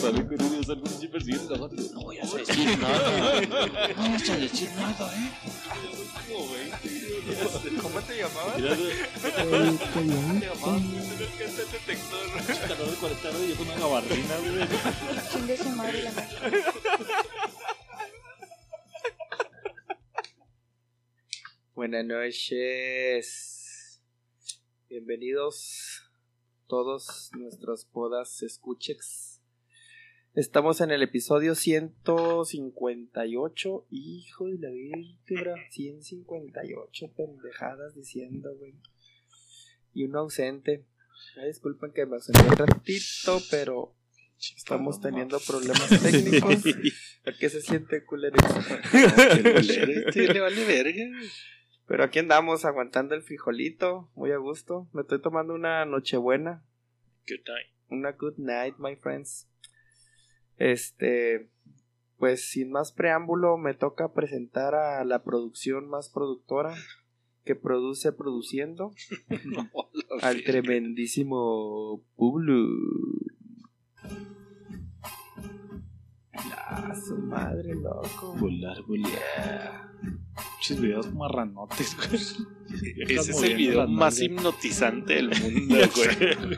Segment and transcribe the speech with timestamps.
[0.00, 1.92] con.
[1.92, 3.40] No voy a decir nada.
[3.96, 5.30] No vas a decir nada, eh.
[7.82, 8.54] ¿Cómo te llamabas?
[8.54, 8.70] ¿Cómo
[9.88, 10.82] te llamabas?
[11.08, 12.68] Tener que hacer detector.
[12.68, 14.68] calor de 40 grados y yo con una gabardina, güey.
[15.32, 16.64] Chingue su madre la madre.
[21.74, 24.00] Buenas noches.
[24.88, 26.02] Bienvenidos
[26.66, 29.35] todos nuestros podas escuchex.
[30.36, 33.86] Estamos en el episodio 158.
[33.88, 35.54] Hijo de la vértebra.
[35.70, 38.74] 158 pendejadas diciendo, güey.
[39.94, 40.84] Y uno ausente.
[41.40, 43.94] Ay, disculpen que me ausenté un ratito, pero
[44.54, 46.56] estamos teniendo problemas técnicos.
[47.24, 48.36] ¿A qué se siente culero?
[48.92, 51.04] Le vale verga.
[51.86, 54.86] Pero aquí andamos aguantando el frijolito, muy a gusto.
[54.92, 56.62] Me estoy tomando una nochebuena,
[57.26, 57.68] Good night.
[57.88, 59.48] una good night, my friends.
[60.58, 61.50] Este,
[62.18, 66.74] pues sin más preámbulo, me toca presentar a la producción más productora
[67.44, 68.92] que produce produciendo,
[69.44, 69.70] No,
[70.20, 72.68] al tremendísimo Publu.
[76.32, 78.34] Ah, su madre, loco.
[78.38, 79.90] Volar, volar.
[80.56, 82.20] Muchos videos marranotes, güey.
[83.08, 86.56] Ese es el video más hipnotizante del mundo, güey.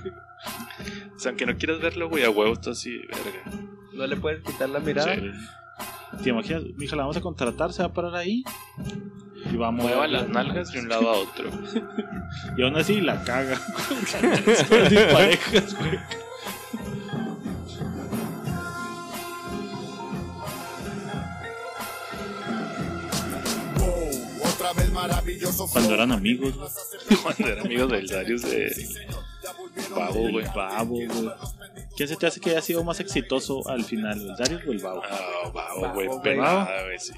[1.15, 3.78] O sea, aunque no quieras verlo, güey, a huevo está así, verga.
[3.99, 5.17] No le puedes quitar la mirada.
[5.17, 5.29] Sí.
[6.23, 6.63] ¿Te imaginas?
[6.77, 8.45] Mija, la vamos a contratar, se va a parar ahí.
[9.53, 11.51] Y va a mover Mueva las nalgas de un lado a otro.
[12.57, 13.59] Y aún así la caga.
[14.71, 15.39] Güey.
[24.93, 26.55] Maravilloso Cuando eran amigos.
[27.23, 28.69] Cuando era amigo del Darius de
[29.91, 30.47] Babo, güey.
[30.55, 31.31] Babo, güey.
[31.97, 34.79] ¿Quién se te hace que haya sido más exitoso al final, el Darius o el
[34.79, 35.03] Babo?
[35.09, 36.09] Ah, Babo, Babo, güey.
[36.37, 37.13] güey, sí.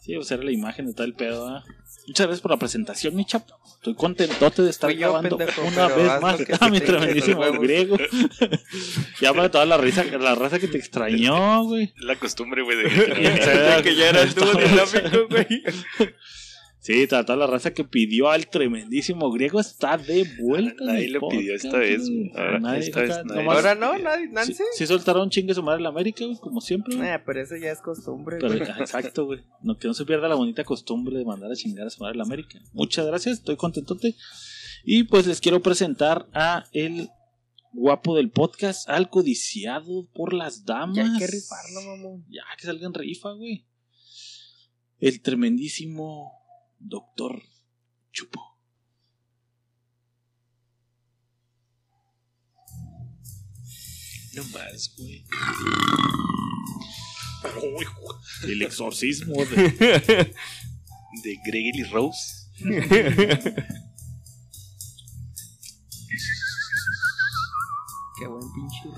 [0.00, 1.64] Sí, pues era la imagen de todo el pedo, ¿ah?
[2.06, 3.54] Muchas gracias por la presentación, mi chapo.
[3.76, 6.36] Estoy contentote de estar Fui yo, grabando pendejo, una vez más.
[6.44, 7.96] que Ah, mi tremendísimo griego.
[9.20, 11.94] ya para toda la risa, la raza que te extrañó, güey.
[11.98, 12.84] La costumbre, güey, de
[13.82, 15.62] que ya era el dúo dinámico, güey.
[16.84, 20.84] Sí, toda toda la raza que pidió al tremendísimo griego está de vuelta.
[20.84, 22.02] Nadie lo pidió podcast, esta vez.
[22.36, 23.42] Ahora, Nadie, esta vez nadie.
[23.42, 24.52] nomás- Ahora no, nadie, Nancy.
[24.52, 26.94] Sí, sí soltaron chingue su madre la América, güey, como siempre.
[26.94, 27.08] güey.
[27.08, 28.68] Eh, pero eso ya es costumbre, Pero, güey.
[28.80, 29.40] exacto, güey.
[29.62, 32.18] No, que no se pierda la bonita costumbre de mandar a chingar a su madre
[32.18, 32.60] la América.
[32.74, 34.14] Muchas gracias, estoy contentote.
[34.84, 37.08] Y pues les quiero presentar a el
[37.72, 40.96] guapo del podcast, al codiciado por las damas.
[40.96, 42.26] Ya hay que rifarlo, mamón.
[42.28, 43.64] Ya, que salga en rifa, güey.
[45.00, 46.43] El tremendísimo
[46.84, 47.42] doctor
[48.12, 48.40] Chupo.
[54.34, 55.24] No más, güey.
[58.44, 60.34] El exorcismo de...
[61.22, 62.48] De Gregory Rose.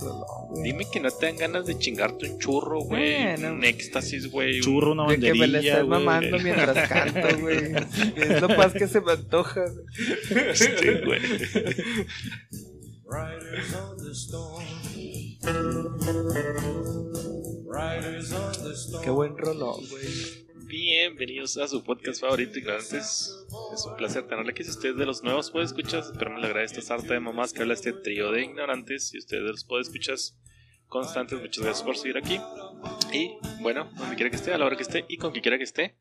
[0.06, 0.62] reloj, güey.
[0.62, 3.22] Dime que no te dan ganas de chingarte un churro, güey.
[3.34, 3.52] Bueno.
[3.52, 4.56] Un éxtasis, güey.
[4.58, 5.88] un- Churro, una De que me la banderilla, güey.
[5.88, 7.72] mamando mientras canto, güey.
[8.16, 10.48] Es lo más que se me antoja, güey.
[10.50, 11.20] Este, güey.
[13.08, 14.64] Riders on the storm.
[17.68, 19.02] Riders on the storm.
[19.04, 20.45] Qué buen reloj, güey.
[20.68, 23.46] Bienvenidos a su podcast favorito, ignorantes.
[23.72, 24.64] Es un placer tenerle aquí.
[24.64, 27.62] Si ustedes de los nuevos puede escuchar, esperemos le agrade esta sarta de mamás que
[27.62, 29.10] habla este trío de ignorantes.
[29.10, 30.16] Si ustedes de los puede escuchar
[30.88, 32.40] constantes, muchas gracias por seguir aquí.
[33.12, 35.56] Y bueno, donde quiera que esté, a la hora que esté y con quien quiera
[35.56, 35.94] que esté,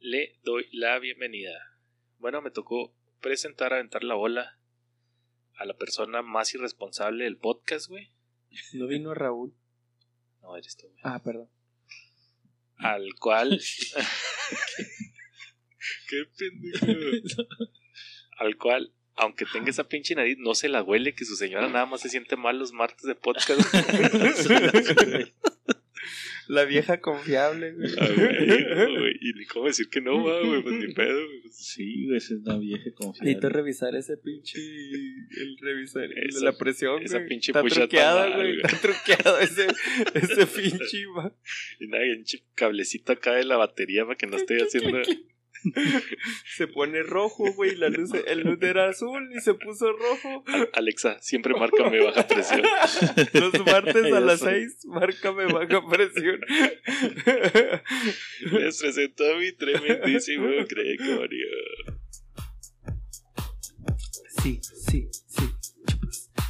[0.00, 1.78] le doy la bienvenida.
[2.18, 4.58] Bueno, me tocó presentar, aventar la bola
[5.56, 8.12] a la persona más irresponsable del podcast, güey.
[8.72, 9.52] No vino Raúl.
[10.40, 11.00] No, eres tú, güey.
[11.04, 11.50] Ah, perdón.
[12.78, 13.60] Al cual.
[16.08, 16.86] Qué pendejo.
[18.38, 21.86] al cual, aunque tenga esa pinche nariz, no se la huele que su señora nada
[21.86, 23.60] más se siente mal los martes de podcast.
[26.48, 27.90] La vieja confiable, güey.
[28.00, 31.24] Ah, güey, güey, y ni cómo decir que no, va, güey, pues ni pedo.
[31.26, 31.42] güey.
[31.50, 33.30] Sí, güey, esa es una vieja confiable.
[33.30, 34.58] Necesito revisar ese pinche.
[34.58, 36.04] El revisar.
[36.04, 37.28] El de Esa- la presión, esa güey.
[37.28, 38.56] pinche Está pucha truqueada, güey.
[38.56, 38.60] güey.
[38.64, 39.66] Está truqueado ese,
[40.14, 41.06] ese pinche.
[41.14, 41.32] ma-
[41.80, 44.98] Y nada, y un chip cablecito acá de la batería para que no esté haciendo.
[46.56, 47.76] Se pone rojo, güey.
[47.76, 50.44] La luz, el luz era azul y se puso rojo.
[50.72, 52.62] Alexa, siempre márcame baja presión.
[53.32, 54.40] Los martes a Ya las.
[54.40, 56.40] 6, márcame baja presión.
[58.52, 61.48] Les presento a mi tremendísimo Gregorio.
[64.42, 65.57] Sí, sí, sí.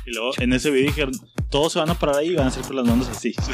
[0.08, 1.12] Y luego en ese video dijeron,
[1.50, 3.34] todos se van a parar ahí y van a hacer con las manos así.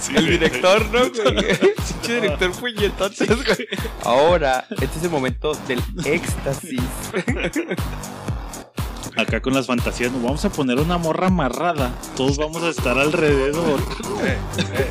[0.00, 1.08] Sí, El director, ¿no,
[2.08, 3.68] director puñetotes, güey.
[4.04, 6.80] Ahora, este es el momento del éxtasis.
[9.18, 11.92] Acá con las fantasías, nos vamos a poner una morra amarrada.
[12.16, 13.80] Todos vamos a estar alrededor.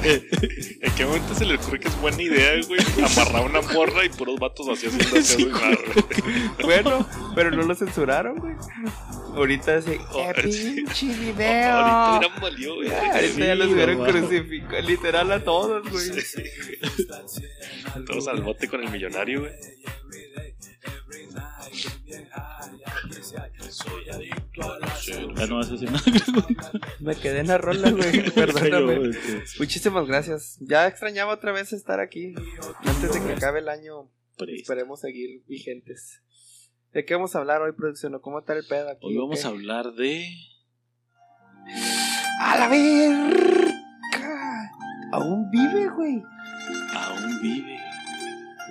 [0.04, 2.82] ¿En qué momento se le ocurre que es buena idea, güey?
[3.06, 5.22] Amarrar una morra y puros vatos así haciendo.
[5.24, 6.52] Sí, güey.
[6.62, 8.54] Bueno, pero no lo censuraron, güey.
[9.34, 9.98] Ahorita sí.
[10.12, 10.72] Oh, ¡Qué sí.
[10.76, 11.72] pinche video!
[11.78, 12.90] Ahorita hubieran valió, güey.
[12.90, 14.82] Ah, Ahorita ya los hubieran crucificado.
[14.82, 16.06] Literal a todos, güey.
[16.22, 18.06] Sí, güey.
[18.06, 19.54] Todos al bote con el millonario, güey.
[25.36, 26.04] Ya no vas a decir nada.
[27.00, 28.30] Me quedé en la rola, güey.
[28.36, 29.12] Perdóname.
[29.59, 30.57] Muchísimas gracias.
[30.62, 32.33] Ya extrañaba otra vez estar aquí.
[32.86, 36.21] Antes de que acabe el año, esperemos seguir vigentes.
[36.94, 38.15] ¿De qué vamos a hablar hoy, producción?
[38.15, 39.06] ¿O ¿Cómo está el pedo aquí?
[39.06, 40.30] Hoy vamos a hablar de.
[42.39, 44.71] ¡A la verga!
[45.12, 46.24] Aún vive, güey.
[46.94, 47.77] Aún vive.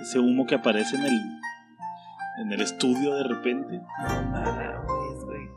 [0.01, 1.36] Ese humo que aparece en el.
[2.37, 3.81] En el estudio de repente.
[3.99, 5.49] No mames, güey.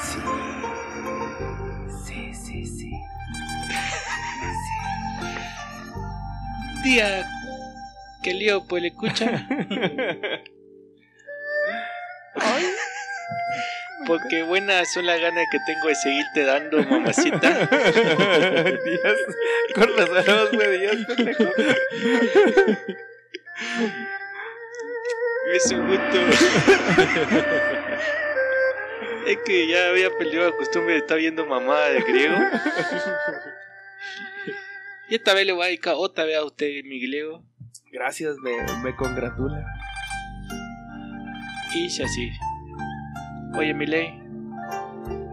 [0.00, 0.18] Sí.
[2.06, 2.92] Sí, sí, sí.
[6.84, 7.26] Tía,
[8.22, 9.48] qué lío, pues le escucha.
[12.36, 12.64] Ay,
[14.06, 17.66] Porque buenas son las ganas que tengo de seguirte dando, mamacita.
[18.84, 19.18] Díaz.
[19.74, 21.44] Con las manos, güey, Díaz, pendejo.
[25.54, 26.18] Es un gusto.
[29.26, 32.36] es que ya había perdido la costumbre de estar viendo mamá de griego.
[35.08, 37.42] Y esta vez le voy a dedicar otra vez a usted, mi griego.
[37.90, 39.64] Gracias, me, me congratula.
[41.74, 42.30] Y dice así.
[43.56, 44.22] Oye, mi ley.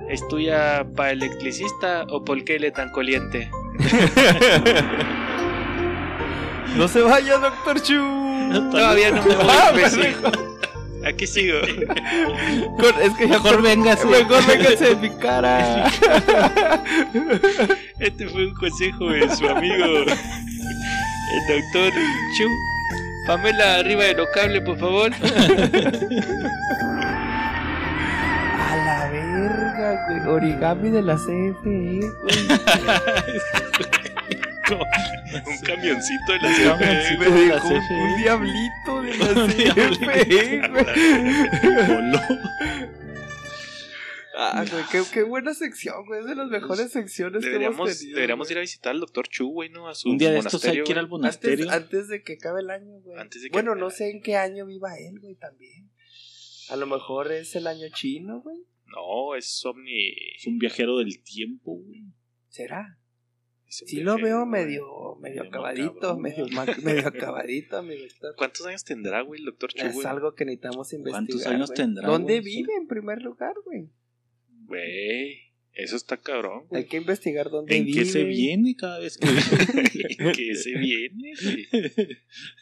[0.10, 3.50] ¿Es tuya para el electricista o por qué le tan coliente?
[6.76, 8.25] No se vaya, doctor Chu.
[8.72, 10.32] Todavía no me voy, Ah, pendejo.
[11.06, 11.60] Aquí sigo.
[12.78, 14.06] Con- es que Mejor véngase.
[14.08, 15.86] Mejor véngase de mi cara.
[18.00, 20.06] Este fue un consejo de su amigo, el
[21.48, 21.94] doctor
[22.38, 22.46] Chu.
[23.28, 25.12] Pamela, arriba de los cables, por favor.
[28.60, 30.20] A la verga, güey.
[30.36, 32.38] Origami de la CFE, güey.
[35.46, 36.52] Un camioncito de la.
[36.52, 36.70] CFE.
[36.70, 37.94] Un, CFE.
[37.94, 41.88] un diablito de la CFE, güey.
[41.88, 42.20] Voló.
[44.38, 46.20] Ah, güey, qué, qué buena sección, güey.
[46.20, 47.54] Es de las mejores secciones que hemos
[47.88, 48.16] Deberíamos, tenido.
[48.16, 48.54] deberíamos güey.
[48.54, 49.88] ir a visitar al doctor Chu, güey, ¿no?
[49.88, 51.20] A su Un día de estos hay monasterio, que ir al güey.
[51.22, 51.66] monasterio.
[51.72, 53.18] Antes, antes de que acabe el año, güey.
[53.20, 55.90] Antes de que Bueno, no sé en qué año viva él, güey, también.
[56.70, 58.58] A lo mejor es el año chino, güey.
[58.88, 60.10] No, es Omni.
[60.38, 62.04] Es un viajero del tiempo, güey.
[62.50, 62.98] ¿Será?
[63.86, 64.64] Sí lo veo güey.
[64.66, 66.46] medio, medio acabadito, medio,
[66.84, 68.36] medio acabadito, mi doctor.
[68.38, 71.26] ¿Cuántos años tendrá, güey, el doctor Chu, Es algo que necesitamos investigar.
[71.28, 71.78] ¿Cuántos años güey.
[71.78, 72.56] tendrá, ¿Dónde güey?
[72.56, 73.90] vive en primer lugar, güey?
[74.66, 75.45] Güey,
[75.76, 76.84] eso está cabrón, güey.
[76.84, 78.00] Hay que investigar dónde ¿En vive.
[78.00, 79.28] qué se viene cada vez que
[80.36, 81.34] que se viene,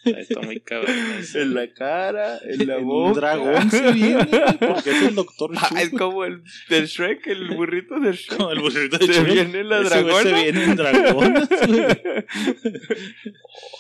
[0.04, 0.96] Está muy cabrón.
[1.20, 1.40] eso.
[1.40, 3.10] En la cara, en la En boca.
[3.10, 4.26] un dragón se viene,
[4.60, 8.38] porque es el doctor Ah, es como el del Shrek, el burrito del Shrek.
[8.38, 9.34] Como el burrito de Se Shrek.
[9.34, 10.24] viene la dragona.
[10.24, 11.86] Se viene en dragonas, güey.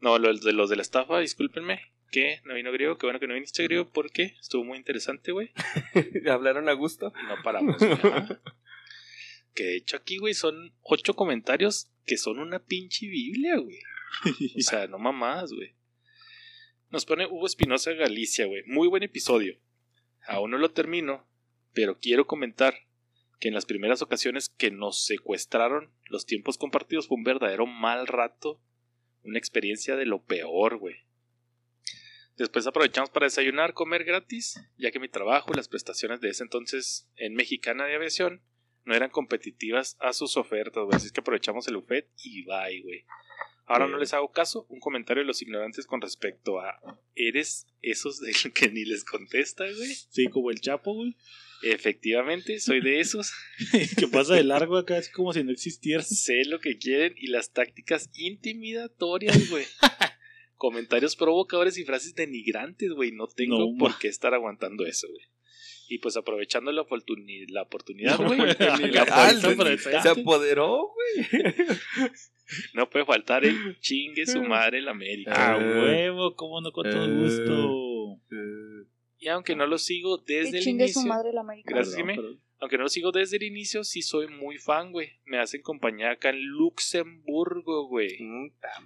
[0.00, 1.80] No, los de los de la estafa, discúlpenme.
[2.12, 5.50] Que no vino griego, qué bueno que no viniste griego porque estuvo muy interesante, güey.
[6.30, 7.12] Hablaron a gusto.
[7.20, 7.78] Y no paramos.
[9.54, 13.80] que de hecho aquí, güey, son ocho comentarios que son una pinche Biblia, güey.
[14.56, 15.76] O sea, no mamadas, güey.
[16.90, 18.62] Nos pone Hugo Espinosa Galicia, güey.
[18.64, 19.58] Muy buen episodio.
[20.26, 21.28] Aún no lo termino,
[21.74, 22.74] pero quiero comentar
[23.40, 28.06] que en las primeras ocasiones que nos secuestraron, los tiempos compartidos fue un verdadero mal
[28.06, 28.58] rato.
[29.22, 30.96] Una experiencia de lo peor, güey.
[32.38, 36.42] Después aprovechamos para desayunar, comer gratis, ya que mi trabajo y las prestaciones de ese
[36.42, 38.40] entonces en Mexicana de Aviación
[38.86, 40.96] no eran competitivas a sus ofertas, güey.
[40.96, 43.04] Así es que aprovechamos el buffet y bye, güey.
[43.68, 44.66] Ahora no les hago caso.
[44.70, 46.74] Un comentario de los ignorantes con respecto a.
[47.14, 49.94] ¿Eres esos de que ni les contesta, güey?
[50.10, 51.16] Sí, como el Chapo, güey.
[51.62, 53.32] Efectivamente, soy de esos.
[53.98, 56.02] que pasa de largo acá, es como si no existiera.
[56.02, 59.64] sé lo que quieren y las tácticas intimidatorias, güey.
[60.56, 63.12] comentarios provocadores y frases denigrantes, güey.
[63.12, 65.26] No tengo No, por qué estar aguantando eso, güey.
[65.90, 68.38] Y pues aprovechando la, oportuni- la oportunidad, No, güey.
[68.58, 71.26] la oportunidad, se apoderó, güey.
[72.74, 75.54] no puede faltar el chingue su madre la América.
[75.56, 75.80] A Eh.
[75.80, 77.14] huevo, cómo no, con todo Eh.
[77.16, 78.20] gusto.
[79.20, 81.74] Y aunque no lo sigo desde el chingue inicio, su madre la América.
[81.74, 82.40] Gracias, Perdón, perdón.
[82.60, 85.10] aunque no lo sigo desde el inicio, sí soy muy fan, güey.
[85.24, 88.16] Me hacen compañía acá en Luxemburgo, güey.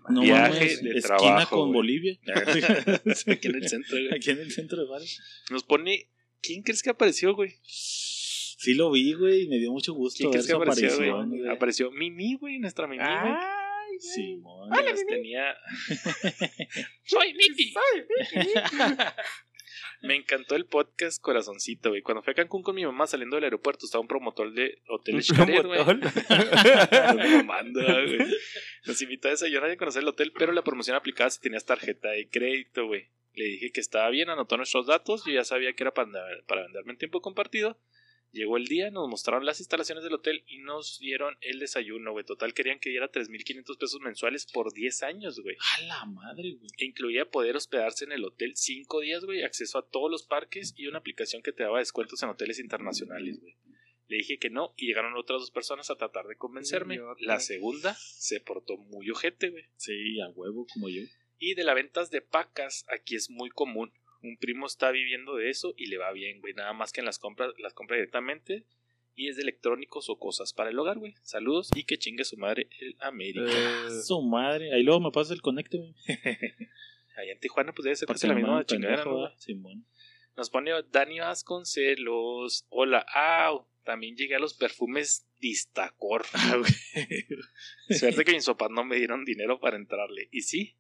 [0.09, 1.73] No Viaje mames, de esquina trabajo, con güey.
[1.75, 2.19] Bolivia.
[2.35, 4.15] Aquí en el centro, güey.
[4.15, 5.21] Aquí en el centro de bares.
[5.51, 6.09] Nos pone.
[6.41, 7.55] ¿Quién crees que apareció, güey?
[8.63, 11.29] Sí lo vi, güey, y me dio mucho gusto ¿Quién ver que su apareció, aparición.
[11.29, 11.41] güey?
[11.41, 11.53] güey.
[11.53, 13.35] Apareció Mimi, güey, nuestra Mimi, güey.
[13.35, 13.99] Ay.
[13.99, 14.71] Simón.
[14.71, 15.57] Que las tenía.
[17.05, 17.75] ¡Soy Mimi!
[20.03, 22.03] Me encantó el podcast Corazoncito, güey.
[22.03, 25.21] Cuando fui a Cancún con mi mamá saliendo del aeropuerto, estaba un promotor de Hotel
[25.23, 25.85] Xcaret, güey.
[25.85, 26.15] Nos
[27.45, 28.19] mamando, güey.
[28.87, 31.65] Nos invitó a desayunar y a conocer el hotel, pero la promoción aplicaba si tenías
[31.65, 33.09] tarjeta de crédito, güey.
[33.35, 36.11] Le dije que estaba bien, anotó nuestros datos, yo ya sabía que era para,
[36.47, 37.77] para venderme en tiempo compartido.
[38.33, 42.25] Llegó el día, nos mostraron las instalaciones del hotel y nos dieron el desayuno, güey.
[42.25, 45.57] Total, querían que diera 3.500 pesos mensuales por 10 años, güey.
[45.77, 46.71] A la madre, güey.
[46.79, 50.73] E incluía poder hospedarse en el hotel 5 días, güey, acceso a todos los parques
[50.79, 53.55] y una aplicación que te daba descuentos en hoteles internacionales, güey.
[54.09, 56.99] Le dije que no y llegaron otras dos personas a tratar de convencerme.
[57.21, 59.65] La segunda se portó muy ojete, güey.
[59.77, 61.03] Sí, a huevo, como yo.
[61.39, 63.93] Y de las ventas de pacas, aquí es muy común.
[64.23, 66.55] Un primo está viviendo de eso y le va bien, güey.
[66.55, 68.65] Nada más que en las compras, las compra directamente.
[69.15, 71.15] Y es de electrónicos o cosas para el hogar, güey.
[71.23, 73.45] Saludos y que chingue su madre el América.
[73.47, 74.73] Eh, Su madre.
[74.73, 75.95] Ahí luego me pasa el conecte, güey.
[77.17, 79.29] Allá en Tijuana, pues debe ser casi la misma chingadera, ¿no?
[79.37, 79.87] Simón.
[80.35, 82.65] Nos pone Dani Vasconcelos.
[82.71, 83.67] Hola, au.
[83.85, 86.25] También llegué a los perfumes Distacor.
[86.35, 86.63] Ah.
[87.91, 90.29] Suerte que mis papás no me dieron dinero para entrarle.
[90.31, 90.77] Y sí,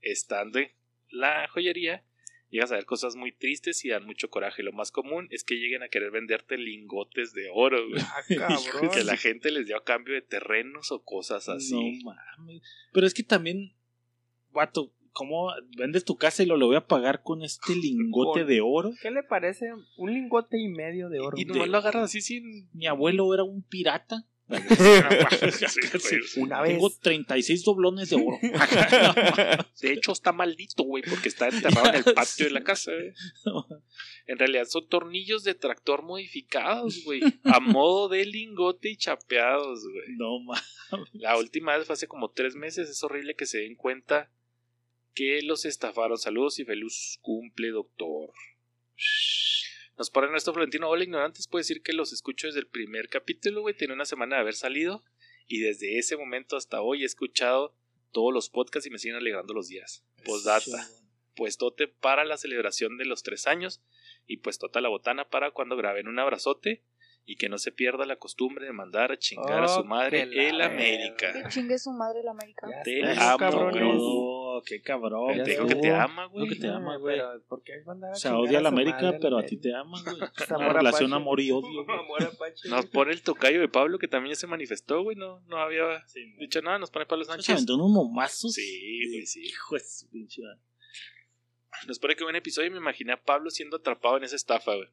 [0.00, 0.70] estando en
[1.08, 2.04] la joyería,
[2.52, 4.62] llegas a ver cosas muy tristes y dan mucho coraje.
[4.62, 8.00] Lo más común es que lleguen a querer venderte lingotes de oro, güey.
[8.02, 8.22] ah,
[8.92, 12.00] Que la gente les dio a cambio de terrenos o cosas así.
[12.04, 12.62] No mames.
[12.92, 13.72] Pero es que también,
[14.52, 18.48] vato, ¿cómo vendes tu casa y lo, lo voy a pagar con este lingote Con-
[18.48, 18.90] de oro?
[19.02, 19.66] ¿Qué le parece?
[19.96, 21.36] Un lingote y medio de oro.
[21.38, 22.68] y nomás lo agarras así sin.
[22.72, 24.26] Mi abuelo era un pirata.
[26.36, 26.72] Una vez.
[26.72, 28.38] Tengo 36 doblones de oro.
[29.80, 33.12] De hecho, está maldito, güey, porque está enterrado en el patio de la casa, güey.
[34.26, 37.20] En realidad son tornillos de tractor modificados, güey.
[37.42, 40.16] A modo de lingote y chapeados, güey.
[40.16, 40.62] no mames.
[41.12, 42.88] La última vez fue hace como tres meses.
[42.88, 44.30] Es horrible que se den cuenta
[45.14, 46.18] que los estafaron.
[46.18, 48.30] Saludos y feliz cumple, doctor.
[50.02, 50.88] Nos pone Ernesto Florentino.
[50.88, 51.46] Hola, ignorantes.
[51.46, 53.76] Puedo decir que los escucho desde el primer capítulo, güey.
[53.76, 55.00] Tiene una semana de haber salido.
[55.46, 57.76] Y desde ese momento hasta hoy he escuchado
[58.10, 60.04] todos los podcasts y me siguen alegrando los días.
[60.24, 60.88] Postdata.
[61.36, 63.80] Puestote para la celebración de los tres años.
[64.26, 66.82] Y puestota la botana para cuando graben un abrazote.
[67.24, 70.22] Y que no se pierda la costumbre de mandar a chingar a su Oh, madre
[70.22, 71.32] el América.
[71.32, 72.66] Que chingue su madre la América.
[72.68, 74.02] Ya Te amo, cabrones.
[74.54, 75.28] No, qué cabrón.
[75.32, 76.48] Pero te digo que te ama, güey.
[76.48, 77.16] Que te ama, güey.
[77.16, 79.56] Pero, ¿por qué mandar a O sea, odia a la América, madre pero a ti
[79.56, 80.16] te ama, güey.
[80.50, 81.80] Una amor relación amor y odio.
[81.88, 82.68] Amor apache.
[82.68, 85.16] Nos pone el tocayo de Pablo, que también ya se manifestó, güey.
[85.16, 86.04] No, no había
[86.38, 86.78] dicho nada.
[86.78, 87.50] Nos pone Pablo Se Sánchez.
[87.50, 88.52] aventó unos momazos.
[88.52, 89.42] Sí, güey, sí.
[89.44, 90.60] Hijo de su pinche madre.
[91.86, 94.74] Nos pone que buen episodio y me imaginé a Pablo siendo atrapado en esa estafa,
[94.74, 94.88] güey.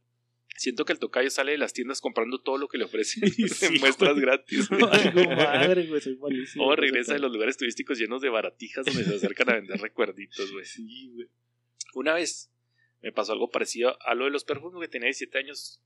[0.57, 3.65] Siento que el tocayo sale de las tiendas comprando todo lo que le ofrecen Sí,
[3.65, 4.21] en muestras güey.
[4.21, 4.69] gratis.
[5.13, 5.27] güey.
[5.27, 6.65] Madre, güey, soy malísimo.
[6.65, 10.51] O regresa de los lugares turísticos llenos de baratijas donde se acercan a vender recuerditos,
[10.51, 10.65] güey.
[10.65, 11.27] Sí, güey.
[11.93, 12.51] Una vez
[13.01, 14.89] me pasó algo parecido a lo de los perfumes, güey.
[14.89, 15.81] Tenía 17 años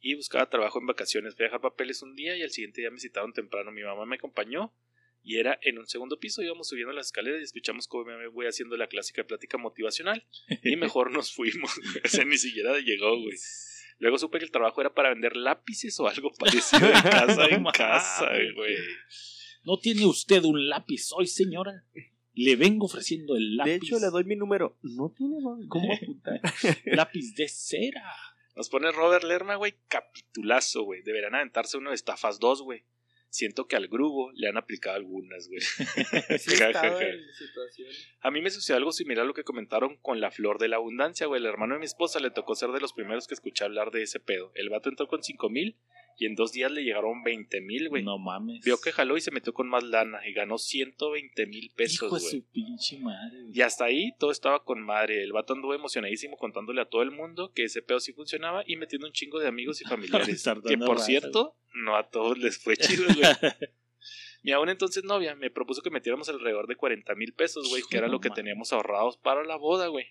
[0.00, 1.36] y buscaba trabajo en vacaciones.
[1.36, 3.70] Fui a dejar papeles un día y al siguiente día me citaron temprano.
[3.70, 4.74] Mi mamá me acompañó
[5.22, 6.42] y era en un segundo piso.
[6.42, 10.26] Íbamos subiendo las escaleras y escuchamos cómo me voy haciendo la clásica plática motivacional.
[10.64, 11.70] Y mejor nos fuimos.
[12.04, 13.36] O sea, ni siquiera llegó, güey.
[14.00, 17.62] Luego supe que el trabajo era para vender lápices o algo parecido de casa en
[17.62, 18.76] No casa, güey.
[19.62, 21.84] ¿No tiene usted un lápiz hoy, señora?
[22.32, 23.70] Le vengo ofreciendo el lápiz.
[23.70, 24.78] De hecho, le doy mi número.
[24.82, 25.36] No tiene
[25.68, 26.40] cómo apuntar.
[26.86, 28.14] lápiz de cera.
[28.56, 31.02] Nos pone Robert Lerma, güey, capitulazo, güey.
[31.02, 32.84] Deberán aventarse uno de estafas dos, güey.
[33.30, 35.60] Siento que al grupo le han aplicado algunas, güey.
[36.38, 37.20] Sí en.
[38.20, 40.76] A mí me sucedió algo similar a lo que comentaron con la flor de la
[40.76, 41.40] abundancia, güey.
[41.40, 44.02] El hermano de mi esposa le tocó ser de los primeros que escuché hablar de
[44.02, 44.50] ese pedo.
[44.56, 45.78] El vato entró con cinco mil
[46.18, 48.02] y en dos días le llegaron 20 mil, güey.
[48.02, 48.64] No mames.
[48.64, 52.14] Vio que jaló y se metió con más lana y ganó 120 mil pesos, Hijo
[52.16, 52.30] de güey.
[52.32, 53.38] su pinche madre.
[53.52, 55.22] Y hasta ahí todo estaba con madre.
[55.22, 58.76] El vato anduvo emocionadísimo contándole a todo el mundo que ese pedo sí funcionaba y
[58.76, 60.44] metiendo un chingo de amigos y familiares.
[60.66, 63.20] Que por raza, cierto, no a todos les fue chido, güey.
[64.42, 67.98] Mi aún entonces novia me propuso que metiéramos alrededor de 40 mil pesos, güey, que
[67.98, 70.06] era lo que teníamos ahorrados para la boda, güey.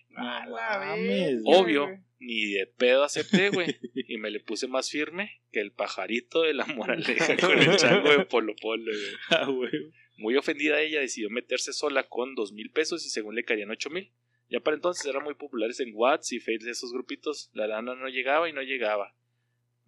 [1.44, 1.88] Obvio,
[2.20, 3.76] ni de pedo acepté, güey.
[3.94, 8.10] Y me le puse más firme que el pajarito de la moraleja con el chango
[8.10, 9.14] de Polo Polo, güey.
[9.30, 9.70] Ah, güey.
[10.16, 13.90] Muy ofendida ella decidió meterse sola con dos mil pesos y según le caían ocho
[13.90, 14.12] mil.
[14.48, 17.50] Ya para entonces eran muy populares en WhatsApp y Facebook esos grupitos.
[17.52, 19.14] La lana no llegaba y no llegaba.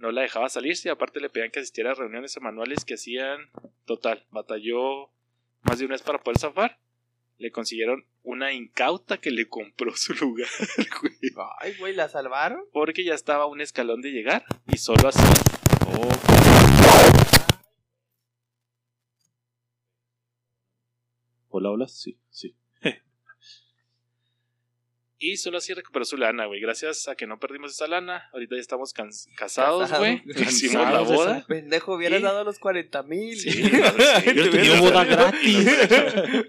[0.03, 3.39] No la dejaba salirse y aparte le pedían que asistiera a reuniones semanales que hacían.
[3.85, 5.13] Total, batalló
[5.61, 6.81] más de una vez para poder zafar.
[7.39, 10.49] Le consiguieron una incauta que le compró su lugar,
[11.01, 11.15] güey.
[11.61, 12.65] Ay, güey, ¿la salvaron?
[12.73, 15.23] Porque ya estaba a un escalón de llegar y solo así.
[21.49, 22.57] Hola, hola, sí, sí.
[25.25, 26.61] Y solo así recuperó su lana, güey.
[26.61, 28.29] Gracias a que no perdimos esa lana.
[28.33, 30.21] Ahorita ya estamos can- casados, güey.
[30.37, 31.45] Hicimos la boda.
[31.47, 32.23] Pendejo, hubieras ¿Y?
[32.25, 33.37] dado los 40 mil.
[33.39, 34.35] Sí, claro, sí.
[34.35, 35.69] Yo tenía boda gratis.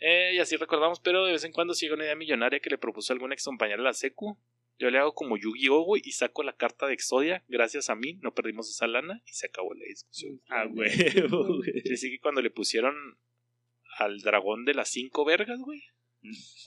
[0.00, 2.78] Eh, y así recordamos, pero de vez en cuando sigue una idea millonaria que le
[2.78, 4.38] propuso algún ex compañero de la secu.
[4.78, 7.42] Yo le hago como Yu-Gi-Oh, güey, y saco la carta de Exodia.
[7.48, 10.40] Gracias a mí, no perdimos esa lana y se acabó la discusión.
[10.50, 10.88] Ah, güey.
[11.28, 11.92] güey.
[11.92, 12.94] Así que cuando le pusieron
[13.98, 15.82] al dragón de las cinco vergas, güey,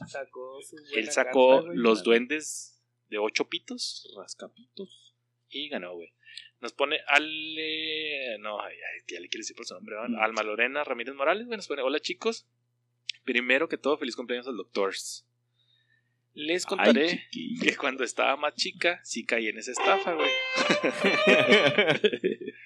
[0.07, 5.15] Sacó su él sacó carta, los duendes de ocho pitos Rascapitos.
[5.49, 6.13] y ganó, güey.
[6.61, 8.37] Nos pone Ale.
[8.39, 9.95] No, ay, ay, ya le quiero decir por su nombre.
[9.95, 10.09] ¿verdad?
[10.09, 10.19] Mm.
[10.19, 11.57] Alma Lorena Ramírez Morales, güey.
[11.57, 12.47] Nos pone: Hola chicos.
[13.23, 15.27] Primero que todo, feliz cumpleaños al Doctors.
[16.33, 20.29] Les contaré Ay, que cuando estaba más chica, sí caí en esa estafa, güey.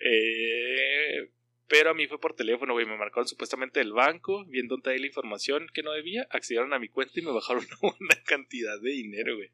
[0.00, 1.30] Eh,
[1.68, 2.86] pero a mí fue por teléfono, güey.
[2.86, 6.78] Me marcaron supuestamente del banco, viendo dónde ahí la información que no debía, accedieron a
[6.78, 9.50] mi cuenta y me bajaron una buena cantidad de dinero, güey.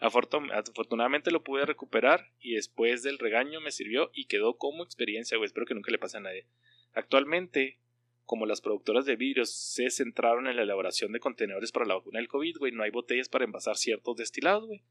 [0.00, 5.36] Afortun- afortunadamente lo pude recuperar y después del regaño me sirvió y quedó como experiencia,
[5.36, 5.46] güey.
[5.46, 6.46] Espero que nunca le pase a nadie.
[6.94, 7.78] Actualmente,
[8.24, 12.18] como las productoras de vidrios se centraron en la elaboración de contenedores para la vacuna
[12.18, 14.82] del COVID, güey, no hay botellas para envasar ciertos destilados, güey.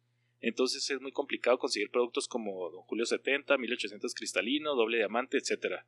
[0.41, 5.86] Entonces es muy complicado conseguir productos como Don Julio 70, 1800 cristalino, doble diamante, etcétera.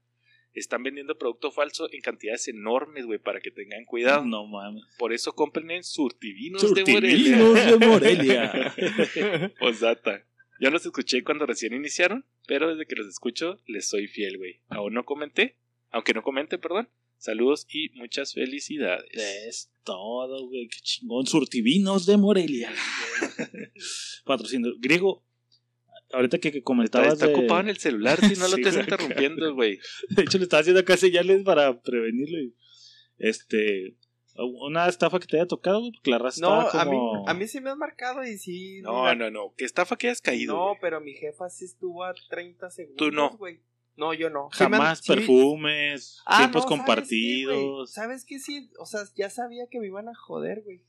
[0.53, 4.25] Están vendiendo producto falso en cantidades enormes, güey, para que tengan cuidado.
[4.25, 4.83] No mames.
[4.97, 7.37] Por eso compren en Surtivinos, de Morelia.
[7.37, 8.75] Surtivinos de Morelia.
[9.59, 10.25] Posdata.
[10.59, 14.59] Yo los escuché cuando recién iniciaron, pero desde que los escucho les soy fiel, güey.
[14.67, 15.57] Aún no comenté,
[15.89, 16.89] aunque no comente, perdón.
[17.17, 19.09] Saludos y muchas felicidades.
[19.13, 20.67] es todo, güey.
[20.67, 21.27] Qué chingón.
[21.27, 22.73] Surtivinos de Morelia.
[24.25, 24.79] Patrocinador.
[24.79, 25.23] Griego,
[26.13, 27.33] ahorita que, que comentabas está de...
[27.35, 28.83] ocupado en el celular, si no lo Sí, estés güey.
[28.85, 29.79] interrumpiendo, güey.
[30.09, 32.39] De hecho, le estaba haciendo acá señales para prevenirlo.
[32.39, 32.55] y-
[33.17, 33.95] Este...
[34.33, 36.97] Una estafa que te haya tocado, güey, porque la raza No, a mí,
[37.27, 38.79] a mí sí me has marcado y sí.
[38.81, 39.53] No, mira, no, no.
[39.57, 40.55] ¿Qué estafa que hayas caído?
[40.55, 42.97] No, pero mi jefa sí estuvo a 30 segundos.
[42.97, 43.37] Tú no.
[43.97, 44.47] No, yo no.
[44.53, 47.91] Sí han- Jamás perfumes, Ah, tiempos no, ¿sabes qué, compartidos.
[47.91, 48.39] ¿Sabes qué?
[48.39, 50.81] Sí, o sea, ya sabía que me iban a joder, güey.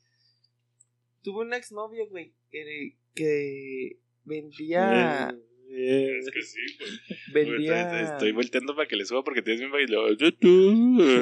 [1.22, 5.34] Tuve una exnovia, güey, que, que vendía.
[5.74, 7.46] Eh, Es que sí, güey.
[7.46, 8.12] vendía.
[8.12, 9.96] Estoy volteando para que le suba porque tienes mi baile.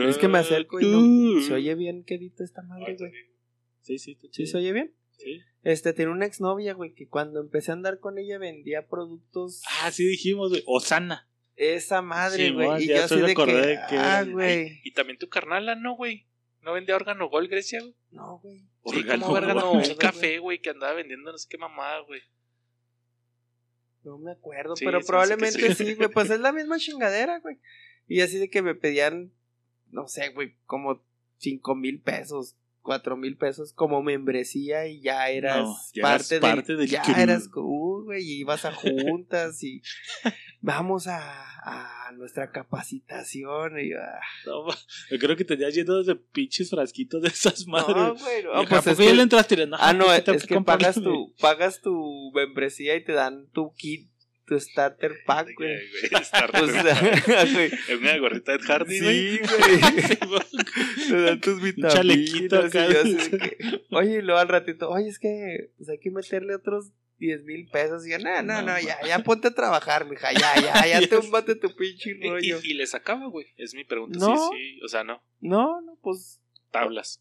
[0.09, 1.41] Es que me acerco y no.
[1.43, 3.13] ¿Se oye bien quedito esta madre, güey?
[3.83, 4.49] Sí, sí, ¿Sí chido.
[4.49, 4.95] se oye bien?
[5.17, 5.41] Sí.
[5.63, 9.63] Este, tenía una exnovia, güey, que cuando empecé a andar con ella vendía productos.
[9.83, 10.63] Ah, sí dijimos, güey.
[10.67, 11.29] Osana.
[11.57, 12.85] Esa madre, güey.
[12.85, 13.79] y ya yo estoy así de que.
[13.91, 14.81] que ah, güey.
[14.83, 16.27] Y también tu carnala, ¿no, güey?
[16.63, 17.95] ¿No vendía órgano gol, Grecia, güey?
[18.11, 18.61] No, güey.
[18.87, 22.23] Sí, Órgano un café, güey, que andaba vendiendo no sé qué mamada, güey.
[24.05, 25.95] No me acuerdo, Sí, pero sí, probablemente sí, sí.
[25.95, 26.09] güey.
[26.09, 27.59] Pues es la misma chingadera, güey.
[28.09, 29.33] Y así de que me pedían,
[29.91, 31.03] no sé, güey, como
[31.39, 36.55] cinco mil pesos, cuatro mil pesos como membresía y ya eras No, ya parte, eras
[36.55, 39.83] parte del Ya eras, uh, güey, y ibas a juntas y
[40.61, 41.19] vamos a,
[42.09, 43.79] a nuestra capacitación.
[43.81, 44.67] Y, ah, No,
[45.11, 47.97] yo creo que tenías lleno de pinches frasquitos de esas madres.
[47.97, 49.67] no, güey, no, Y, pues ¿a es que- le entraste?
[49.67, 53.49] No, Ah, no, pues, es, es que pagas tu, pagas tu membresía y te dan
[53.53, 54.09] tu kit,
[54.47, 55.77] tu starter pack, güey.
[56.13, 56.49] O sea,
[57.53, 57.71] güey.
[57.89, 58.99] en una gorrita de Hardy.
[58.99, 59.81] Sí, güey.
[61.09, 61.95] Te dan tus vitaminas.
[61.95, 62.89] chalequito y acá.
[62.93, 63.57] yo así de que,
[63.91, 67.69] oye, y luego al ratito, oye, es que pues hay que meterle otros 10 mil
[67.71, 68.05] pesos.
[68.07, 71.01] Y yo, no, no, No, no, ya, ya ponte a trabajar, mija, ya, ya, ya
[71.09, 72.61] te bate tu pinche Y, rollo.
[72.65, 73.47] y- y le sacaba, güey.
[73.57, 74.19] Es mi pregunta.
[74.19, 74.35] No.
[74.51, 74.81] Sí, sí.
[74.85, 75.23] O sea, no.
[75.41, 76.41] No, no, pues,
[76.73, 77.21] Tablas.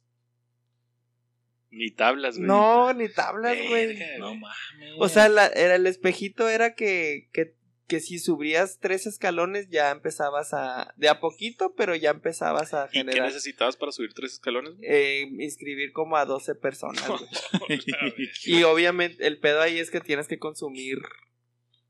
[1.71, 2.47] Ni tablas, güey.
[2.47, 3.95] no, ni tablas, güey.
[4.17, 4.39] No güey.
[4.39, 4.93] mames.
[4.97, 7.53] O sea, la- era el espejito era que, que,
[7.89, 12.85] que si subías tres escalones ya empezabas a, de a poquito, pero ya empezabas a
[12.85, 14.73] ¿Y qué generar, necesitabas para subir tres escalones?
[14.81, 17.03] eh, inscribir como a 12 personas.
[18.45, 20.99] Y obviamente el pedo ahí es que tienes que consumir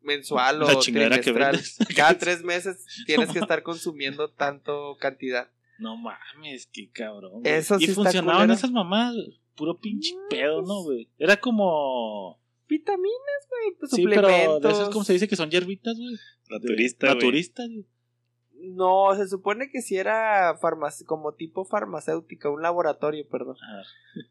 [0.02, 1.60] mensual La o trimestral.
[1.96, 5.50] Cada tres meses tienes que estar consumiendo tanto cantidad.
[5.78, 7.42] No mames, qué cabrón.
[7.46, 9.16] Eso sí y funcionaban esas mamás,
[9.56, 11.10] puro pinche No, pedo, pues- ¿no, güey?
[11.20, 12.39] Era como.
[12.70, 14.62] Vitaminas, güey, pues, Sí, pero suplementos.
[14.62, 16.16] de esas, como se dice que son hierbitas, güey?
[16.50, 17.16] Naturista, güey.
[17.16, 17.86] Naturistas, güey.
[18.62, 23.56] No, se supone que si era farmac- como tipo farmacéutica, un laboratorio, perdón.
[23.64, 23.82] Ah,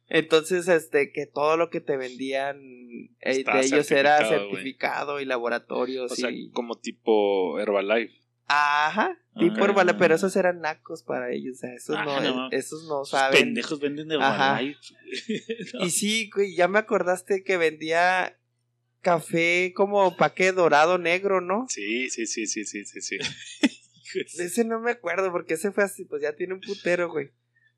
[0.09, 2.59] Entonces, este, que todo lo que te vendían
[3.21, 8.15] eh, de ellos era certificado, certificado y laboratorios O sea, como tipo Herbalife.
[8.49, 9.65] Ajá, tipo Ah.
[9.65, 12.49] Herbalife, pero esos eran nacos para ellos, o sea, esos Ah, no, no.
[12.51, 13.39] esos no saben.
[13.41, 14.61] pendejos venden de Ajá.
[15.75, 15.85] No.
[15.87, 18.39] Y sí, güey, ya me acordaste que vendía
[19.01, 21.67] café como paquete dorado negro, ¿no?
[21.69, 23.19] Sí, sí, sí, sí, sí, sí, sí.
[24.39, 27.31] De ese no me acuerdo porque ese fue así, pues ya tiene un putero, güey.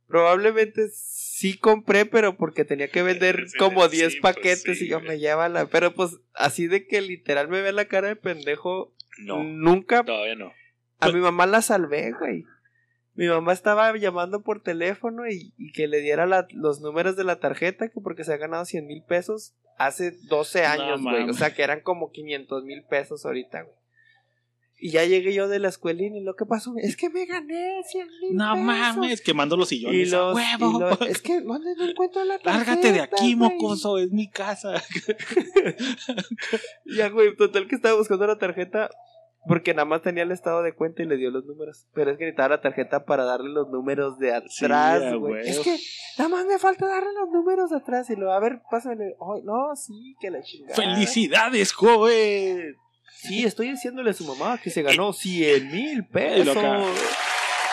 [0.06, 4.88] Probablemente sí compré, pero porque tenía que vender como sí, 10 pues paquetes sí, y
[4.88, 5.08] yo güey.
[5.10, 5.66] me lleva la...
[5.66, 10.34] Pero pues así de que literal me ve la cara de pendejo, No, nunca todavía
[10.34, 10.52] no.
[11.00, 12.44] A mi mamá la salvé, güey.
[13.14, 17.24] Mi mamá estaba llamando por teléfono y, y que le diera la- los números de
[17.24, 21.28] la tarjeta, que porque se ha ganado 100 mil pesos hace 12 No años, güey.
[21.28, 23.74] o sea, que eran como 500 mil pesos ahorita, güey.
[24.82, 27.82] Y ya llegué yo de la escuelín y lo que pasó es que me gané
[27.84, 28.66] 100 mil No pesos.
[28.66, 30.10] mames, quemando los Y sillones.
[30.10, 30.76] los, ¡A huevo!
[30.78, 32.64] y los- es que ¿dónde no encuentro la tarjeta?
[32.70, 34.82] Lárgate de aquí, mocoso, es mi casa.
[36.86, 38.90] Ya, güey, total que estaba buscando la tarjeta
[39.46, 41.87] porque nada más tenía el estado de cuenta y le dio los números.
[41.94, 45.48] Pero es que necesitaba la tarjeta para darle los números de atrás, güey.
[45.48, 45.76] es que
[46.18, 49.16] nada más me falta darle los números de atrás y lo, a ver, pásale.
[49.20, 50.74] Ay, no, sí, que la chingada.
[50.74, 52.76] ¡Felicidades, joven!
[53.22, 56.57] Sí, estoy diciéndole a su mamá que se ganó 100 mil pesos.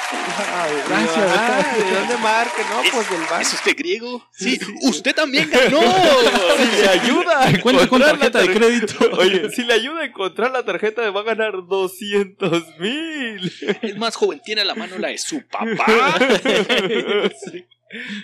[0.10, 1.17] Ay, Gracias.
[1.38, 2.62] ah, ¿De dónde marque?
[2.70, 3.39] No, pues del banco.
[3.41, 4.26] ¿Es usted griego?
[4.32, 5.82] Sí, usted también ganó.
[6.58, 9.10] Si le ayuda a con encontrar la tarjeta de crédito.
[9.17, 13.54] Oye, si le ayuda a encontrar la tarjeta, va a ganar 200 mil.
[13.82, 16.17] El más joven tiene a la mano la de su papá.
[17.52, 17.65] Sí.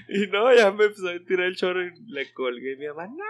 [0.10, 2.74] Y no, ya me empezó a tirar el chorro y le colgué.
[2.74, 3.24] Y mi mamá, no,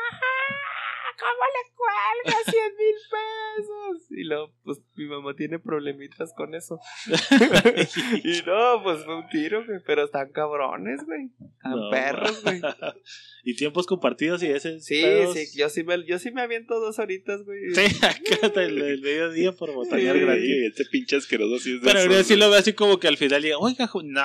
[1.24, 4.12] ¿cómo le cuelgas 100 mil pesos?
[4.12, 6.80] Y luego, pues mi mamá tiene problemitas con eso.
[8.24, 9.80] y no, pues fue un tiro, güey.
[9.86, 11.30] Pero están cabrones, güey.
[11.56, 12.62] Están No, perros, güey.
[13.44, 14.80] y tiempos compartidos y ese.
[14.80, 15.34] Sí, pedos.
[15.34, 17.60] sí, yo sí, me, yo sí me aviento dos horitas, güey.
[17.74, 20.22] Sí, acá hasta el, el mediodía por botanear Sí.
[20.22, 20.50] gratis.
[20.70, 23.18] Este pinche asqueroso sí es de Pero ahora sí lo veo así como que al
[23.18, 24.22] final diga, oiga, no.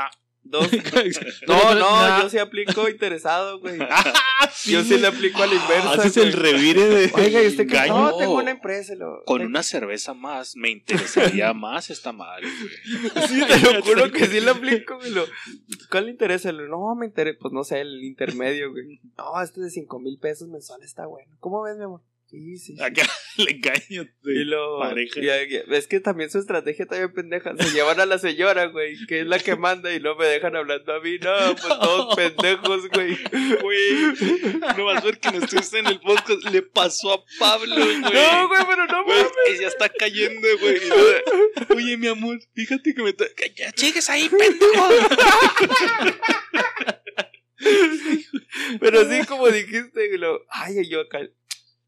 [0.51, 0.69] Dos.
[1.47, 3.79] No, No, yo sí aplico interesado, güey.
[4.65, 5.93] Yo sí le aplico a la inversa.
[5.93, 6.53] Haces el güey.
[6.53, 7.11] revire de.
[7.15, 7.95] Oiga, ¿y usted engaño.
[8.11, 8.95] No, tengo una empresa.
[8.95, 9.23] Lo...
[9.25, 12.47] Con una cerveza más me interesaría más esta madre.
[12.49, 13.27] güey.
[13.29, 15.11] Sí, te lo juro que sí le aplico, güey.
[15.11, 15.25] Lo...
[15.91, 16.51] ¿Cuál le interesa?
[16.53, 19.01] Lo- No, me interesa, pues no sé, el intermedio, güey.
[19.17, 21.31] No, este de 5 mil pesos mensual está bueno.
[21.41, 22.03] ¿Cómo ves, mi amor?
[22.31, 22.77] Sí, sí.
[22.77, 22.83] sí.
[22.83, 23.03] Acá
[23.39, 24.07] le engaño.
[24.25, 25.19] Y lo, pareja.
[25.19, 27.57] y- y- es que también su estrategia también pendeja.
[27.57, 30.55] Se llevan a la señora, güey, que es la que manda y no me dejan
[30.55, 31.19] hablando a mí.
[31.19, 33.17] No, pues todos pendejos, güey.
[33.63, 36.45] Güey, no vas a ver que no estuviste en el podcast.
[36.53, 37.99] Le pasó a Pablo, güey.
[38.01, 39.33] No, güey, pero no Güey, mames.
[39.49, 40.79] ella está cayendo, güey.
[41.77, 43.15] Oye, mi amor, fíjate que me.
[43.57, 44.89] Ya llegues ahí, pendejo.
[48.81, 51.21] Pero así como dijiste, y lo, ay, yo acá,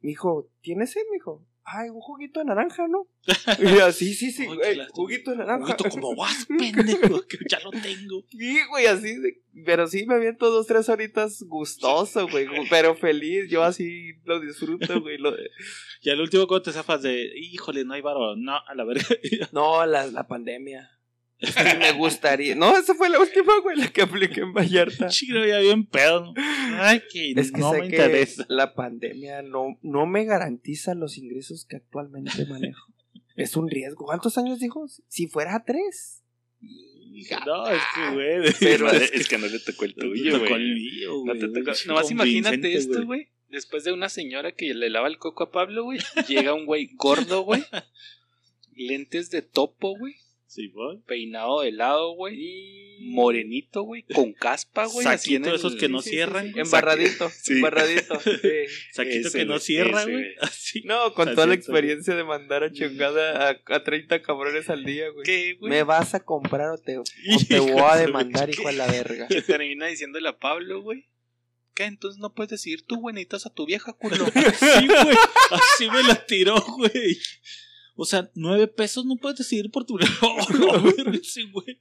[0.00, 1.46] mijo, ¿tienes sed, mijo?
[1.62, 3.06] Ay, un juguito de naranja, ¿no?
[3.60, 5.76] Y yo, sí, sí, sí, güey, juguito de naranja.
[5.76, 7.20] Juguito, ¿cómo vas, pendejo?
[7.28, 8.24] Que ya lo tengo.
[8.30, 9.14] Sí, güey, así,
[9.64, 15.00] pero sí me aviento dos, tres horitas gustoso, güey, pero feliz, yo así lo disfruto,
[15.00, 15.18] güey.
[15.18, 15.34] lo-
[16.02, 18.34] Y al último, cuando te zafas de, híjole, no hay varo.
[18.36, 19.04] No, a la verga.
[19.52, 20.90] No, la, la pandemia.
[21.42, 22.54] Sí, me gustaría.
[22.54, 25.06] No, esa fue la última, güey, la que apliqué en Vallarta.
[25.08, 26.20] Chido, ya bien pedo.
[26.26, 26.34] ¿no?
[26.36, 28.44] Ay, que, Es que no sé me que interesa.
[28.48, 32.86] la pandemia no, no me garantiza los ingresos que actualmente manejo.
[33.36, 34.04] es un riesgo.
[34.04, 34.86] ¿Cuántos años dijo?
[35.08, 36.22] Si fuera a tres.
[37.12, 37.42] Hija.
[37.46, 38.52] No, es que, güey.
[38.60, 41.04] Pero No, es es, que no le tocó el no tuyo, güey.
[41.06, 41.38] No güey.
[41.38, 41.72] te tocó.
[41.86, 43.28] Nomás imagínate esto, güey.
[43.48, 45.98] Después de una señora que le lava el coco a Pablo, güey.
[46.28, 47.64] Llega un güey gordo, güey.
[48.74, 50.14] Lentes de topo, güey.
[50.52, 50.98] Sí, güey.
[51.06, 52.98] Peinado de lado, güey.
[53.02, 54.02] Morenito, güey.
[54.12, 55.04] Con caspa, güey.
[55.04, 56.52] Saquito de el- esos que no Sí, sí, cierran.
[56.52, 56.58] sí.
[56.58, 57.30] Embarradito.
[57.30, 57.52] Sí.
[57.52, 58.18] Embarradito.
[58.24, 58.48] sí.
[58.92, 60.34] Saquito Ese, que no cierra, güey.
[60.40, 60.82] Así.
[60.84, 64.84] No, con Así toda la experiencia de mandar a chingada a, a 30 cabrones al
[64.84, 65.24] día, güey.
[65.24, 65.70] ¿Qué, güey?
[65.70, 67.04] ¿Me vas a comprar o te, o
[67.48, 69.28] te voy a demandar, hijo de la verga?
[69.28, 71.06] Que termina diciéndole a Pablo, güey.
[71.74, 71.84] ¿Qué?
[71.84, 74.24] Entonces no puedes decir tú, güey, necesitas a tu vieja, culo.
[74.34, 75.16] Así, güey.
[75.52, 77.16] Así me la tiró, güey.
[77.96, 79.98] O sea, nueve pesos no puedes decidir por tu.
[80.20, 81.18] No.
[81.22, 81.80] Sí, güey.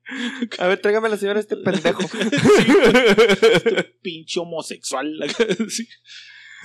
[0.58, 2.02] A ver, tráigame a la señora este pendejo.
[4.02, 5.14] Pinche homosexual.
[5.70, 5.88] Sí.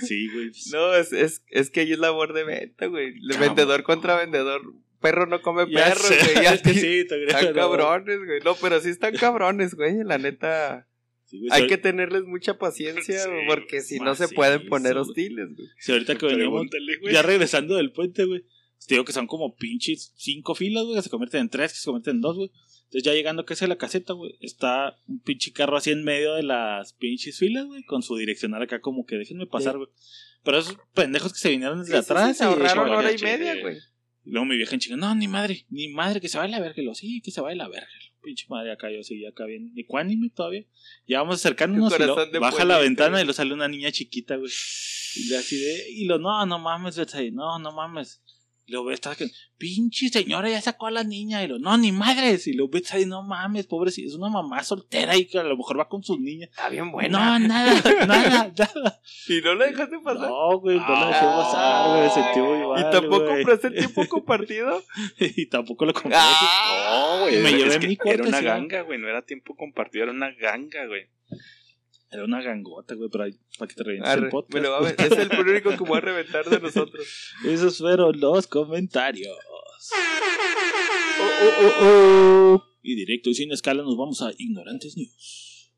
[0.01, 0.51] Sí, güey.
[0.73, 3.13] No, es, es, es que ahí es labor de venta, güey.
[3.39, 4.61] Vendedor contra vendedor.
[5.01, 6.17] Perro no come Ya perro, sé.
[6.33, 6.43] güey.
[6.43, 7.53] Ya Sí, te están no.
[7.53, 8.39] cabrones, güey.
[8.43, 10.03] No, pero sí están cabrones, güey.
[10.03, 10.87] La neta.
[11.25, 15.47] Sí, güey, Hay que tenerles mucha paciencia, Sí, porque si no se pueden poner hostiles,
[15.55, 15.67] güey.
[15.79, 16.69] si ahorita que güey.
[17.13, 18.43] ya regresando del puente, güey.
[18.87, 21.79] Te digo que son como pinches cinco filas, güey, que se convierten en tres, que
[21.79, 22.51] se convierten en dos, güey.
[22.85, 26.35] Entonces ya llegando casi a la caseta, güey, está un pinche carro así en medio
[26.35, 29.77] de las pinches filas, güey, con su direccional acá como que déjenme pasar, Sí.
[29.77, 29.89] güey.
[30.43, 33.17] Pero esos pendejos que se vinieron desde Sí, sí, sí, atrás se ahorraron hora y
[33.17, 33.77] media, güey.
[34.23, 36.59] Y luego mi vieja en chinga, no, ni madre, ni madre, que se vaya la
[36.59, 36.81] verga.
[36.81, 37.87] Y lo, sí, que se vaya la verga.
[38.21, 40.65] Pinche madre, acá yo seguía acá bien ecuánime todavía.
[41.07, 44.51] Ya vamos acercándonos y lo, baja la ventana y lo sale una niña chiquita, güey.
[45.15, 48.21] Y le así de, y lo, no, no mames, Betsy, no, no mames.
[48.67, 51.43] Y lo ve, está que, pinche señora, ya sacó a la niña.
[51.43, 52.47] Y lo, no, ni madres.
[52.47, 55.55] Y lo ves ahí, no mames, pobrecita, es una mamá soltera y que a lo
[55.55, 56.49] mejor va con sus niñas.
[56.49, 57.37] Está bien No, buena.
[57.39, 57.73] nada,
[58.07, 59.01] nada, nada.
[59.27, 60.29] ¿Y no la dejaste pasar?
[60.29, 63.35] No, güey, no la dejé pasar, güey, me sentí muy mal, ¿Y tampoco güey.
[63.35, 64.83] compraste el tiempo compartido?
[65.19, 66.13] y tampoco lo compré.
[66.15, 67.43] Ah, No, güey.
[67.43, 68.97] Me llevé Era una ganga, güey.
[68.99, 71.07] No era tiempo compartido, era una ganga, güey.
[72.11, 73.25] Era una gangota, güey, pero
[73.57, 74.53] para que te revientes Arre, el podcast.
[74.53, 74.95] me lo va a ver.
[74.97, 77.05] Es el único que voy a reventar de nosotros.
[77.45, 79.35] Esos fueron los comentarios.
[81.19, 81.29] Oh,
[81.61, 82.63] oh, oh.
[82.81, 85.71] Y directo y sin escala nos vamos a Ignorantes News.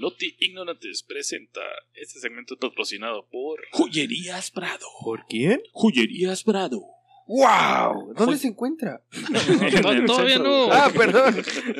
[0.00, 1.60] Noti Ignorantes presenta
[1.94, 3.60] este segmento patrocinado por.
[3.72, 4.86] Joyerías Prado.
[5.04, 5.60] ¿Por quién?
[5.72, 6.80] Joyerías Prado.
[7.26, 8.14] ¡Wow!
[8.16, 9.04] ¿Dónde Joy- se encuentra?
[9.30, 10.64] No, todavía no.
[10.72, 11.36] Ah, perdón.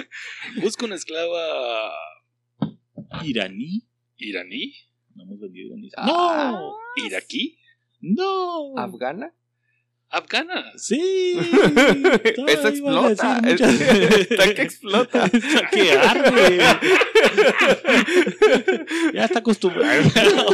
[0.62, 1.90] Busca una esclava
[3.24, 3.88] ¿Iraní?
[4.18, 4.74] iraní,
[5.14, 5.88] No hemos vendido iraní.
[5.96, 6.52] Ah.
[6.52, 6.76] ¡No!
[7.06, 7.58] iraquí,
[8.00, 8.76] ¡No!
[8.76, 9.34] ¿Afgana?
[10.10, 10.72] Afgana.
[10.76, 11.38] Sí.
[12.46, 12.80] Eso explota.
[12.80, 13.80] Iba a decir muchas-
[14.30, 15.24] Está que explota.
[15.32, 16.58] Está que arde.
[19.14, 20.02] ya está acostumbrado.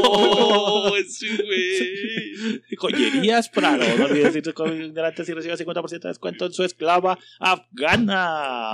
[0.03, 2.63] Oh, sí, güey.
[2.77, 3.85] Joyerías Prado.
[3.99, 8.73] No olvides con ignorantes y reciba 50% de descuento en su esclava afgana.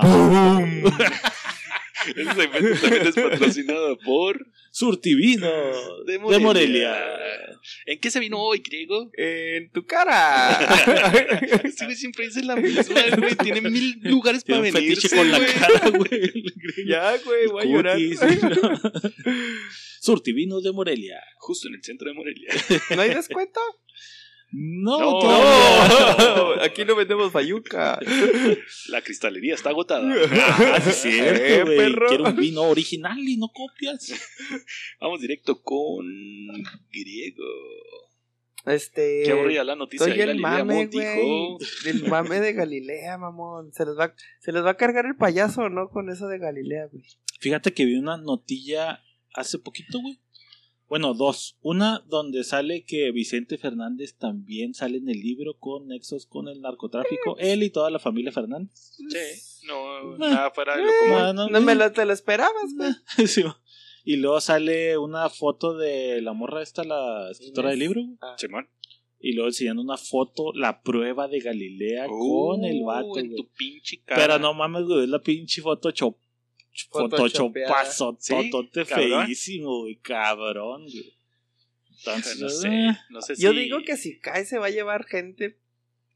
[2.07, 4.47] Este segmento también es patrocinado por.
[4.71, 5.47] Surtivino
[6.05, 6.97] de Morelia.
[7.85, 9.11] ¿En qué se vino hoy, griego?
[9.13, 10.57] En tu cara.
[11.63, 13.35] Este güey siempre dice la misma, güey.
[13.35, 14.95] Tiene mil lugares para venir.
[14.95, 16.43] fetiche con la cara, güey.
[16.87, 17.99] ya, güey, voy a llorar.
[20.01, 21.21] Surtivino de Morelia.
[21.37, 22.49] Justo en el centro de Morelia.
[22.95, 23.59] ¿No hay descuento?
[24.55, 26.51] No, No.
[26.61, 27.99] aquí no vendemos fayuca.
[28.89, 30.13] La cristalería está agotada.
[30.31, 32.07] Ah, sí es cierto, Eh, perro.
[32.07, 34.13] Quiero un vino original y no copias.
[35.01, 36.05] Vamos directo con
[36.91, 37.43] griego.
[38.65, 39.23] Este.
[39.25, 40.05] Qué aburrida la noticia.
[40.07, 41.05] Soy de el Galilea mame, Montt güey.
[41.15, 43.73] dijo, El mame de Galilea, mamón.
[43.73, 45.89] Se les va, se les va a cargar el payaso, ¿no?
[45.89, 47.03] Con eso de Galilea, güey.
[47.41, 49.01] Fíjate que vi una notilla
[49.33, 50.19] hace poquito, güey.
[50.87, 51.57] Bueno, dos.
[51.61, 56.61] Una donde sale que Vicente Fernández también sale en el libro con nexos con el
[56.61, 57.37] narcotráfico.
[57.39, 58.71] Él y toda la familia Fernández.
[58.73, 61.35] Sí, no, nada fuera de lo común.
[61.35, 62.91] No, No me lo, te lo esperabas, güey.
[63.27, 63.43] Sí,
[64.03, 68.01] y luego sale una foto de la morra esta, la escritora del libro.
[68.21, 68.35] Ah.
[68.37, 68.67] Simón.
[69.19, 73.17] Y luego enseñando una foto, la prueba de Galilea con el vato.
[73.17, 74.21] En tu pinche cara.
[74.21, 76.17] Pero no mames, güey, es la pinche foto chop.
[76.91, 79.25] Photoshopazo, Sí, totote cabrón.
[79.25, 81.17] feísimo, güey, cabrón, güey.
[81.99, 82.69] Entonces, No sé,
[83.09, 85.57] no sé Yo si- digo que si cae se va a llevar gente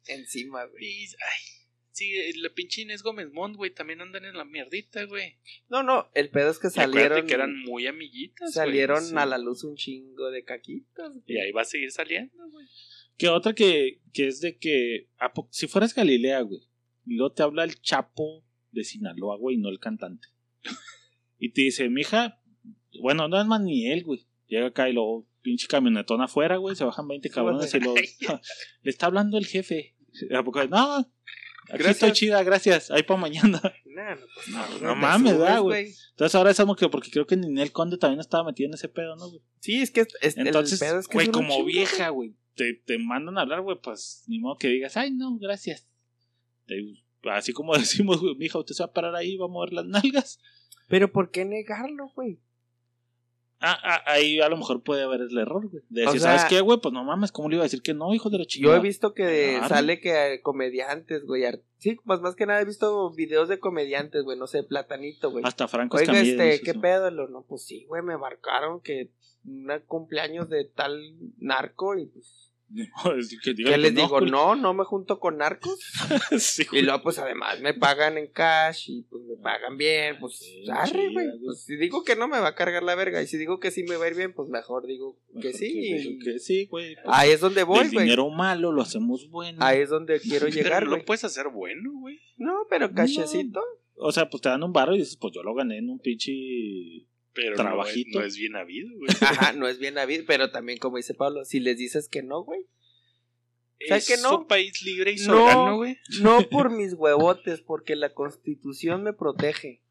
[0.07, 0.83] encima, güey.
[0.83, 1.41] Y- Ay,
[1.91, 5.37] sí, el pinche Inés Gómez Mont, güey, también andan en la mierdita, güey.
[5.69, 7.25] No, no, el pedo es que salieron.
[7.27, 8.53] que eran muy amiguitas, güey.
[8.53, 9.13] salieron Sí.
[9.15, 11.09] a la luz un chingo de caquitas.
[11.11, 11.23] güey.
[11.27, 12.67] Y ahí va a seguir saliendo, güey.
[13.17, 16.61] que otra que, que es de que, ¿a po- si fueras Galilea, güey,
[17.07, 20.27] y luego te habla el chapo de Sinaloa, güey, no el cantante.
[21.39, 22.41] Y te dice, mija,
[23.01, 24.25] bueno, no es más ni él, güey.
[24.47, 27.93] Llega acá y luego, pinche camionetón afuera, güey, se bajan 20 cabrones y lo
[28.81, 29.95] le está hablando el jefe.
[30.35, 30.63] ¿A poco?
[30.65, 31.07] No, aquí
[31.69, 31.89] Gracias.
[31.95, 33.61] estoy chida, gracias, ahí para mañana.
[33.85, 34.47] Nah, no, pues,
[34.81, 35.93] No, no mames, ¿verdad, güey?
[36.11, 39.15] Entonces ahora estamos que, porque creo que Ninel Conde también estaba metido en ese pedo,
[39.15, 39.41] ¿no, güey?
[39.59, 42.35] Sí, es que es- es- Entonces, el pedo es que güey, es como vieja, güey,
[42.55, 45.87] te, te mandan a hablar, güey, pues ni modo que digas, ay, no, gracias.
[46.65, 46.81] Te-
[47.23, 49.85] así como decimos, güey, mija, usted se va a parar ahí, va a mover las
[49.85, 50.39] nalgas.
[50.87, 52.39] Pero ¿por qué negarlo, güey?
[53.59, 55.81] Ah, ah, ahí a lo mejor puede haber el error, güey.
[55.89, 56.79] De O decir, sea- ¿sabes qué, güey?
[56.79, 58.77] Pues no mames, ¿cómo le iba a decir que no, hijo de la Yo chingada?
[58.77, 61.43] he visto que sale que comediantes, güey.
[61.79, 64.37] Sí, pues más que nada he visto videos de comediantes, güey.
[64.37, 65.43] No sé, Platanito, güey.
[65.43, 66.81] Hasta Franco Oiga, Escamilla este, ¿qué eso.
[66.81, 67.09] pedo?
[67.09, 69.11] Lo- No, pues sí, güey, me marcaron que
[69.43, 71.01] un cumpleaños de tal
[71.39, 72.46] narco y pues Es
[73.43, 74.21] que digan ¿Qué que les no, digo?
[74.21, 75.79] No, no me junto con narcos.
[76.39, 80.17] Sí, Y luego, pues además me pagan en cash y pues me pagan bien.
[80.19, 81.27] Pues Sí, arre, güey.
[81.43, 83.21] Pues, si digo que no me va a cargar la verga.
[83.21, 86.19] Y si digo que sí me va a ir bien, pues mejor digo que sí.
[86.23, 86.95] que- que sí, güey.
[86.95, 88.05] pues, Ahí es donde voy, güey.
[88.05, 89.59] dinero malo lo hacemos bueno.
[89.61, 90.99] Ahí es donde quiero llegar, güey.
[90.99, 92.19] lo puedes hacer bueno, güey.
[92.37, 93.61] No, pero cachecito.
[93.95, 95.99] O sea, pues te dan un barro y dices, pues yo lo gané en un
[95.99, 96.31] pinche.
[97.37, 98.19] Pero Trabajito.
[98.19, 99.09] No, es, no es bien habido, güey.
[99.21, 100.25] Ajá, no es bien habido.
[100.27, 102.65] Pero también, como dice Pablo, si les dices que no, güey.
[103.87, 104.39] ¿Sabes es que no?
[104.39, 105.23] un país libre y No.
[105.25, 105.97] soberano, güey.
[106.21, 109.83] No por mis huevotes, porque la constitución me protege.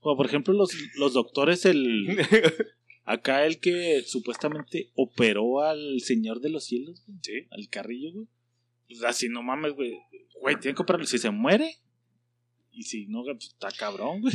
[0.00, 2.06] O por ejemplo, los, los doctores, el.
[3.04, 7.46] Acá el que supuestamente operó al Señor de los Cielos, güey, Sí.
[7.50, 8.26] al carrillo, güey.
[8.88, 9.96] Pues así no mames, güey.
[10.40, 11.06] Güey, tienen que operarlo.
[11.06, 11.76] Si se muere.
[12.72, 14.32] Y si no, pues, está cabrón, güey.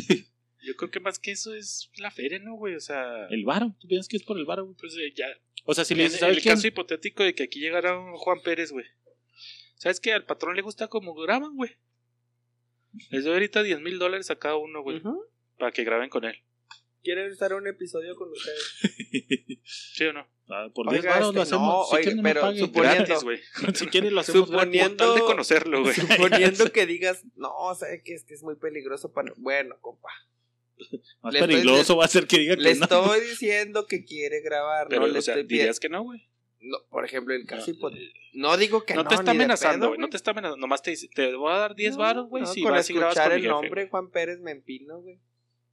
[0.65, 2.75] Yo creo que más que eso es la feria, ¿no, güey?
[2.75, 3.75] O sea, El varo.
[3.79, 4.75] ¿Tú piensas que es por el varo, güey?
[4.77, 5.27] pues eh, ya.
[5.63, 6.55] O sea, si le dices, ¿sabes el quién?
[6.55, 8.85] caso hipotético de que aquí llegara un Juan Pérez, güey.
[9.75, 10.13] ¿Sabes qué?
[10.13, 11.71] Al patrón le gusta como graban, güey.
[13.11, 15.01] Les doy ahorita 10 mil dólares a cada uno, güey.
[15.57, 16.35] Para que graben con él.
[17.03, 18.79] ¿Quieren estar en un episodio con ustedes?
[19.63, 20.27] ¿Sí o no?
[20.49, 21.67] Ah, por Oiga, 10 varos este, lo hacemos.
[21.67, 22.59] no, si oiga, no pero paguen.
[22.65, 23.39] suponiendo- Gratis, güey.
[23.75, 24.49] si quieren, lo hacemos.
[24.49, 25.93] Suponiendo- de conocerlo, güey.
[25.93, 29.33] Suponiendo que digas, no, ¿sabes que Es que es muy peligroso para.
[29.37, 30.09] Bueno, compa.
[31.21, 32.83] Más le estoy- va a ser que diga Le que no.
[32.85, 36.29] estoy diciendo que quiere grabar, Pero, no le o sea, estoy dirías que no, güey.
[36.59, 38.19] No, por ejemplo, el caso hipotético.
[38.33, 39.03] No digo que no.
[39.03, 39.99] No te está amenazando, güey.
[39.99, 40.57] No te está amenazando.
[40.59, 42.43] Nomás te dice, te voy a dar 10 No, varos, güey.
[42.43, 43.87] no, si con vas y grabas escuchar con el jefe, nombre.
[43.87, 45.19] Juan Pérez me empino, güey.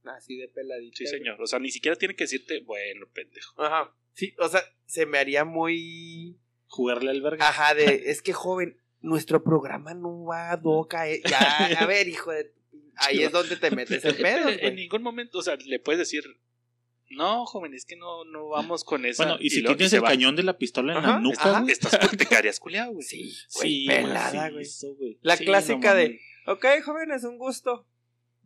[0.05, 0.97] Así de peladito.
[0.97, 1.41] Sí, señor.
[1.41, 3.59] O sea, ni siquiera tiene que decirte, bueno, pendejo.
[3.61, 3.91] Ajá.
[4.13, 6.37] Sí, o sea, se me haría muy.
[6.67, 7.47] Jugarle al verga.
[7.49, 8.03] Ajá, de.
[8.07, 11.09] Es que joven, nuestro programa no va a doca.
[11.09, 11.21] eh.
[11.27, 11.37] Ya,
[11.79, 12.53] a ver, hijo de.
[12.97, 16.23] Ahí es donde te metes en pedos, en ningún momento, o sea, le puedes decir,
[17.09, 19.23] no, joven, es que no, no vamos con esa.
[19.23, 20.09] Bueno, y si tienes se el va.
[20.09, 21.71] cañón de la pistola en Ajá, la nuca, güey.
[21.71, 23.03] Estás te quedarías culiado, güey.
[23.05, 24.65] Sí, Sí, pelada, güey.
[25.21, 27.87] La Sí, clásica no de, ok, jóvenes, un gusto.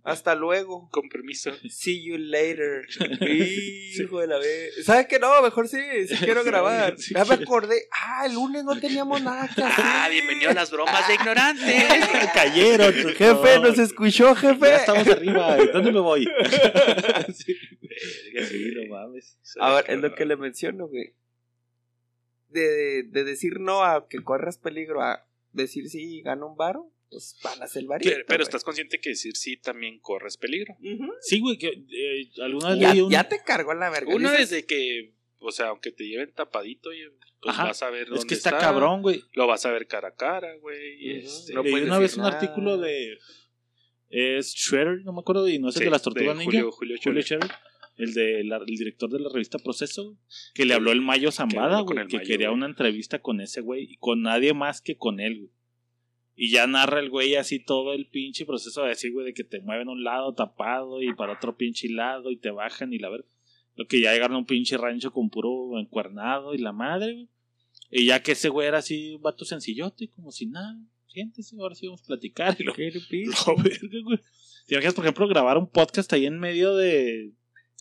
[0.07, 0.87] Hasta luego.
[0.89, 1.51] Con permiso.
[1.69, 2.87] See you later.
[3.29, 4.85] Hijo de la vez.
[4.85, 5.19] ¿Sabes qué?
[5.19, 6.97] No, mejor sí, sí quiero grabar.
[6.97, 7.89] Sí ya me acordé.
[7.91, 9.83] Ah, el lunes no teníamos nada que hacer.
[9.85, 11.83] Ah, bienvenido a las bromas de ignorantes.
[12.33, 12.93] Cayeron.
[12.93, 14.67] Jefe, no, nos escuchó, jefe.
[14.67, 15.57] Ya estamos arriba.
[15.73, 16.25] ¿Dónde me voy?
[17.33, 17.53] sí,
[18.47, 19.37] sí, no mames.
[19.59, 21.15] A ver, es lo que le menciono, güey.
[22.47, 27.37] De, de decir no a que corras peligro a decir sí, gana un varo, pues
[27.43, 28.09] van a hacer el varito.
[28.11, 30.75] Pero, pero estás consciente que decir sí también corres peligro.
[31.21, 33.11] Sí, güey, que eh, alguna vez ya, leí un...
[33.11, 34.13] ya te cargó la verga.
[34.15, 36.99] Una dices, desde que, o sea, aunque te lleven tapadito, y,
[37.41, 37.65] pues Ajá.
[37.65, 39.23] vas a ver dónde Es que está, cabrón, güey.
[39.33, 41.17] Lo vas a ver cara a cara, güey.
[41.17, 43.17] este, No leí puedes una vez un artículo de...
[44.09, 46.45] Es Shredder, no me acuerdo, y no es el sí, de las tortugas ninja.
[46.45, 47.43] Julio, Julio, Julio Schroeder.
[47.49, 47.51] Scherer,
[47.97, 50.17] el de la- el director de la revista Proceso,
[50.53, 53.59] que le habló el Mayo Zambada, güey, el que Mayo, quería una entrevista con ese
[53.61, 55.51] güey y con nadie más que con él, güey.
[56.39, 59.43] Y ya narra el güey así todo el pinche proceso de decir, güey, de que
[59.43, 62.99] te mueven a un lado tapado y para otro pinche lado y te bajan y
[62.99, 63.25] la ver.
[63.75, 67.29] Lo que ya llegaron a un pinche rancho con puro encuernado y la madre, güey.
[67.89, 70.77] Y ya que ese güey era así, un vato sencillote, como si nada.
[71.07, 72.55] Siéntese, ahora sí vamos a platicar.
[72.59, 74.19] Y lo, ¿Qué lo verga, güey.
[74.67, 77.31] ¿Te imaginas, por ejemplo, grabar un podcast ahí en medio de.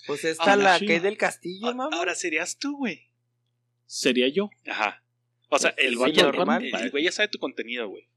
[0.07, 0.87] Pues esta Ah, la sí.
[0.87, 1.97] que es del castillo, Ah, mamá.
[1.97, 3.11] Ahora serías tú, güey.
[3.85, 4.49] Sería yo.
[4.67, 5.03] Ajá.
[5.51, 6.65] O sea, el Sí, güey normal.
[6.71, 8.09] ya, el güey ya sabe tu contenido, güey.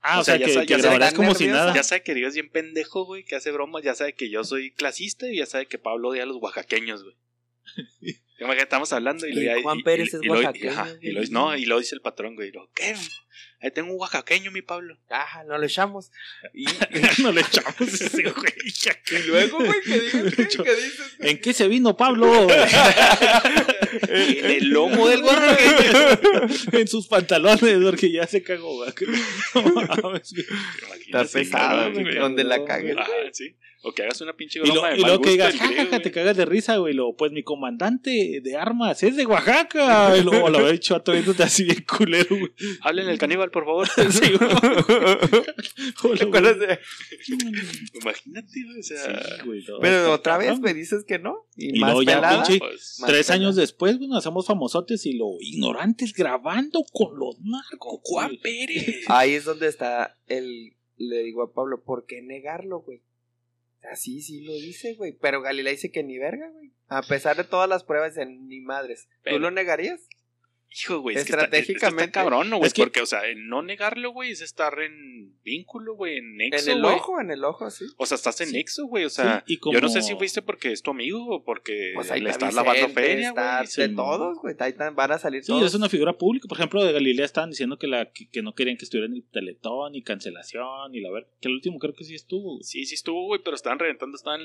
[0.00, 1.74] Ah, O o, sea, sea, ya que, que ya grabarás como si nada.
[1.74, 3.82] Ya sabe que Dios es bien pendejo, güey, que hace bromas.
[3.82, 7.02] Ya sabe que yo soy clasista y ya sabe que Pablo odia a los oaxaqueños,
[7.04, 7.16] güey.
[8.40, 10.70] Imagínate, estamos hablando y, Y lo- Juan y- Pérez y- es y lo- y- oaxaqueño,
[10.70, 12.50] ajá, y lo, no, y lo dice el patrón, güey.
[12.50, 12.94] y lo, ¿Qué?
[13.60, 14.96] Ahí tengo un oaxaqueño, mi Pablo.
[15.10, 16.12] Ah, no lo echamos.
[16.54, 16.64] Y,
[17.22, 18.52] no le echamos ese güey.
[18.64, 21.16] y luego, güey, que digas, ¿qué, ¿Qué dices?
[21.18, 22.46] ¿En qué se vino Pablo?
[24.08, 25.46] En el lomo del gorro.
[26.72, 28.84] en sus pantalones, porque ya se cagó.
[28.86, 29.02] Está
[31.24, 32.96] pesado, donde la cagues.
[32.96, 33.54] Ajá, sí.
[33.82, 36.10] O que hagas una pinche Y, broma lo, de y luego que digas, jajaja, te
[36.10, 36.94] cagas de risa, güey.
[36.94, 40.16] Luego, pues mi comandante de armas es de Oaxaca.
[40.18, 42.50] Y luego lo había dicho a viéndote así bien culero, güey.
[42.80, 43.86] Hablen el caníbal, por favor.
[44.10, 44.50] Sí, güey.
[46.18, 46.78] ¿Te acuerdas de-.
[48.02, 48.96] Imagínate, güey, o sea.
[49.22, 50.62] Sí, güey, no, Pero otra vez cabrón.
[50.62, 51.46] me dices que no.
[51.56, 52.44] Y, Y más luego ya, pelada.
[52.44, 53.44] pinche- pues, Más Tres pelada.
[53.44, 58.00] años después, güey, nos hacemos famosotes y lo ignorantes grabando con los narcos.
[58.02, 58.36] Juan.
[58.42, 59.04] Pérez.
[59.08, 60.74] Ahí es donde está el.
[60.96, 63.02] Le digo a Pablo, ¿por qué negarlo, güey?
[63.82, 65.12] Así sí lo dice, güey.
[65.12, 66.72] Pero Galilea dice que ni verga, güey.
[66.88, 69.08] A pesar de todas las pruebas, en ni madres.
[69.24, 70.08] ¿Tú lo negarías?
[70.70, 72.04] Hijo, güey, es que está- Estratégicamente.
[72.04, 72.66] está, cabrón, ¿no, güey?
[72.66, 76.70] Es que- Porque, o sea, no negarlo, güey, es estar en vínculo, güey, en nexo,
[76.70, 77.86] En el ojo, en el ojo, sí.
[77.96, 78.52] O sea, estás en Sí.
[78.56, 79.04] nexo, güey.
[79.06, 81.42] O sea, Sí, y yo no sé como- si fuiste porque es tu amigo o
[81.42, 83.66] porque Pues ahí le está estás lavando feria, está güey.
[83.66, 84.54] sí, de todos, güey.
[84.94, 85.64] Van a salir Sí, todos.
[85.64, 86.46] es una figura pública.
[86.48, 89.14] Por ejemplo, de Galilea estaban diciendo que, la, que, que no querían que estuviera en
[89.14, 91.28] el teletón y cancelación y la ver.
[91.40, 92.62] Que el último creo que sí estuvo.
[92.62, 94.42] Sí, sí estuvo, güey, pero estaban reventando, estaban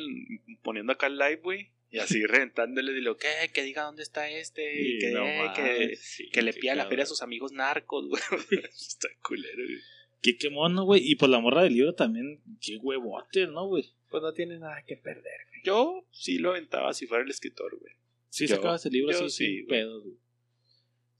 [0.61, 1.71] poniendo acá el live, güey.
[1.94, 3.28] Y así reventándole, dilo, ¿qué?
[3.54, 4.82] Que diga dónde está este.
[4.82, 5.24] Y que, no
[5.54, 8.22] que, sí, que le pida la feria a sus amigos narcos, güey.
[8.64, 9.78] está culero, güey.
[10.22, 11.02] Qué, qué mono, güey.
[11.04, 13.86] Y pues la morra del libro también, qué huevote, ¿no, güey?
[14.10, 15.39] Pues no tiene nada que perder.
[15.64, 17.94] Yo sí lo aventaba si fuera el escritor, güey.
[18.30, 19.68] Sí, Yo- sacabas el libro así, sí, sin güey.
[19.68, 20.18] pedos, güey.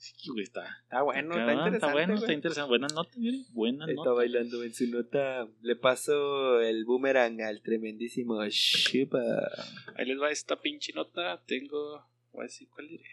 [0.04, 0.66] Sí, güey, está.
[0.84, 1.76] Está bueno, está, interesante.
[1.78, 2.24] Está bueno, güey.
[2.24, 2.68] está interesante.
[2.70, 3.46] Buena nota, güey.
[3.54, 4.12] Buena Está nota.
[4.12, 5.48] bailando en su nota.
[5.62, 9.22] Le paso el boomerang al tremendísimo Shiba.
[9.96, 11.42] Ahí les va esta pinche nota.
[11.46, 12.06] Tengo.
[12.34, 13.06] Voy a decir cuál diré.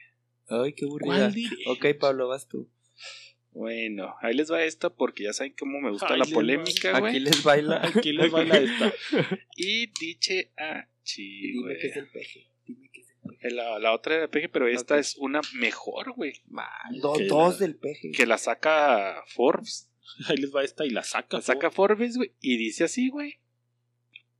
[0.48, 1.14] Ay, qué aburrida.
[1.14, 1.56] ¿Cuál diré?
[1.68, 2.68] Ok, Pablo, vas tú.
[3.52, 7.00] Bueno, ahí les va esta porque ya saben cómo me gusta Ahí la polémica, Aquí
[7.00, 7.20] güey.
[7.20, 7.86] les baila.
[7.86, 8.92] Aquí les baila esta.
[9.56, 12.46] Y diche a chi, Dime que es el peje.
[13.42, 16.34] La, la otra era de peje, pero esta es una mejor, güey.
[17.00, 18.10] Do- dos la- del peje.
[18.12, 19.88] Que la saca Forbes.
[20.28, 21.38] Ahí les va esta y la saca.
[21.38, 22.32] La saca Forbes, güey.
[22.40, 23.38] Y dice así, güey.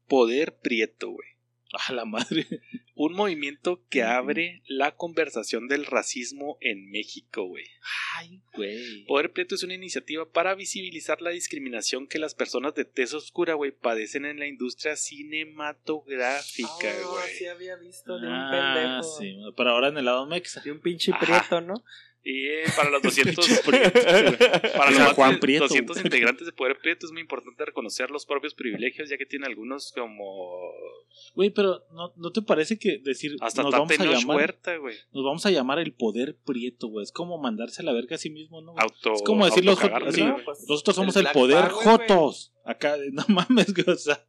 [0.06, 1.28] Poder Prieto, güey.
[1.88, 2.46] A la madre.
[2.94, 7.64] Un movimiento que abre la conversación del racismo en México, güey.
[8.16, 9.04] Ay, güey.
[9.06, 13.54] Poder Prieto es una iniciativa para visibilizar la discriminación que las personas de tez oscura,
[13.54, 17.34] güey, padecen en la industria cinematográfica, Ah, güey.
[17.38, 19.18] sí había visto de un Ah, pendejo.
[19.18, 19.36] sí.
[19.56, 20.60] Pero ahora en el lado mexa.
[20.60, 21.24] De un pinche Ajá.
[21.24, 21.74] prieto, ¿no?
[22.22, 23.92] Y eh, para los 200 Pinche Prieto.
[24.76, 26.06] Para O los sea, Juan de Prieto, 200 güey.
[26.06, 29.92] integrantes de Poder Prieto es muy importante reconocer los propios privilegios, ya que tiene algunos
[29.92, 30.72] como
[31.34, 34.96] Güey, pero ¿no, ¿no te parece que decir hasta nos vamos a llamar Huerta, güey.
[35.12, 37.04] nos vamos a llamar el poder prieto, güey?
[37.04, 38.74] Es como mandarse a la verga a sí mismo, ¿no?
[38.76, 42.52] Auto, Es como decir los pues, Nosotros somos el poder jotos.
[42.64, 44.26] Acá, no mames, güey, o sea,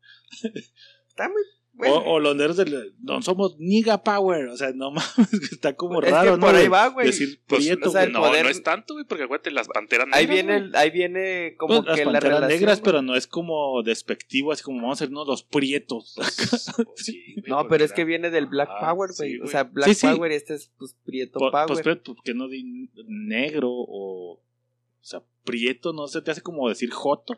[1.07, 1.41] Está muy
[1.89, 1.95] bueno.
[2.05, 5.75] o, o los nerds del no somos nigga power, o sea, no mames, que está
[5.75, 6.45] como Es que raro, ¿no?
[6.47, 7.07] por ahí va, güey.
[7.07, 10.07] Decir Pues, prieto, o sea, no, poder- no es tanto, güey, porque acuérdate, las panteras
[10.11, 10.69] Ahí negras, viene, güey.
[10.69, 12.59] el- ahí viene como Pues, las que la panteras relación.
[12.59, 12.85] negras, güey.
[12.85, 16.13] pero no es como despectivo, así como vamos a hacernos los prietos.
[16.15, 16.65] Pues,
[16.95, 19.41] sí, güey, No, pero es que viene del Black Ah, Power, sí, güey.
[19.41, 20.07] o sea, Black Sí, sí.
[20.07, 21.67] Power y este es pues Prieto Po- Power.
[21.67, 24.33] Pues, pero, ¿por qué no di negro o.
[24.33, 27.33] O sea, prieto, no se te hace como decir joto.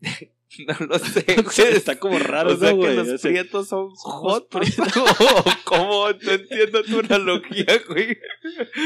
[0.68, 1.72] no lo sé, O güey.
[1.76, 2.96] está como raro, o sea ¿no, que güey?
[2.96, 4.60] los O prietos son jotos.
[5.64, 6.10] ¿Cómo?
[6.10, 8.18] No entiendo tu analogía, güey.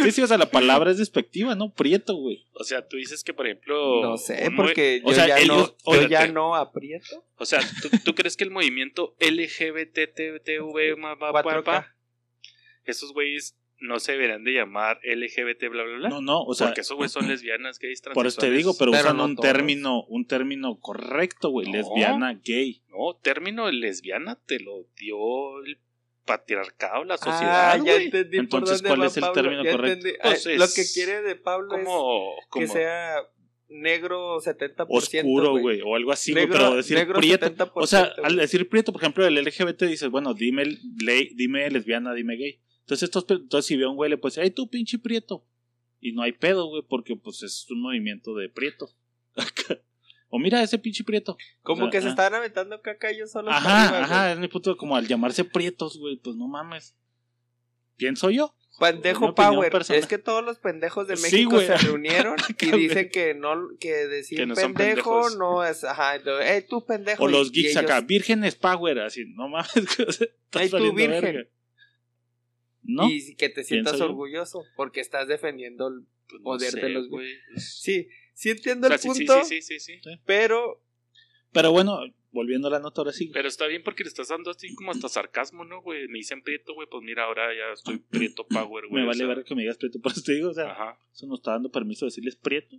[0.04, 1.72] Sí, sí, o sea, la palabra es despectiva, ¿no?
[1.72, 2.44] Prieto, güey.
[2.54, 4.02] O sea, tú dices que, por ejemplo...
[4.02, 7.24] No sé, porque o yo, sea, ya ellos- no, yo ya no aprieto.
[7.38, 11.64] O sea, ¿tú, tú crees que el movimiento LGBTTV ma- ma- pa- 4K.
[11.64, 11.94] pa-
[12.84, 16.08] esos güeyes no se deberían de llamar LGBT bla bla bla?
[16.08, 18.56] No, no, o sea, porque esos güeyes son lesbianas, gays, por eso te transexuales.
[18.58, 19.52] digo, pero, Pero usan no un todos.
[19.52, 21.66] término, un término correcto, güey.
[21.68, 21.72] No.
[21.74, 22.82] Lesbiana, gay.
[22.88, 25.78] No, término lesbiana te lo dio el
[26.24, 28.04] patriarcado, la sociedad, Ah, ya güey.
[28.06, 29.92] entendí Entonces, por dónde ¿cuál va es el Pablo, término ya correcto?
[29.98, 30.18] entendí.
[30.22, 33.14] Pues Ah, es Lo que quiere de Pablo como, es como que sea
[33.68, 34.86] negro 70%.
[34.88, 37.46] Oscuro, güey, o algo así, güey, Negro- pero decir negro prieto.
[37.46, 38.26] 70%, O sea, güey.
[38.26, 42.60] al decir prieto, por ejemplo, el LGBT dices, bueno, dime, le- dime lesbiana, dime gay.
[42.86, 45.44] Entonces, estos, entonces si ve a un güey, le puede decir, ay, tú pinche prieto.
[46.00, 48.94] Y no hay pedo, güey, porque pues es un movimiento de prieto.
[50.28, 51.36] o mira ese pinche prieto.
[51.62, 53.52] Como que se estaban aventando caca ellos solos.
[53.52, 56.94] Ajá, arriba, ajá, es mi punto, como al llamarse prietos, güey, pues no mames.
[57.96, 58.54] Pienso yo.
[58.78, 59.72] Pendejo Power.
[59.72, 60.00] personal.
[60.00, 64.38] Es que todos los pendejos de México se reunieron y dicen que no, que decir
[64.38, 67.24] Que no son pendejo no es, ajá, eh, tú pendejo.
[67.24, 69.74] O los geeks ellos, acá, vírgenes power, así, no mames.
[69.98, 71.20] estás Ay, tú virgen.
[71.20, 71.50] verga.
[72.86, 73.08] ¿No?
[73.10, 74.04] Y que te sientas yo.
[74.06, 76.06] orgulloso porque estás defendiendo el...
[76.28, 77.32] pues, poder de los- güey.
[77.52, 80.10] pues, Sí, sí entiendo o sea, el sí, punto, sí, sí, sí, sí.
[80.24, 80.82] pero
[81.52, 81.98] Pero bueno,
[82.32, 83.30] volviendo a la nota ahora sí.
[83.32, 86.06] Pero está bien porque le estás dando así como hasta sarcasmo, ¿no, güey?
[86.08, 89.02] Me dicen prieto, güey, pues mira, ahora ya estoy prieto power, güey.
[89.02, 90.70] Me o vale sea, ver que me digas prieto, por eso te digo, o sea,
[90.72, 90.98] Ajá.
[91.14, 92.76] eso nos está dando permiso de decirles prieto.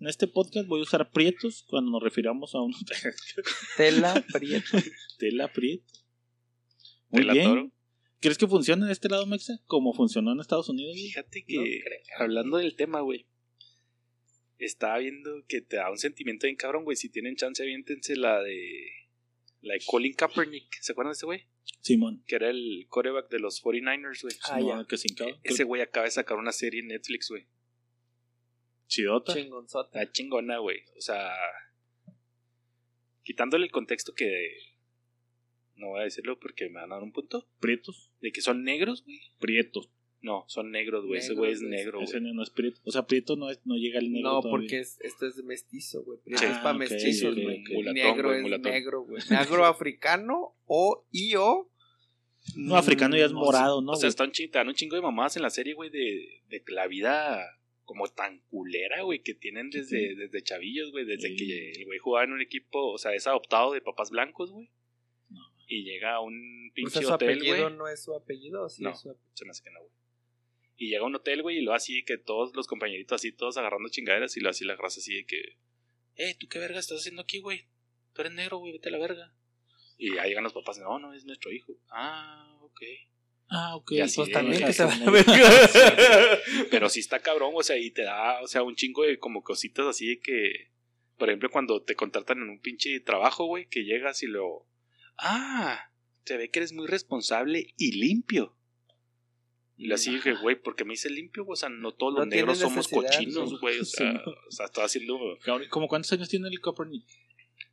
[0.00, 2.72] En este podcast voy a usar prietos cuando nos refiramos a un
[3.76, 4.78] tela prieto.
[5.18, 5.92] tela prieto.
[7.10, 7.44] Muy Te la bien.
[7.46, 7.72] toro.
[8.22, 9.58] ¿Crees que funciona en este lado, Mexa?
[9.66, 10.94] Como funcionó en Estados Unidos.
[10.94, 11.08] güey?
[11.08, 13.26] Fíjate que, No hablando del tema, güey,
[14.58, 16.96] estaba viendo que te da un sentimiento bien cabrón, güey.
[16.96, 18.90] Si tienen chance, aviéntense la de.
[19.60, 20.72] La de Colin Kaepernick.
[20.80, 21.46] ¿Se acuerdan de ese güey?
[21.80, 22.22] Simón.
[22.26, 24.34] Que era el coreback de los 49ers, güey.
[24.44, 24.86] Ah, Simón, ya.
[24.88, 25.30] que sin cabo.
[25.42, 27.46] Ese güey acaba de sacar una serie en Netflix, güey.
[28.86, 29.34] Chidota.
[29.34, 30.00] Chingonzota.
[30.00, 30.84] Está chingona, güey.
[30.96, 31.32] O sea,
[33.24, 34.71] quitándole el contexto que.
[35.82, 37.46] No voy a decirlo porque me van a dar un punto.
[37.60, 38.10] Prietos.
[38.20, 39.20] De que son negros, güey.
[39.38, 39.90] Prietos.
[40.20, 41.18] No, son negros, güey.
[41.18, 41.72] Ese güey es güey.
[41.72, 42.32] negro, Ese güey.
[42.32, 42.80] no es prieto.
[42.84, 44.30] O sea, prieto no, es, no llega al negro.
[44.34, 44.50] No, todavía.
[44.62, 46.20] porque es, esto es mestizo, güey.
[46.24, 46.46] Prieto Sí.
[46.48, 47.60] es para Ah, mestizos, güey.
[47.60, 47.68] ok.
[47.72, 48.72] Mulatón, Negro es mulatón.
[48.72, 49.22] negro, güey.
[49.30, 51.68] Negro africano o y o.
[52.56, 53.92] No, africano ya es morado, ¿no?
[53.92, 55.90] o sea, están un, ching- te dan un chingo de mamadas en la serie, güey,
[55.90, 57.40] de, de la vida
[57.84, 61.36] como tan culera, güey, que tienen desde, desde chavillos, güey, desde Sí.
[61.36, 64.70] que el güey jugaba en un equipo, o sea, es adoptado de papás blancos, güey.
[65.74, 67.76] Y llega a un O pinche su hotel, apellido güey.
[67.78, 68.90] no es su apellido, ¿o sí No.
[68.90, 69.30] es su apellido.
[69.34, 69.92] Se me hace que no, güey.
[70.76, 73.56] Y llega a un hotel, güey, y lo así que todos los compañeritos así, todos
[73.56, 75.40] agarrando chingaderas, y lo así la raza así de que,
[76.16, 77.68] eh, ¿tú qué verga estás haciendo aquí, güey?
[78.12, 79.32] Tú eres negro, güey, vete a la verga.
[79.96, 81.72] Y ahí llegan los papás, no, no, es nuestro hijo.
[81.88, 82.80] Ah, ok.
[83.48, 83.92] Ah, ok.
[83.92, 85.26] Y así Pues también que se va a negros.
[85.26, 86.40] ver.
[86.70, 89.42] Pero sí está cabrón, o sea, y te da, o sea, un chingo de como
[89.42, 90.70] cositas así de que,
[91.16, 94.66] por ejemplo, cuando te contratan en un pinche trabajo, güey, que llegas y lo,
[95.22, 95.90] ah,
[96.24, 98.56] se ve que eres muy responsable y limpio.
[99.76, 102.30] Y lo así dije, güey, porque me hice limpio, o sea, no todos los No
[102.30, 103.58] negros somos cochinos, ¿no?
[103.58, 104.30] güey, o sea, Sí.
[104.48, 107.04] o sea, estaba haciendo, Cabrón, ¿Cómo cuántos años tiene el Copernic?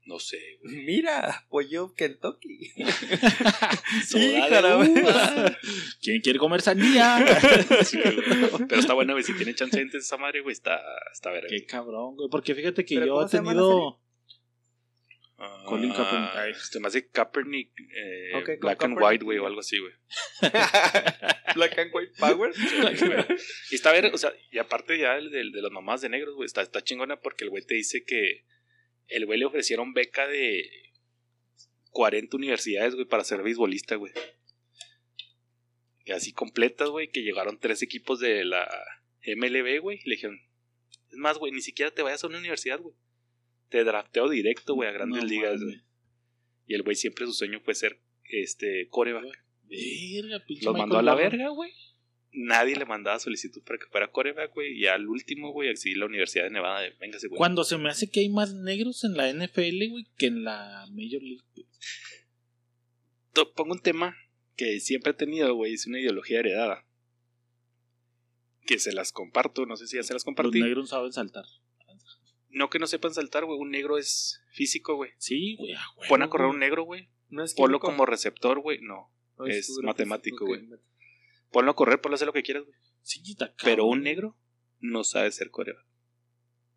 [0.05, 0.85] no sé, güey.
[0.85, 2.71] Mira, pollo Kentucky.
[4.11, 4.39] Güey.
[4.39, 5.57] uva.
[6.01, 7.23] ¿Quién quiere comer sandía?
[7.85, 7.99] Sí.
[8.67, 10.79] Pero está bueno, güey, si tiene chance de esa madre, güey, está,
[11.13, 11.47] está verga.
[11.47, 12.27] Qué cabrón, güey.
[12.29, 13.99] Porque fíjate que ¿Pero yo he tenido.
[15.41, 16.35] Ah, Colin Kaepernick.
[16.35, 16.53] Ay.
[16.53, 19.93] Se me hace Kaepernick, eh, Black and White, güey, o algo así, güey.
[21.55, 22.51] Black and White Power.
[23.71, 26.35] Y está ver, o sea, y aparte ya el de, de las mamás de negros,
[26.35, 28.43] güey, está, está chingona porque el güey te dice que
[29.07, 30.69] el güey le ofrecieron beca de
[31.91, 34.11] 40 universidades, güey, para ser beisbolista, güey.
[36.03, 38.67] Y así completas, güey, que llegaron tres equipos de la
[39.25, 40.39] MLB, güey, y le dijeron,
[41.11, 42.95] es más, güey, ni siquiera te vayas a una universidad, güey.
[43.69, 45.81] Te drafteo directo, güey, a grandes No ligas, güey.
[46.65, 49.43] Y el güey siempre su sueño fue ser, este, coreback.
[49.63, 51.71] Verga, pinche Los mandó a la verga, güey.
[52.31, 54.77] Nadie le mandaba solicitud para que fuera coreback, güey.
[54.77, 57.37] Y al último, güey, así la Universidad de Nevada, de, véngase, güey.
[57.37, 60.85] Cuando se me hace que hay más negros en la NFL, güey, que en la
[60.91, 61.43] Major League.
[63.55, 64.15] Pongo un tema
[64.55, 66.85] que siempre he tenido, güey, es una ideología heredada.
[68.65, 70.61] Que se las comparto, no sé si ya se las Los compartí.
[70.61, 71.45] negros saben saltar.
[72.51, 73.57] No que no sepan saltar, güey.
[73.59, 75.11] Un negro es físico, güey.
[75.17, 75.73] Sí, güey.
[75.73, 76.55] ah, güey, Pon a correr güey.
[76.55, 77.09] un negro, güey.
[77.29, 78.79] No es Ponlo como receptor, güey.
[78.81, 79.11] No.
[79.37, 80.65] No, es matemático, güey.
[80.71, 80.79] Ok.
[81.51, 82.75] Ponlo a correr, ponlo a hacer lo que quieras, güey.
[83.01, 84.35] Sí, está Pero un negro
[84.79, 85.85] no sabe ser coreback.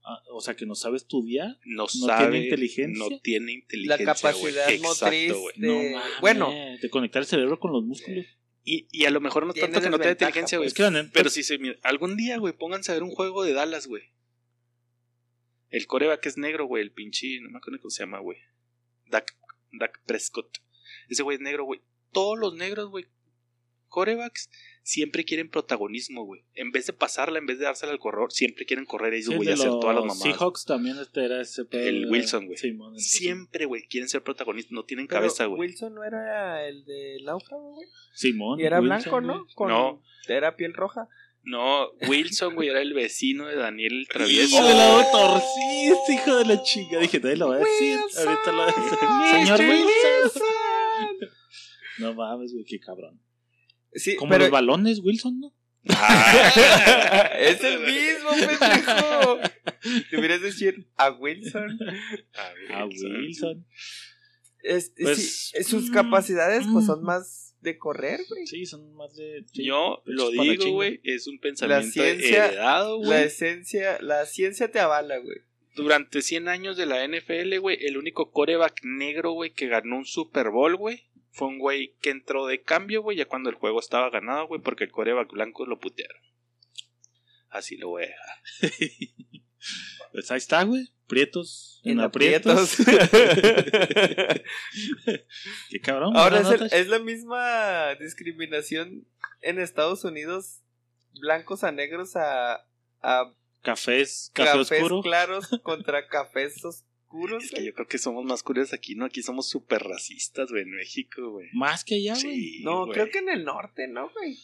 [0.04, 1.58] Ah, o sea, que no sabe estudiar.
[1.64, 2.38] No, tiene sabe.
[2.38, 2.98] inteligencia?
[3.08, 4.04] No tiene inteligencia.
[4.06, 4.78] La capacidad güey.
[4.80, 5.54] motriz Exacto, güey.
[5.56, 6.50] de- No mames, bueno.
[6.80, 8.26] De conectar el cerebro con los músculos.
[8.64, 10.66] Y, y a lo mejor no Tiene tanto que no tenga inteligencia, güey.
[10.66, 10.72] pues.
[10.72, 13.10] Es que la neta- Pero si se mira, algún día, güey, pónganse a ver un
[13.10, 14.02] juego de Dallas, güey.
[15.72, 18.38] El coreback es negro, güey, el pinche, no me acuerdo cómo se llama, güey.
[19.06, 19.34] Dak,
[19.72, 20.58] Dak Prescott.
[21.08, 21.80] Ese güey es negro, güey.
[22.12, 23.06] Todos los negros, güey,
[23.88, 24.50] corebacks,
[24.82, 26.44] siempre quieren protagonismo, güey.
[26.54, 29.32] En vez de pasarla, en vez de dársela al corredor, siempre quieren correr ellos, Sí,
[29.32, 30.22] el güey, y de hacer todas las los mamadas.
[30.38, 32.58] Seahawks también este era ese pedo, El Wilson, güey.
[32.98, 35.60] Siempre, güey, quieren ser protagonistas, no tienen Pero cabeza, güey.
[35.60, 37.88] Wilson no era el de náufrago, güey.
[38.14, 38.60] Simón.
[38.60, 39.46] Y era Wilson, blanco, ¿no?
[39.54, 40.02] Con- No.
[40.28, 41.08] Era piel roja.
[41.44, 44.64] No, Wilson, güey, era el vecino de Daniel el Hijo Travieso.
[44.64, 46.98] de la torcí, este hijo de la chica.
[46.98, 47.98] Dije, nadie lo va a decir.
[48.00, 48.28] Wilson.
[48.28, 48.98] Ahorita lo va a decir.
[49.56, 50.48] Señor Wilson.
[51.98, 53.20] No mames, güey, qué cabrón.
[53.92, 55.52] Sí, Como pero los balones, Wilson, ¿no?
[55.90, 57.30] Ah.
[57.38, 59.38] es el mismo, pendejo.
[60.12, 61.78] Deberías decir a Wilson.
[62.70, 63.66] Ah, Wilson.
[64.62, 67.04] Es- Pues, sí, sus mm, capacidades pues son mm.
[67.06, 68.46] más de correr, güey.
[68.46, 69.44] Sí, son más de.
[69.52, 69.64] sí.
[69.64, 73.24] Yo lo digo, güey, es un pensamiento ciencia- heredado, La güey.
[73.24, 75.38] esencia, la ciencia te avala, güey.
[75.74, 80.04] Durante 100 años de la NFL, güey, el único coreback negro, güey, que ganó un
[80.04, 83.80] Super Bowl, güey, fue un güey que entró de cambio, güey, ya cuando el juego
[83.80, 86.20] estaba ganado, güey, porque el coreback blanco lo putearon.
[87.48, 88.36] Así lo voy a dejar.
[90.12, 90.88] Pues ahí está, güey.
[91.12, 91.78] Prietos.
[91.84, 92.80] En, En aprietos.
[92.80, 93.10] aprietos.
[95.70, 96.16] qué cabrón.
[96.16, 96.40] Ahora
[96.72, 99.06] es, la misma discriminación
[99.42, 100.62] en Estados Unidos,
[101.20, 102.64] blancos a negros a,
[103.02, 105.02] a Cafés, café cafés oscuro.
[105.02, 107.44] claros contra cafés oscuros.
[107.44, 109.04] Es que yo creo que somos más curiosos aquí, ¿no?
[109.04, 111.50] Aquí somos súper racistas, güey, en México, güey.
[111.52, 112.22] Más que allá, güey.
[112.22, 114.38] Sí, No, creo que en el norte, ¿no, güey?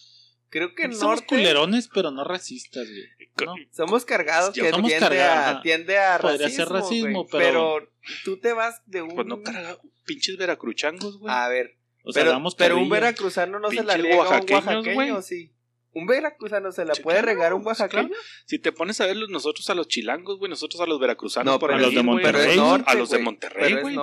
[0.50, 3.46] Creo que Somos norte culerones, pero no racistas, güey.
[3.46, 3.54] ¿no?
[3.70, 7.28] somos cargados Yo- que somos tiende, cargados, a, tiende a Podría racismo, ser racismo, güey.
[7.44, 7.92] pero-
[8.24, 9.14] tú te vas de un...
[9.14, 11.32] Pues no carga pinches veracruchangos, güey.
[11.32, 14.26] A ver, O sea, pero, damos pero un veracruzano no se la riega a un
[14.26, 15.22] oaxaqueños, oaxaqueño, güey.
[15.22, 15.52] sí.
[15.92, 18.08] ¿Un veracruzano se la puede regar un sí, oaxaqueño?
[18.08, 18.22] claro.
[18.46, 21.52] Si te pones a ver los- nosotros a los chilangos, güey, nosotros a los veracruzanos
[21.54, 23.18] No, por pero a los de Monterrey, Pero norte, a los de.
[23.18, 23.96] Monterrey, Pero güey.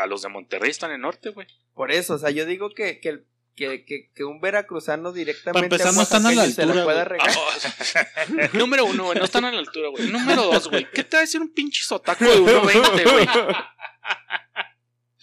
[0.00, 1.46] A los de Monterrey están en norte, güey.
[1.74, 5.78] Por eso, o sea, yo digo que, que el, que, que, que un veracruzano directamente
[5.78, 7.30] no están a la oaxaqueño se altura, pueda regar.
[7.30, 10.08] Ah, Número uno, güey, no están a la altura, güey.
[10.08, 10.88] Número dos, güey.
[10.90, 13.28] ¿Qué te va a decir un pinche sotaco de 1.20, güey?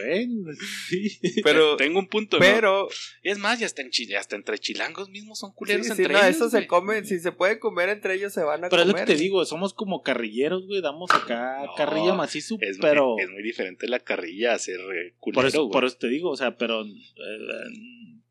[0.00, 0.50] Bueno,
[0.88, 1.18] sí.
[1.42, 2.40] Pero, Tengo un punto, ¿no?
[2.40, 2.88] pero,
[3.22, 6.36] Es más, ya en Chile, hasta entre chilangos mismos son culeros sí, entre no, ellos.
[6.36, 6.66] eso se güey.
[6.66, 9.02] come, si se puede comer entre ellos se van a Pero es comer.
[9.02, 10.80] lo que te digo, somos como carrilleros, güey.
[10.80, 13.12] Damos acá No, carrilla macizo, Es, pero.
[13.14, 15.72] muy, es muy diferente la carrilla a ser eh, culero, Por eso, güey.
[15.72, 16.88] por eso te digo, o sea, pero eh,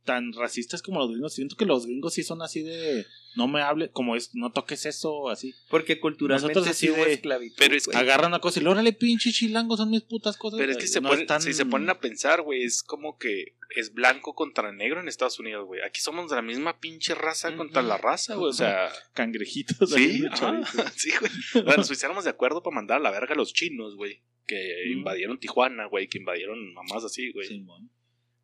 [0.03, 1.33] tan racistas como los gringos.
[1.33, 4.85] Siento que los gringos sí son así de no me hable, como es, no toques
[4.85, 5.53] eso, así.
[5.69, 7.55] Porque culturalmente Nosotros así sí de- esclavitud.
[7.57, 7.97] Pero es que-.
[7.97, 10.59] Agarran una cosa y órale, pinche chilango, son mis putas cosas.
[10.59, 13.55] Pero es que se No ponen- si se ponen a pensar, güey, es como que
[13.75, 15.81] es blanco contra negro en Estados Unidos, güey.
[15.81, 18.49] Aquí somos de la misma pinche raza contra la raza, güey.
[18.49, 19.89] O sea, cangrejitos.
[19.89, 20.23] sí,
[20.95, 21.31] sí, güey.
[21.63, 24.21] Bueno, nos pusiéramos de acuerdo para mandar a la verga a los chinos, güey.
[24.45, 26.07] Que invadieron Tijuana, güey.
[26.07, 27.47] Que invadieron mamás así, güey.
[27.47, 27.89] Simón.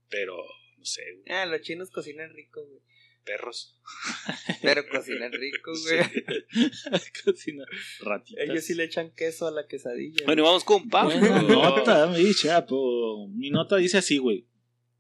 [0.10, 0.36] Pero,
[0.80, 2.82] no sé, güey, Ah, los chinos cocinan rico, güey.
[3.26, 3.78] perros.
[4.64, 6.00] Pero cocinan rico, güey.
[7.26, 7.66] Cocina
[8.02, 8.44] ratitas.
[8.50, 10.26] Ellos sí le echan queso a la quesadilla.
[10.26, 11.20] Bueno, vamos con Pablo.
[11.20, 13.28] Buena nota, mi chapo.
[13.30, 14.48] Mi nota dice así, güey.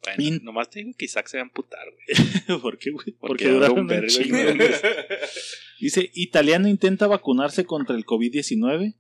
[0.03, 2.59] Bueno, In- nomás te digo que Isaac se va a amputar, güey.
[2.61, 3.11] ¿Por qué, güey?
[3.11, 8.95] Porque Porque dura duraron un vergo y Dice, italiano intenta vacunarse contra el COVID-19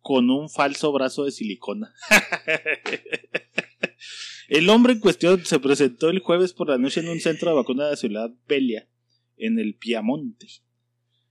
[0.00, 1.92] con un falso brazo de silicona.
[4.48, 7.56] El hombre en cuestión se presentó el jueves por la noche en un centro de
[7.56, 8.88] vacuna de la ciudad Belia,
[9.36, 10.46] en el Piamonte,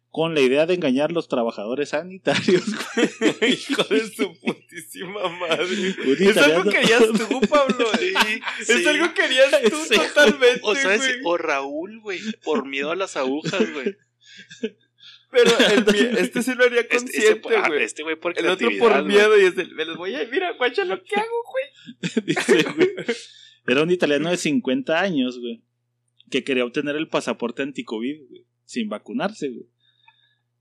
[0.10, 2.64] con la idea de engañar a los trabajadores sanitarios.
[3.42, 5.96] Hijo de su putísima madre.
[6.06, 7.88] Un Es algo que harías tú, Pablo.
[8.60, 11.12] Es algo que harías tú Sí, totalmente, O sea, güey.
[11.26, 13.96] o Raúl, güey, por miedo a las agujas, güey.
[15.36, 17.84] Pero el este sí lo haría Este, este, consciente, ah, güey.
[17.84, 20.26] este güey por el otro por miedo y es el, me los voy a...
[20.32, 22.26] Mira, guacha lo que hago, güey.
[22.26, 22.90] Dice, güey,
[23.68, 25.62] Era un italiano de 50 años, güey,
[26.32, 29.68] que quería obtener el pasaporte anticovid, güey, sin vacunarse, güey.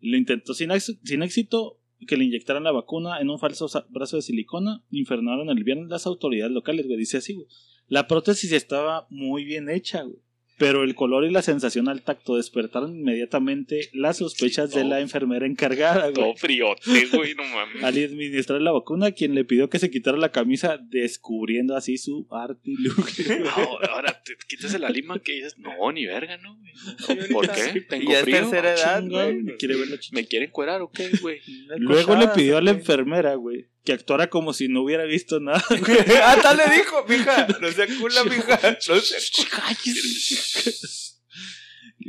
[0.00, 4.84] Lo intentó sin, éxito que le inyectaran la vacuna en un falso brazo de silicona.
[4.90, 6.98] Infernaron el viernes las autoridades locales, güey.
[6.98, 7.46] Dice así, güey.
[7.86, 10.18] La prótesis estaba muy bien hecha, güey.
[10.56, 15.00] Pero el color y la sensación al tacto despertaron inmediatamente las sospechas Sí, de la
[15.00, 16.14] enfermera encargada, güey.
[16.14, 17.82] Todo friote, güey, no mames.
[17.82, 22.26] Al administrar la vacuna, quien le pidió que se quitara la camisa, descubriendo así su
[22.30, 23.24] artilugio.
[23.44, 27.28] No, ahora te quitas la lima que dices, no, ni verga, ¿no, güey?
[27.32, 27.78] ¿Por qué?
[27.78, 28.36] Y Tengo ya es frío.
[28.40, 29.56] tercera edad, güey.
[29.58, 29.88] quiere ver.
[30.12, 31.40] ¿Me quieren cuerar o qué, güey?
[31.78, 35.62] Luego le pidió a la enfermera, güey, que actuara como si no hubiera visto nada.
[36.22, 37.46] ah, tal le dijo, mija.
[37.60, 38.78] No se cula, mija.
[38.88, 39.18] No se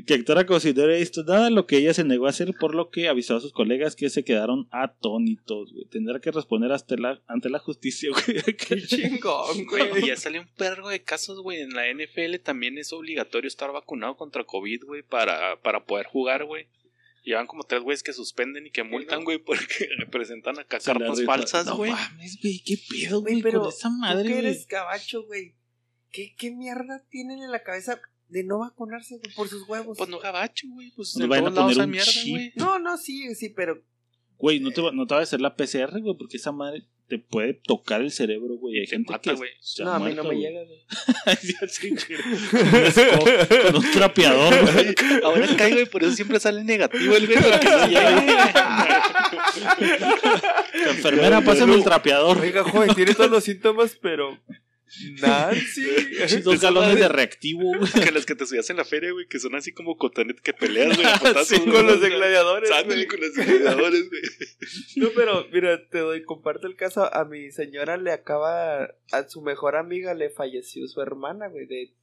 [0.06, 2.54] que actuara como si no hubiera visto nada, lo que ella se negó a hacer,
[2.60, 5.86] por lo que avisó a sus colegas que se quedaron atónitos, güey.
[5.86, 8.42] Tendrá que responder hasta la, ante la justicia, güey.
[8.58, 10.08] Qué chingón, Güey, güey.
[10.08, 11.62] ya salió un perro de casos, güey.
[11.62, 16.46] En la NFL también es obligatorio estar vacunado contra COVID, güey, para, para poder jugar,
[16.46, 16.68] güey.
[17.26, 21.66] Llevan como tres güeyes que suspenden y que multan, güey, porque representan acá cartas falsas,
[21.66, 21.92] No güey.
[21.92, 24.40] mames, güey, qué pedo, Güey, con esa Tú madre, güey.
[24.40, 25.56] eres gabacho, güey.
[26.12, 28.00] ¿Qué, ¿Qué mierda tienen en la cabeza
[28.30, 29.98] de no vacunarse güey, por sus huevos?
[29.98, 30.92] Pues no gabacho, güey.
[30.92, 32.30] Pues Nos en van a todos lados poner un mierda, chip.
[32.32, 32.52] güey.
[32.56, 33.82] No, no, sí, sí, pero
[34.38, 36.86] Güey, no te, va, no te va a hacer la PCR, güey, porque esa madre
[37.08, 38.80] te puede tocar el cerebro, güey.
[38.80, 40.42] Hay Te gente mata, que se no, a mí no me güey.
[40.42, 40.80] llega, güey.
[43.66, 44.96] Con un trapeador, güey.
[45.24, 47.40] Ahora cae, güey, por eso siempre sale negativo el güey.
[47.40, 47.60] La
[50.90, 52.40] enfermera, pásame el trapeador.
[52.40, 54.40] Oiga, joven, tiene todos los síntomas, pero.
[55.22, 56.42] Nancy.
[56.44, 57.92] Dos galones de reactivo, güey.
[58.06, 60.54] que las que te subías en la feria, güey, que son así como cotonet que
[60.54, 61.08] peleas, güey.
[61.46, 62.70] Sí, con los de gladiadores.
[62.70, 62.88] Con
[63.22, 64.22] los de gladiadores, güey.
[64.98, 67.14] No, pero mira, te doy, comparto el caso.
[67.14, 71.94] A mi señora le acaba, a su mejor amiga le falleció su hermana, güey, de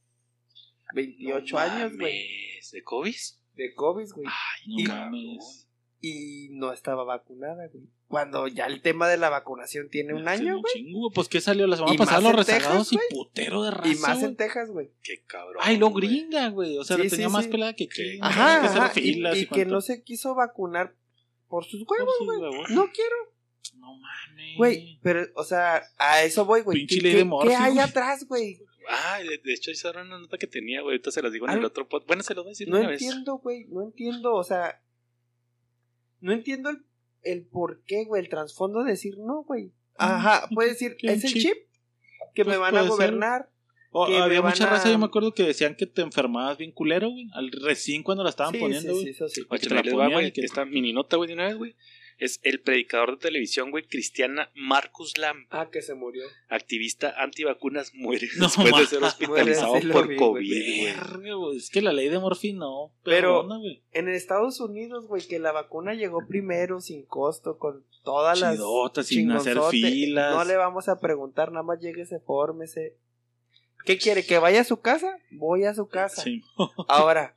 [0.95, 2.25] 28 No años, güey,
[2.71, 3.15] ¿De COVID?
[3.55, 4.27] de COVID, güey.
[4.27, 5.67] Ay, No Y- mames.
[6.05, 7.85] Y no estaba vacunada, güey.
[8.13, 10.73] Cuando ya el tema de la vacunación tiene un año, güey.
[10.73, 11.11] Chingo, güey.
[11.13, 11.67] Pues, ¿qué salió?
[11.67, 14.91] La semana pasada los rezagados Texas, y putero de raza, Y más en Texas, güey.
[15.03, 15.57] Qué cabrón.
[15.65, 16.77] Ay, lo gringa, güey.
[16.77, 17.51] O sea, Sí, lo tenía sí, más sí.
[17.51, 17.87] pelada que.
[18.21, 18.91] Ajá, Que ajá.
[18.95, 20.95] Y, filas y y que no se quiso vacunar
[21.47, 22.39] por sus huevos, güey.
[22.75, 23.15] No quiero,
[23.77, 24.57] No mames.
[24.57, 24.99] güey.
[25.03, 26.77] Pero, o sea, a eso voy, güey.
[26.79, 28.59] Pinche ¿Qué, ley qué- de Murphy, qué hay atrás, güey?
[28.89, 30.93] Ah, de, de hecho, esa era una nota que tenía, güey.
[30.95, 32.03] Ahorita se las digo en el otro pod.
[32.05, 33.01] Bueno, se los voy a decir No una vez.
[33.01, 33.65] entiendo, güey.
[33.69, 34.81] No entiendo, o sea.
[36.19, 36.85] No entiendo el,
[37.23, 38.21] el por qué, güey.
[38.23, 39.71] El trasfondo de decir no, güey.
[39.97, 41.57] Ajá, puede decir, ¿Qué es el chip?
[42.33, 43.49] que Pues me van a gobernar.
[43.91, 46.01] O- que me había van mucha a- raza, yo me acuerdo que decían que te
[46.01, 47.27] enfermabas bien culero, güey.
[47.33, 49.03] Al recién cuando la estaban Sí, poniendo, güey.
[49.03, 49.43] sí, eso sí.
[49.43, 50.33] Para que Oye, te la va, ponían güey.
[50.33, 51.75] que- Esta mini nota, güey, de una vez, güey.
[52.23, 56.23] Es el predicador de televisión, güey, cristiana Marcus Lam, Ah, que se murió.
[56.47, 58.79] activista antivacunas, muere No, después ma.
[58.79, 61.57] de ser hospitalizado Muere, sí lo por vi, COVID, güey.
[61.57, 62.93] Es que la ley de Morphy no.
[63.03, 63.45] Pero-.
[63.91, 68.57] En Estados Unidos, güey, que la vacuna llegó primero, sin costo, con todas las.
[69.05, 70.33] Sin hacer filas.
[70.35, 72.95] No le vamos a preguntar, nada más lléguese, fórmese.
[73.85, 74.25] ¿Qué quiere?
[74.25, 75.17] ¿Que vaya a su casa?
[75.31, 76.21] Voy a su casa.
[76.21, 76.41] Sí.
[76.87, 77.35] Ahora,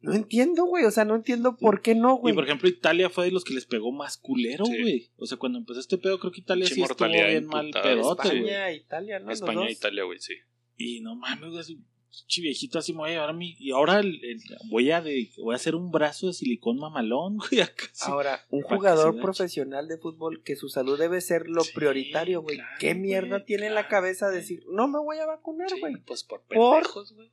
[0.00, 0.84] no entiendo, güey.
[0.84, 2.34] O sea, no entiendo por qué no, Y güey.
[2.34, 4.80] por ejemplo, Italia fue de los que les pegó más culero, Sí.
[4.80, 5.10] güey.
[5.16, 8.38] O sea, cuando empezó este pedo, creo que Italia sí estuvo bien mal pedote, güey.
[8.50, 9.26] España, Italia, ¿no?
[9.30, 9.72] Los España e dos.
[9.72, 10.34] Italia, güey, sí.
[10.76, 11.60] Y no mames, güey.
[11.60, 11.74] ese
[12.10, 13.54] pinche viejito así me voy a llevar a mí.
[13.60, 17.36] Y ahora el- el- voy, a de- voy a hacer un brazo de silicón mamalón,
[17.52, 17.60] güey.
[17.60, 18.10] Acá sí.
[18.10, 22.56] Ahora, un jugador profesional de fútbol que su salud debe ser lo Sí, prioritario, güey.
[22.56, 24.40] claro, ¿Qué mierda güey, tiene en la cabeza güey.
[24.40, 25.94] decir, no me voy a vacunar, Sí, güey?
[26.04, 26.78] pues por ¿Por?
[26.82, 27.30] pendejos, güey.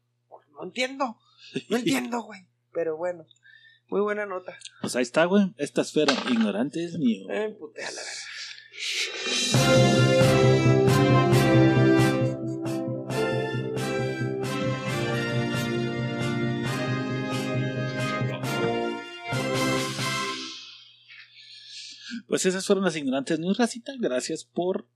[0.52, 1.18] No entiendo,
[1.70, 1.78] no
[2.12, 2.42] entiendo, güey.
[2.74, 3.26] Pero bueno,
[3.90, 4.58] muy buena nota.
[4.82, 5.54] Pues ahí está, güey.
[5.58, 7.28] Esta esfera ignorante es mío.
[7.30, 8.02] Eh, putea la.
[22.28, 23.94] Pues esas fueron las ignorantes news, racita.
[24.00, 24.88] Gracias por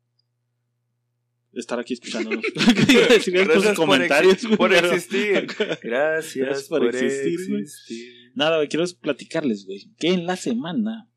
[1.54, 2.43] estar aquí escuchándonos.
[3.24, 4.38] Sus Gracias por comentarios.
[4.58, 5.47] por existir.
[5.82, 8.14] Gracias, Gracias por existir, existir.
[8.36, 11.10] Nada, quiero platicarles, güey, que en la semana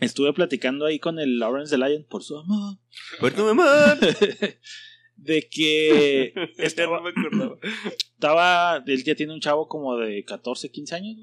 [0.00, 2.78] estuve platicando ahí con el Lawrence the Lion por su amor.
[3.20, 3.96] Por tu mamá.
[5.16, 7.58] de que Este no me acordaba.
[8.14, 11.16] estaba, él ya tiene un chavo como de 14, 15 años.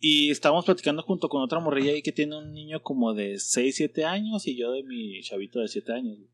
[0.00, 3.74] Y estábamos platicando junto con otra morrilla ahí que tiene un niño como de 6,
[3.76, 6.18] 7 años y yo de mi chavito de 7 años.
[6.18, 6.30] güey.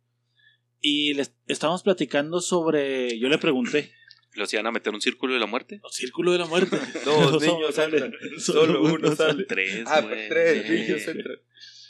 [0.81, 3.93] Y les estábamos platicando sobre, yo le pregunté,
[4.35, 5.81] ¿Los iban a meter en un círculo de la muerte?
[5.85, 6.77] "¿El círculo de la muerte.
[7.05, 9.45] Dos niños entran, solo uno sale.
[9.45, 10.29] Tres, Ah, güey.
[10.29, 11.37] tres niños entran.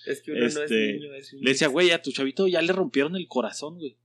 [0.06, 1.44] Es que uno no Este, es niño, es niño.
[1.44, 3.96] Le decía, güey, a tu chavito ya le rompieron el corazón, güey.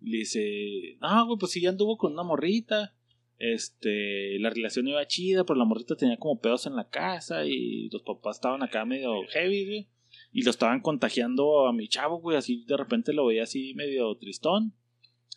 [0.00, 2.94] Le dice, no, güey, pues sí, ya anduvo con una morrita.
[3.38, 7.88] Este, la relación iba chida, pero la morrita tenía como pedos en la casa y
[7.90, 9.88] los papás estaban acá medio heavy, güey.
[10.32, 14.14] Y lo estaban contagiando a mi chavo, güey, así de repente lo veía así medio
[14.16, 14.74] tristón.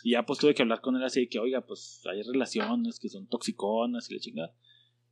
[0.04, 3.00] Y ya pues tuve que hablar con él así de que, oiga, pues hay relaciones
[3.00, 4.54] que son toxiconas y la chingada.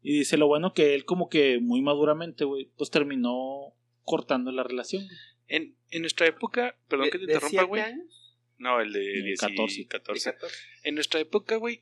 [0.01, 3.73] Y dice, lo bueno que él como que muy maduramente, güey, pues terminó
[4.03, 5.17] cortando la relación, güey.
[5.47, 7.81] En, en nuestra época, perdón que te ¿De- de interrumpa, güey.
[7.81, 8.39] años?
[8.57, 9.81] No, el de De 10 14.
[9.81, 10.29] y 14.
[10.29, 10.55] De 14.
[10.83, 11.81] En nuestra época, güey,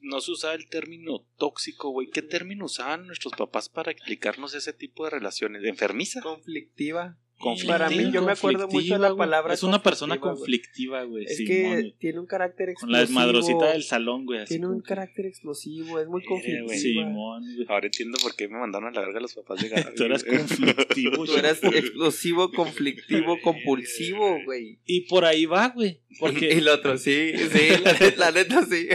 [0.00, 2.08] no se usaba el término tóxico, güey.
[2.10, 5.62] ¿Qué término usaban nuestros papás para explicarnos ese tipo de relaciones?
[5.62, 6.20] ¿De enfermiza?
[6.20, 7.18] Conflictiva.
[7.40, 11.24] Conflictiva, Para mí, yo me acuerdo mucho de la palabra Es una persona conflictiva, güey.
[11.24, 12.92] Es que tiene un carácter Con explosivo.
[12.92, 14.40] la desmadrosita del salón, güey.
[14.40, 16.24] así Tiene como un carácter explosivo, es muy güey.
[16.24, 16.74] conflictiva.
[16.74, 17.66] Simón, güey.
[17.68, 19.94] Ahora entiendo por qué me mandaron a la verga los papás de Gaby.
[19.94, 24.80] Tú eras conflictivo, Tú eras explosivo, conflictivo, compulsivo, güey.
[24.84, 26.00] Y por ahí va, güey.
[26.10, 27.68] Y Porque, el otro, sí, sí,
[28.16, 28.88] la neta sí.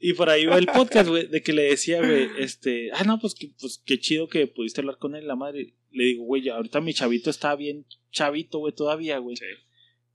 [0.00, 3.20] Y por ahí va el podcast, güey, de que le decía, güey, este, ah, no,
[3.20, 5.74] pues, que, pues qué chido que pudiste hablar con él, la madre.
[5.90, 9.36] Le digo, güey, ahorita mi chavito está bien chavito, güey, todavía, güey.
[9.36, 9.44] Sí.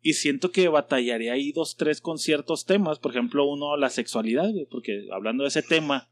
[0.01, 2.99] Y siento que batallaría ahí dos, tres con ciertos temas.
[2.99, 6.09] Por ejemplo, uno, la sexualidad, güey, porque hablando de ese tema,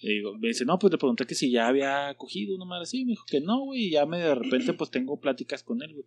[0.00, 2.84] le digo, me dice, no, pues le pregunté que si ya había cogido una madre
[2.84, 3.04] así.
[3.04, 5.92] Me dijo que no, güey, y ya me de repente, pues tengo pláticas con él,
[5.92, 6.06] güey.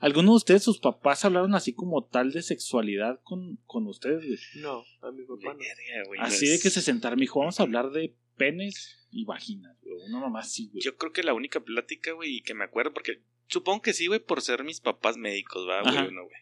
[0.00, 4.38] ¿Alguno de ustedes, sus papás, hablaron así como tal de sexualidad con, con ustedes, güey?
[4.62, 5.58] No, a mi papá no.
[5.58, 8.14] Verga, güey, no Así es- de que se sentaron, me dijo, vamos a hablar de
[8.36, 9.96] penes y vaginas, güey.
[10.08, 10.82] Una mamá así, güey.
[10.82, 14.06] Yo creo que la única plática, güey, y que me acuerdo, porque supongo que sí,
[14.06, 15.90] güey, por ser mis papás médicos, va, Ajá.
[15.90, 16.36] güey, uno, güey.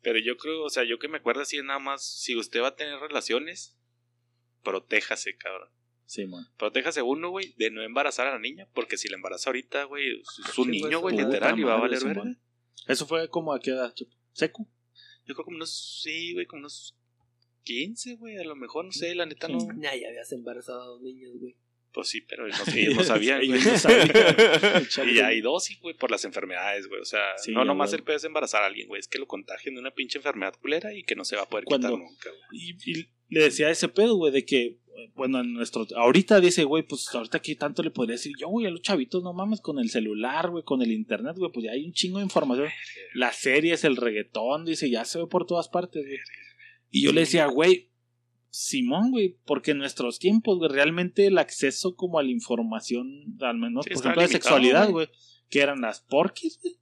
[0.00, 2.60] Pero yo creo, o sea, yo que me acuerdo así es nada más, si usted
[2.62, 3.76] va a tener relaciones,
[4.62, 5.68] protéjase, cabrón.
[6.06, 6.44] Sí, man.
[6.58, 10.20] Protéjase uno, güey, de no embarazar a la niña, porque si la embaraza ahorita, güey,
[10.20, 12.36] es es un Sí, niño, güey, pues, literal, y va a madre, valer verga.
[12.86, 13.94] Eso fue como a qué edad?
[14.32, 14.68] ¿Seco?
[15.26, 16.96] Yo creo como unos, sí, güey, como unos
[17.64, 19.58] 15, güey, a lo mejor, no sé, la neta no.
[19.80, 21.56] Ya, ya habías embarazado a dos niños, güey.
[21.92, 23.50] Pues sí, pero no ellos no sabían, güey.
[23.60, 24.10] Ellos no sabían.
[25.14, 27.00] Y hay dosis, güey, por las enfermedades, güey.
[27.00, 28.98] O sea, Sí, no nomás el pedo es embarazar a alguien, güey.
[29.00, 31.48] Es que lo contagien de una pinche enfermedad culera y que no se va a
[31.48, 32.76] poder Cuando- quitar nunca, güey.
[32.86, 34.78] Y, y le decía ese pedo, güey, de que,
[35.14, 35.86] bueno, en nuestro.
[35.96, 39.22] Ahorita dice, güey, pues ahorita aquí tanto le podría decir yo, güey, a los chavitos,
[39.22, 42.18] no mames, con el celular, güey, con el internet, güey, pues ya hay un chingo
[42.18, 42.68] de información.
[43.14, 46.18] Las series, el reggaetón, dice, ya se ve por todas partes, güey.
[46.90, 47.90] Y yo le decía, güey,
[48.54, 53.56] Simón, güey, porque en nuestros tiempos, güey, realmente el acceso como a la información, al
[53.56, 55.06] menos, Sí, por ejemplo, de sexualidad, güey.
[55.06, 56.74] güey, que eran las porquis, güey.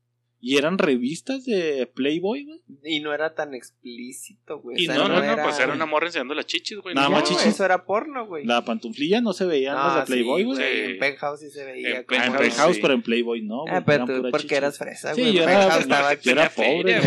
[0.43, 2.61] Y eran revistas de Playboy, güey.
[2.83, 4.83] Y no era tan explícito, güey.
[4.83, 6.95] Y O sea, No, no, no, era- pues era una morra enseñando las chichis, güey.
[6.95, 7.47] Nada Ya, más chichis.
[7.47, 8.47] Eso era porno, güey.
[8.47, 10.57] La pantuflilla no se veía en No, las de sí, Playboy, güey.
[10.59, 10.65] Sí.
[10.93, 11.99] En Penthouse sí se veía.
[11.99, 12.83] En como- Ah, en Penthouse, Penthouse, sí.
[12.83, 13.75] pero en Playboy no, güey.
[13.75, 14.53] Ah, pero tú porque chichis.
[14.59, 15.33] eras fresa, Sí, güey.
[15.35, 17.01] yo En era- Penthouse estaba yo era pobre,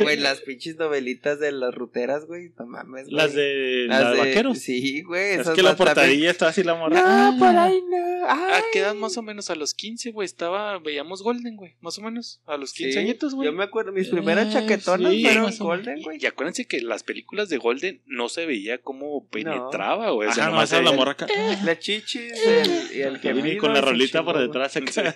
[0.00, 2.52] güey, las pinches novelitas de las ruteras, güey.
[2.58, 3.14] No mames, güey.
[3.16, 4.58] Las de, Las la de vaqueros.
[4.58, 5.34] Sí, güey.
[5.40, 7.00] es que la portadilla estaba así la morra.
[7.00, 7.36] No, Ah.
[7.38, 8.26] por ahí no.
[8.26, 8.62] ¿A Ay.
[8.72, 9.48] qué edad más o menos?
[9.50, 10.26] A los 15, güey.
[10.26, 11.76] Estaba, veíamos Golden, güey.
[11.80, 12.42] Más o menos.
[12.46, 13.46] A los 15 Sí, añitos, güey.
[13.46, 15.56] Yo me acuerdo, mis primeras Eh, chaquetonas sí, fueron.
[15.58, 16.18] Golden, güey.
[16.20, 20.28] Y acuérdense que las películas de Golden no se veía cómo penetraba, güey.
[20.28, 21.26] O sea, Ajá, nomás era la se veía- morra acá.
[21.64, 25.14] La chichis el, y el Que gemido, con la rolita por detrás acá.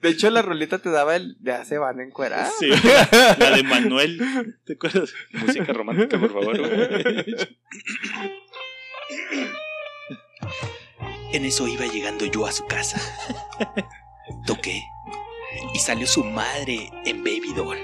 [0.00, 1.36] De hecho, la rolita te daba el.
[1.40, 2.48] Ya se van a encuerar.
[2.58, 2.68] Sí,
[3.38, 4.20] la de Manuel.
[4.64, 5.12] ¿Te acuerdas?
[5.32, 7.24] Música romántica, por favor, güey.
[11.32, 13.00] En eso iba llegando yo a su casa.
[14.46, 14.82] Toqué
[15.74, 17.78] y salió su madre en Baby Doll.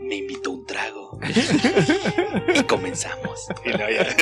[0.00, 1.18] Me invitó un trago
[2.54, 3.46] y comenzamos.
[3.64, 4.16] Y luego ya-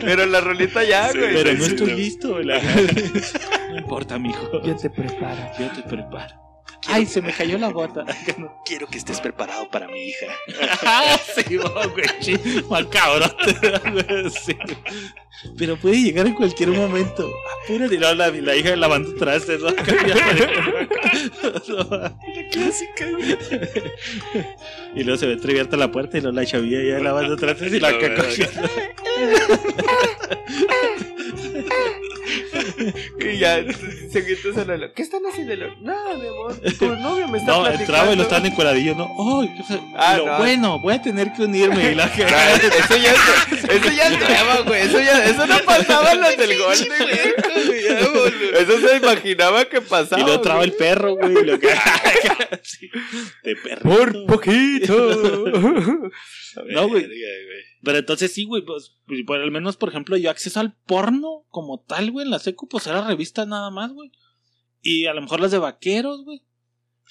[0.00, 1.34] Pero la rolita ya, Sí, güey.
[1.34, 2.38] Pero no estoy listo.
[2.40, 2.60] la-
[3.70, 4.62] No importa, mijo.
[4.62, 5.50] Yo te preparo.
[5.58, 6.34] Yo te preparo.
[6.88, 8.04] Ay, se me cayó la bota.
[8.64, 10.26] Quiero que estés preparado para mi hija.
[10.84, 13.32] Ah, sí, güey, mal cabrón.
[14.44, 14.56] Sí.
[15.58, 17.30] Pero puede llegar en cualquier momento.
[17.64, 17.94] Apúrate.
[17.94, 19.60] Y luego la, la hija lavando trastes.
[19.60, 19.68] ¿no?
[24.94, 27.80] y luego se ve entreabierta la puerta y luego la chavilla ya lavando trastes y
[27.80, 28.24] la No, caca.
[33.20, 33.64] Y ya,
[34.10, 34.92] se ese Lolo.
[34.94, 35.54] ¿Qué están haciendo?
[35.80, 36.60] No, mi amor.
[36.78, 37.80] Tu novio me está No, platicando.
[37.80, 39.40] entraba y lo estaban encuadradillo, ¿no?
[39.40, 39.80] Ay, ¿qué pasa?
[39.96, 40.38] Ah, no.
[40.38, 41.92] Bueno, voy a tener que unirme.
[41.92, 44.82] Y la Ah, Eso ya es, eso ya es nuevo, güey.
[44.82, 46.78] Eso, ya, eso no pasaba en los del güey.
[48.62, 50.20] Eso se imaginaba que pasaba.
[50.22, 51.44] Y lo traba el perro, güey.
[51.44, 51.68] Lo que...
[52.62, 52.90] Sí,
[53.44, 53.82] de perro.
[53.82, 54.94] Por poquito.
[56.68, 57.06] No, güey.
[57.86, 61.46] Pero entonces sí, güey, pues, pues, por al menos, por ejemplo, yo acceso al porno
[61.50, 64.10] como tal, güey, en la secu, pues era revistas nada más, güey.
[64.82, 66.42] Y a lo mejor las de vaqueros, güey.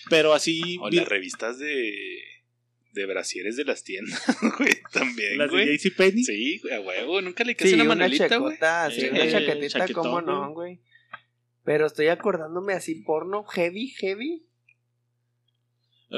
[0.09, 0.77] Pero así...
[0.81, 1.93] O vi- las revistas de.
[2.91, 4.21] de brasieres de las tiendas,
[4.59, 4.73] güey.
[4.91, 5.77] También, las de güey.
[5.77, 6.23] JCPenney.
[6.25, 7.21] Sí, güey, a huevo.
[7.21, 8.57] Nunca le quedé Sí, una una manuelita, güey.
[8.91, 10.81] sí, Eh, una chaquetita, chaquetón, ¿cómo no, güey?
[11.63, 14.45] Pero estoy acordándome así, porno heavy, heavy.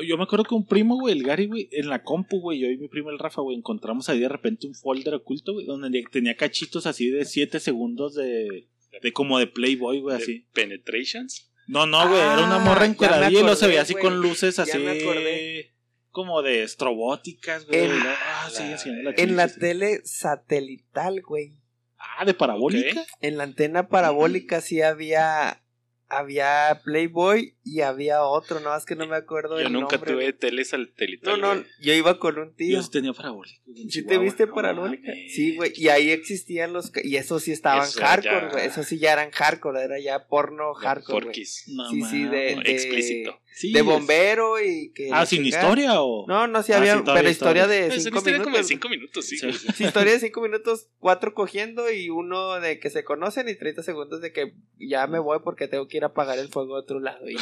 [0.05, 2.67] Yo me acuerdo que un primo, güey, el Gary, güey, en la compu, güey, yo
[2.69, 6.03] y mi primo el Rafa, güey, encontramos ahí de repente un folder oculto, güey, donde
[6.11, 8.67] tenía cachitos así de 7 segundos de,
[9.01, 10.47] de como de Playboy, güey, De así.
[10.53, 11.49] Penetrations.
[11.67, 14.57] No, no, güey, era una Ah, morra encuadradilla y lo se veía así con luces
[14.57, 14.71] Ya así.
[16.11, 17.89] Como de estrobóticas, güey.
[17.91, 21.53] Ah, sí, la- sí, la En la tele satelital, güey.
[21.97, 23.05] Ah, de parabólica.
[23.21, 25.61] En la antena parabólica sí había
[26.09, 30.13] había Playboy y había otro, no más que no me acuerdo Yo el nunca nombre.
[30.13, 31.41] tuve tele No, satelital.
[31.41, 31.65] no, güey.
[31.81, 32.77] yo iba con un tío.
[32.77, 33.59] Yo sí tenía parabólica.
[33.89, 35.11] ¿Sí te viste No parabólica?
[35.29, 35.71] Sí, güey.
[35.75, 36.91] Y ahí existían los...
[37.03, 38.65] Y eso sí estaban Eso hardcore, ya- güey.
[38.65, 39.81] Eso sí ya eran hardcore.
[39.83, 41.25] Era ya porno hardcore, güey.
[41.25, 41.63] Porquis.
[41.67, 43.39] No Sí, sí, de, de- Explícito.
[43.53, 45.09] Sí, de es- bombero y que...
[45.11, 46.27] Ah, sin historia o.
[46.27, 46.93] No, no, sí Ah, había...
[46.97, 47.67] sí, todavía pero historia historia.
[47.67, 48.67] de Es una cinco historia como de minutos.
[48.67, 49.37] cinco minutos, sí.
[49.39, 49.51] Sí.
[49.75, 53.81] Sí, historia de cinco minutos, cuatro cogiendo y uno de que se conocen y 30
[53.81, 56.79] segundos de que ya me voy porque tengo que ir a apagar el fuego a
[56.81, 57.27] otro lado.
[57.29, 57.35] y-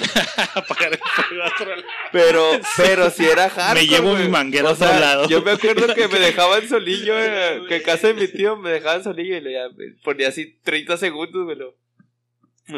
[0.53, 1.83] Apagar el fuego a otro lado.
[2.11, 3.81] Pero, pero si era hardcore.
[3.81, 5.27] Me llevo mi manguera a otro lado.
[5.29, 8.69] Yo me acuerdo que me dejaban solillo, eh, que en casa de mi tío me
[8.71, 11.57] dejaban solillo y le me ponía así 30 segundos, güey.
[11.57, 11.75] lo-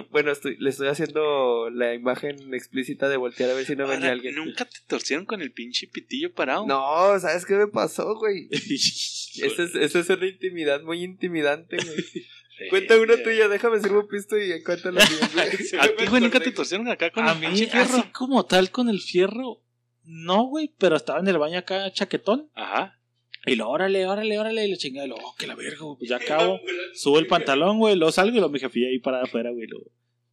[0.09, 4.11] Bueno, estoy, le estoy haciendo la imagen explícita de voltear a ver si no venía
[4.11, 4.35] alguien.
[4.35, 6.65] Nunca te torcieron con el pinche pitillo parado.
[6.67, 8.49] No, ¿sabes qué me pasó, güey?
[8.51, 12.25] Esa es, esa es una intimidad muy intimidante, güey.
[12.60, 13.24] Eh, Cuenta una eh.
[13.24, 15.47] tuya, déjame sirvo pisto y cuenta la mía, güey.
[15.80, 17.82] A ti, güey, nunca te torcieron acá con A el mí, fierro.
[17.82, 19.62] así como tal con el fierro,
[20.03, 22.49] no, güey, pero estaba en el baño acá chaquetón.
[22.55, 22.99] Ajá.
[23.45, 25.97] Y lo, órale, órale, órale, y le chingada, y lo, oh, que la verga, güey,
[25.99, 26.60] pues ya acabo.
[26.93, 29.68] Subo el pantalón, güey, lo salgo y lo mi jefe ahí parada afuera, güey.
[29.68, 29.80] Lo,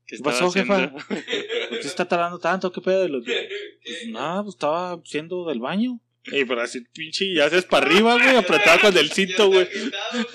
[0.06, 0.92] ¿Qué ¿Qué pasó, jefa?
[0.92, 2.70] ¿Por qué está tardando tanto?
[2.72, 3.04] ¿Qué pedo?
[3.04, 6.00] Y lo, pues nada, pues estaba haciendo del baño.
[6.26, 9.68] Y pero así, pinche, y haces para arriba, güey, apretado con el cinto, güey.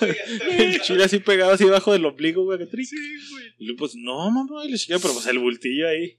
[0.58, 2.58] El chile así pegado así debajo del ombligo, güey.
[2.58, 2.88] que tric.
[3.58, 6.18] Y luego, pues, no, mamá, y le chingué, pero pues el bultillo ahí.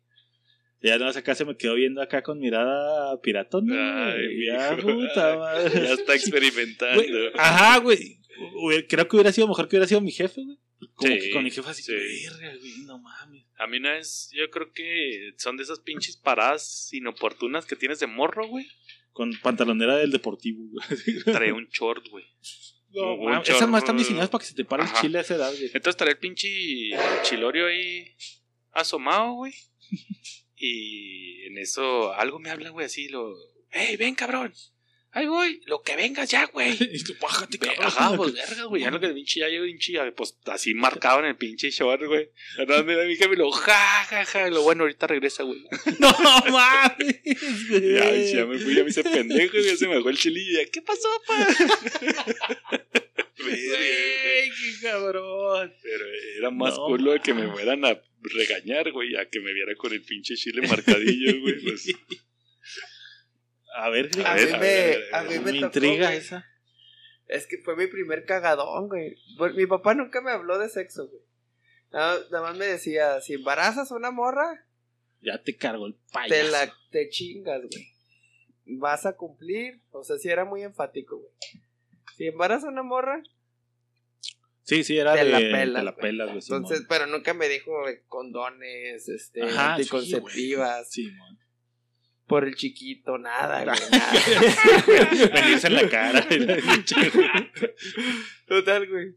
[0.81, 4.07] Y ya no, acá se me quedó viendo acá con mirada piratona.
[4.13, 4.45] Ay, güey.
[4.47, 5.71] Ya, puta madre.
[5.87, 7.01] Ya está experimentando.
[7.01, 8.19] Güey, ajá, güey.
[8.89, 10.57] Creo que hubiera sido mejor que hubiera sido mi jefe, güey.
[10.95, 11.93] Como Sí, que con mi jefe así, sí.
[11.93, 13.43] güey, no mames.
[13.59, 17.99] A mí una vez, yo creo que son de esas pinches paradas inoportunas que tienes
[17.99, 18.65] de morro, güey.
[19.11, 20.83] Con pantalonera del deportivo, güey.
[21.25, 22.25] Trae un short, güey.
[22.93, 25.35] No, Un esas más están diseñadas para que se te pare el chile a esa
[25.35, 25.65] edad, güey.
[25.73, 26.49] Entonces trae el pinche
[27.23, 28.15] chilorio ahí
[28.71, 29.53] asomado, güey.
[30.63, 33.33] Y en eso algo me habla, güey, así lo.
[33.71, 34.53] ¡Ey, ven, cabrón!
[35.13, 35.61] ¡Ahí voy!
[35.65, 36.71] ¡Lo que vengas ya, güey!
[36.93, 37.85] Y tú, bájate, cabrón.
[37.85, 38.81] Ajá, pues verga, güey.
[38.81, 42.03] Ya lo que el pinche ya llegó pinche, pues así marcado en el pinche short,
[42.05, 42.29] güey.
[42.57, 44.47] Nada, mira, mi jefe lo ja, ja, ja.
[44.47, 45.61] y Lo bueno, ahorita regresa, güey.
[45.99, 46.11] No
[46.49, 47.93] mames, güey.
[47.93, 50.61] Ya, ya me fui, ya me hice pendejo, ya se me bajó el chilillo.
[50.61, 51.47] ya, ¿Qué pasó, pa?
[53.41, 55.73] Güey, qué cabrón.
[55.81, 56.05] Pero
[56.37, 59.75] era más No, culo de que me fueran a regañar, güey, a que me viera
[59.75, 61.59] con el pinche chile marcadillo, güey.
[61.63, 61.87] Pues,
[63.75, 66.07] A ver, A, A mí ver, a me, ver, a mí me, me, tocó, intriga
[66.07, 66.17] güey.
[66.17, 66.45] esa.
[67.27, 69.15] Es que fue mi primer cagadón, güey.
[69.55, 71.21] Mi papá nunca me habló de sexo, güey.
[71.91, 74.65] Nada, nada más me decía, si embarazas a una morra,
[75.21, 76.29] Ya te cargo el payaso.
[76.45, 77.87] te la te chingas, güey.
[78.77, 79.81] Vas a cumplir.
[79.91, 81.31] O sea, sí era muy enfático, güey.
[82.17, 83.21] Si embarazas a una morra,
[84.63, 86.01] Sí, sí, era Te de la te pelas, la güey.
[86.01, 86.37] pelas, güey.
[86.41, 86.87] entonces, Simón.
[86.87, 91.39] pero nunca me dijo güey, condones, este, Ajá, sí, anticonceptivas, Simón.
[92.31, 93.77] Por el chiquito, nada, güey.
[93.91, 95.31] nada.
[95.33, 96.25] Venirse en la cara.
[98.47, 99.15] Total, güey.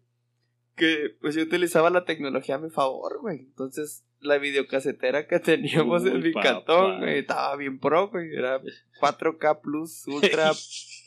[0.76, 3.38] Que pues yo utilizaba la tecnología a mi favor, güey.
[3.38, 6.48] Entonces, la videocasetera que teníamos Uy, en mi papá.
[6.48, 8.34] cantón, güey, estaba bien pro, güey.
[8.34, 8.60] Era
[9.00, 10.50] 4K Plus Ultra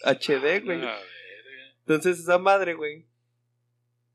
[0.05, 0.82] HD, güey.
[1.80, 3.05] Entonces, esa madre, güey.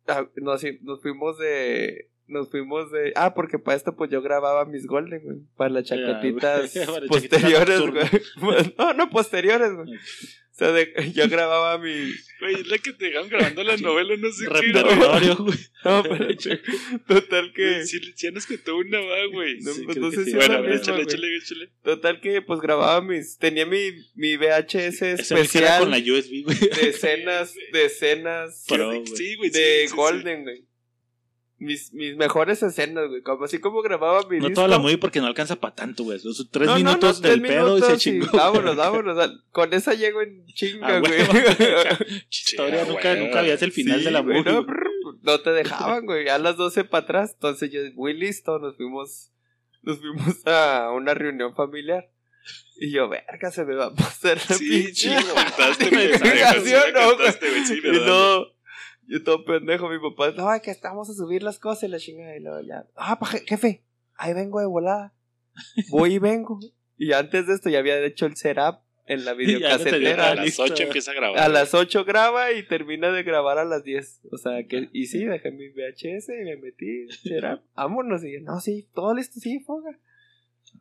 [0.08, 2.08] ah, Nos, nos fuimos de.
[2.32, 3.12] Nos fuimos de.
[3.14, 5.36] Ah, porque para esto, pues yo grababa mis Golden, güey.
[5.56, 5.84] Para las.
[6.40, 6.72] Para las
[7.08, 8.74] posteriores, chaquetitas güey.
[8.78, 9.94] No, no, posteriores, güey.
[9.96, 11.92] O sea, de- yo grababa mi.
[12.40, 14.72] Güey, es la que te dejaron grabando la novela, no sé qué.
[15.36, 15.58] Güey.
[15.84, 16.28] No, pero.
[17.08, 17.84] Total que.
[17.86, 17.98] Sí
[18.32, 19.58] nos contó una, va, güey.
[19.60, 20.30] No, Sí, pues, no que sé sí.
[20.30, 21.68] si Bueno, échale, échale, échale.
[21.82, 23.36] Total que pues grababa mis.
[23.38, 26.58] Tenía mi, mi VHS que especial con la USB, güey.
[26.58, 29.50] de escenas, de escenas Sí, güey.
[29.50, 29.94] De sí.
[29.94, 30.64] Golden, güey.
[31.62, 33.22] Mis, mis mejores escenas, güey.
[33.22, 34.54] Como así como grababa mi No disco.
[34.62, 36.18] toda la movie porque no alcanza para tanto, güey.
[36.24, 38.26] Los tres No, no, no, minutos tres del pedo y se chingó.
[38.32, 39.30] Vámonos, vámonos.
[39.50, 41.12] Con esa llego en chinga, Ah, güey.
[42.30, 44.52] Historia, nunca, nunca habías el final Sí, de la güey, movie.
[44.52, 44.86] no, brr,
[45.22, 46.28] no te dejaban, güey.
[46.28, 47.30] A las 12 para atrás.
[47.34, 49.30] Entonces yo, muy listo, nos fuimos.
[49.82, 52.08] Nos fuimos a una reunión familiar.
[52.76, 54.92] Y yo, verga, se me va a pasar la Sí, pinche.
[54.94, 55.44] sí, güey.
[56.18, 58.46] cagas, Sí, ¿sí o la no,
[59.12, 62.34] yo todo pendejo, mi papá, no, que estamos a subir las cosas y la chingada.
[62.34, 63.82] Y luego ya, ah, jefe,
[64.16, 65.12] ahí vengo de volada.
[65.90, 66.58] Voy y vengo.
[66.96, 70.34] Y antes de esto ya había hecho el setup en la tenía A videocasetera.
[70.34, 70.62] las listo.
[70.62, 71.38] 8 empieza a grabar.
[71.40, 74.20] A las 8 graba y termina de grabar a las 10.
[74.30, 77.08] O sea que, y sí, dejé mi VHS y me metí.
[77.10, 77.60] Setup.
[77.74, 78.24] Vámonos.
[78.24, 79.98] Y yo, no, sí, todo listo, sí, foga.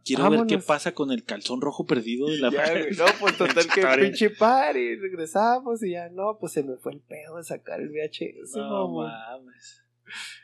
[0.03, 3.67] Quiero ver qué pasa con el calzón rojo perdido de la Ya, no, pues total
[3.67, 4.95] que pinche party.
[4.95, 8.55] Regresamos y ya, no, pues se me fue el pedo de sacar el VHS.
[8.55, 9.83] No mames.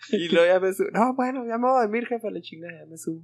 [0.09, 0.87] Y luego ya me subo.
[0.93, 3.21] No, bueno, ya me voy a dormir, jefe, a la chingada, ya me subo.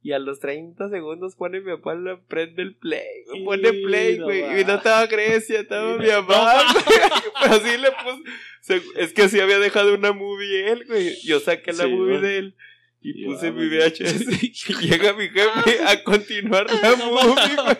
[0.00, 3.24] Y a los 30 segundos pone mi papá, le prende el play.
[3.26, 4.60] güey, Pone play, güey.
[4.60, 6.62] y no estaba Grecia, estaba mi no- mamá.
[6.72, 6.84] güey.
[7.42, 8.22] Pero así le puse.
[8.60, 11.16] se- Es que así había dejado una movie él, güey.
[11.24, 12.56] Yo saqué la Sí, movie de él.
[13.04, 13.68] Y puse mi.
[13.68, 14.42] VHS.
[14.42, 17.76] Y llega mi jefe a continuar la movie, güey.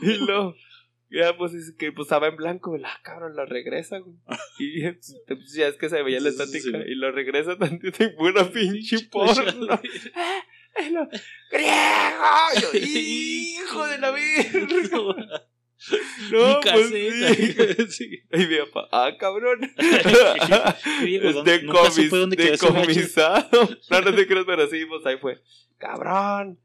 [0.14, 0.54] Y luego.
[1.10, 2.82] Ya, pues es que pues, estaba en blanco, güey.
[2.84, 4.16] Ah, cabrón, lo regresa, güey.
[4.58, 4.82] Y
[5.26, 6.78] pues, ya es que se veía la estática.
[6.86, 9.80] Y lo regresa tantito y pura pinche porno.
[10.80, 11.08] Y lo,
[11.50, 12.60] ¡Griego!
[12.60, 14.68] Yo, ¡Hijo de la virgen!
[16.32, 17.86] No, Mi pues sí.
[17.88, 18.22] Sí.
[18.32, 19.60] Y mi papá, ¡ah, cabrón!
[21.00, 23.68] Griego, Es ¿dónde- nunca decomis- decomisado.
[23.90, 25.40] No, no te creas, pero sí, pues ahí fue.
[25.78, 26.58] Cabrón,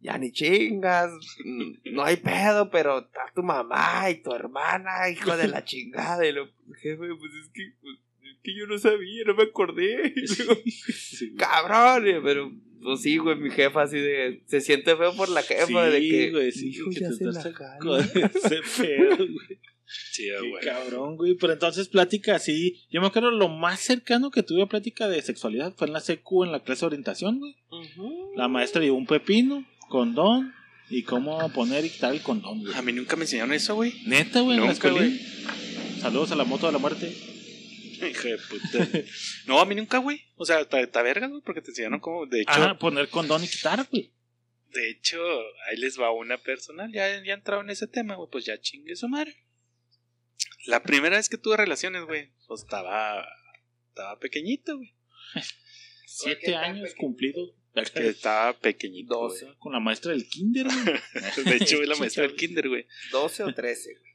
[0.00, 1.10] ya ni chingas.
[1.84, 6.26] No hay pedo, pero está tu mamá y tu hermana, hijo de la chingada.
[6.26, 6.46] Y lo,
[6.80, 10.14] jefe, pues es que, pues, es que yo no sabía, no me acordé.
[10.38, 12.50] Luego, Sí, cabrón, pero
[12.84, 14.42] pues sí, güey, mi jefa así de.
[14.46, 16.30] Se siente feo por la jefa de que.
[16.30, 17.98] güey, sí, hijo, que ya te se estás jala.
[18.34, 19.58] ese pedo, güey.
[19.86, 20.64] Sí, Qué güey.
[20.64, 21.34] cabrón, güey.
[21.34, 22.82] Pero entonces, plática así.
[22.90, 26.00] Yo me acuerdo lo más cercano que tuve a plática de sexualidad fue en la
[26.00, 27.56] CQ, en la clase de orientación, güey.
[28.36, 30.52] La maestra llevó un pepino, condón
[30.90, 32.74] y cómo poner y quitar el condón, güey.
[32.74, 33.94] A mí nunca me enseñaron eso, güey.
[34.06, 35.00] Neta, güey, en la escuela.
[36.00, 37.33] Saludos a la moto de la muerte.
[38.10, 38.88] Hijo de puta.
[39.46, 40.22] No, a mí nunca, güey.
[40.36, 42.26] O sea, está está vergas, güey, porque te enseñaron cómo.
[42.26, 44.12] De hecho, Ajá, poner condón y quitar, güey.
[44.72, 45.18] de hecho,
[45.68, 46.90] ahí les va una personal.
[46.92, 49.36] Ya, ya entrado en ese tema, güey, pues ya chingue su madre.
[50.66, 53.26] La primera vez que tuve relaciones, güey, pues estaba.
[53.88, 54.94] Estaba pequeñito, güey.
[56.06, 57.54] Siete años cumplidos.
[57.92, 59.18] Que estaba pequeñito.
[59.18, 59.40] güey.
[59.40, 59.58] Doce.
[59.58, 61.44] Con la maestra del kinder, güey.
[61.44, 62.86] De hecho, güey, la maestra del kinder, güey.
[63.10, 64.13] 12 o 13, güey.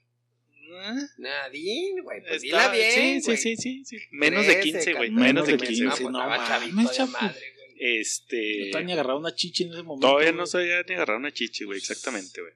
[1.18, 3.22] Nadine, güey, pues estaba- dila bien.
[3.22, 3.98] sí, sí, sí, sí, sí.
[4.12, 5.12] Menos de 13, 15, güey.
[5.12, 5.98] Menos de 15, quince, güey.
[5.98, 7.70] pues, no madre, güey.
[7.82, 8.66] Este.
[8.66, 10.08] No te han agarrado una chichi en ese momento.
[10.08, 10.48] Todavía no güey.
[10.48, 12.54] sabía ni agarrar una chichi, güey, exactamente, güey.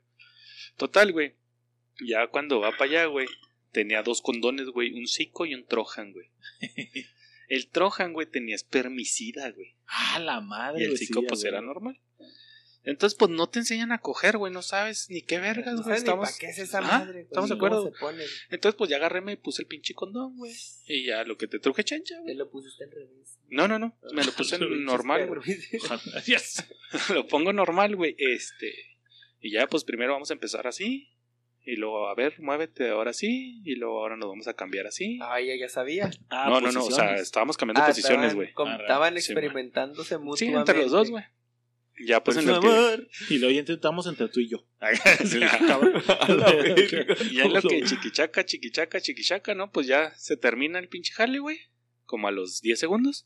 [0.78, 1.34] Total, güey.
[2.06, 3.28] Ya cuando va para allá, güey,
[3.72, 6.30] tenía dos condones, güey, un Zico y un Trojan, güey.
[7.50, 9.76] El Trojan, güey, tenía espermicida, güey.
[9.88, 10.82] Ah, la madre.
[10.84, 11.48] Y el sí, pues, güey.
[11.54, 12.00] era normal.
[12.86, 15.96] Entonces, pues, no te enseñan a coger, güey, no sabes ni qué vergas, güey.
[15.96, 16.28] Estamos...
[16.30, 17.92] para qué es esa madre, güey, estamos de acuerdo.
[18.50, 20.54] Entonces, pues, ya agarré, me puse el pinche condón, güey.
[20.88, 22.36] Y ya lo que te truje chancha, Te güey.
[22.36, 23.40] lo pusiste al revés.
[23.50, 25.42] No, no, no, me lo puse en normal, güey.
[27.14, 28.16] Lo pongo normal, güey.
[28.18, 28.74] Este.
[29.40, 31.10] Y ya, pues primero vamos a empezar así.
[31.66, 33.62] Y luego, a ver, muévete ahora sí.
[33.64, 35.20] Y luego ahora nos vamos a cambiar así.
[35.22, 36.12] Ah, ella ya sabía.
[36.30, 36.84] Ah, no, no, no.
[36.86, 38.50] O sea, estábamos cambiando Ah, posiciones, güey.
[38.58, 40.60] Ah, Estaban sí, experimentándose Sí, mutuamente.
[40.72, 41.24] entre los dos, güey.
[42.00, 43.08] Ya, pues en lo que.
[43.30, 44.66] Y luego ya intentamos entre tú y yo.
[45.26, 45.60] Sí, Ya.
[45.60, 46.02] cabrón.
[47.32, 49.72] Ya en lo que chiquichaca, chiquichaca, chiquichaca, ¿no?
[49.72, 51.60] Pues ya se termina el pinche jale, güey.
[52.06, 53.26] Como a los 10 segundos.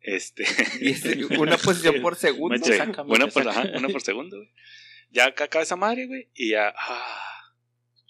[0.00, 0.44] Este.
[0.80, 1.04] Y es
[1.38, 2.56] una posición por segundo.
[2.64, 3.60] Sí, saca, una, por, saca.
[3.60, 4.50] ajá, una por segundo, güey.
[5.10, 6.28] Ya acá acaba esa madre, güey.
[6.34, 6.74] Y ya.
[6.76, 7.31] Ah,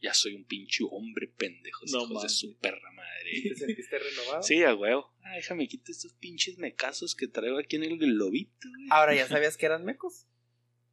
[0.02, 1.84] ya soy un pinche hombre pendejo.
[1.92, 3.54] No hijos de su perra ¿Te madre.
[3.56, 4.42] sentiste renovado?
[4.42, 5.12] Sí, a huevo.
[5.22, 8.88] Ah, déjame quitar estos pinches mecazos que traigo aquí en el globito, güey.
[8.90, 10.26] Ahora ya sabías que eran mecos.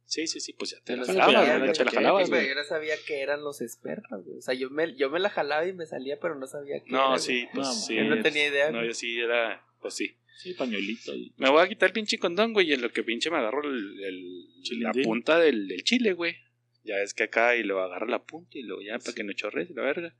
[0.06, 2.48] Sí, sí, sí, pues ya te Te la lo jalabas, ya te la jalabas, güey.
[2.48, 4.38] yo no sabía que eran los espermas, güey.
[4.38, 6.90] O sea, yo me, yo me la jalaba y me salía, pero no sabía que
[6.90, 7.48] No, era, sí, güey.
[7.54, 7.94] pues No, sí.
[7.96, 8.70] Yo no tenía idea.
[8.72, 8.88] No, güey.
[8.88, 10.16] yo sí era, pues sí.
[10.36, 11.14] Sí, pañuelito.
[11.14, 13.36] y- Me voy a quitar el pinche condón, güey, y en lo que pinche me
[13.36, 16.34] agarro el, el- la punta del, del chile, güey.
[16.82, 19.32] Ya es que acá y lo agarra la punta y luego ya para que no
[19.32, 20.14] chorre la verga.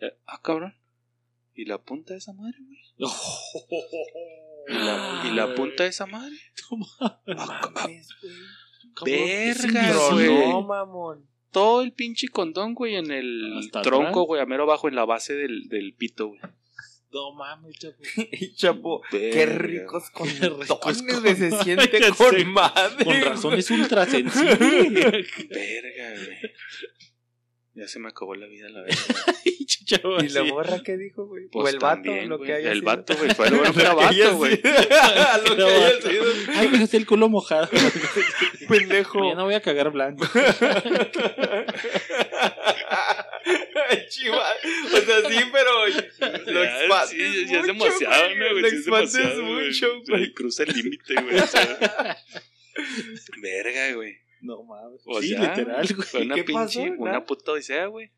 [0.00, 0.74] Ya, ah, cabrón.
[1.54, 2.78] ¿Y la punta de esa madre, güey?
[4.68, 6.36] ¿Y la, y la punta de esa madre?
[7.26, 8.34] No mames, güey.
[9.04, 10.26] Verga, güey.
[10.48, 11.26] no, mamón.
[11.50, 14.26] Todo el pinche condón, güey, en el Hasta tronco, atrás.
[14.26, 16.40] güey, a mero abajo, en la base del, del pito, güey.
[17.16, 18.02] No mames, chapo.
[18.56, 19.56] Chapo, qué Verga.
[19.58, 21.34] ricos ricos condones, güey.
[21.34, 22.44] Se siente Ya con sé.
[22.44, 23.04] madre.
[23.04, 25.24] Con razón es ultra sensible.
[25.48, 26.38] Verga, güey.
[27.72, 28.84] Ya se me acabó la vida, la.
[29.86, 30.50] Chavo, ¿Y la así.
[30.50, 31.46] morra qué dijo, güey?
[31.48, 32.48] Pues o el vato, también, lo güey.
[32.48, 32.86] que haya El sido.
[32.86, 33.34] vato, güey.
[33.34, 34.56] Fue Lo que vato, güey.
[34.56, 36.08] lo que haya vato.
[36.10, 36.24] sido.
[36.56, 37.68] Ay, me dejaste el culo mojado.
[38.68, 39.28] Pendejo.
[39.28, 40.26] Ya no voy a cagar blanco.
[44.08, 44.46] Chiva.
[44.94, 45.86] O sea, sí, pero
[46.52, 48.60] lo expandes sí, ya es mucho, demasiado, güey.
[48.62, 50.32] Lo expandes mucho, güey.
[50.34, 51.38] Cruza el límite, güey.
[51.38, 52.16] o sea.
[53.40, 54.16] Verga, güey.
[54.40, 55.00] No mames.
[55.06, 56.08] O sí, sea, literal, güey.
[56.08, 56.80] Fue una ¿Qué pasó?
[56.82, 57.26] pinche, una Nada.
[57.26, 58.10] puta odisea, güey.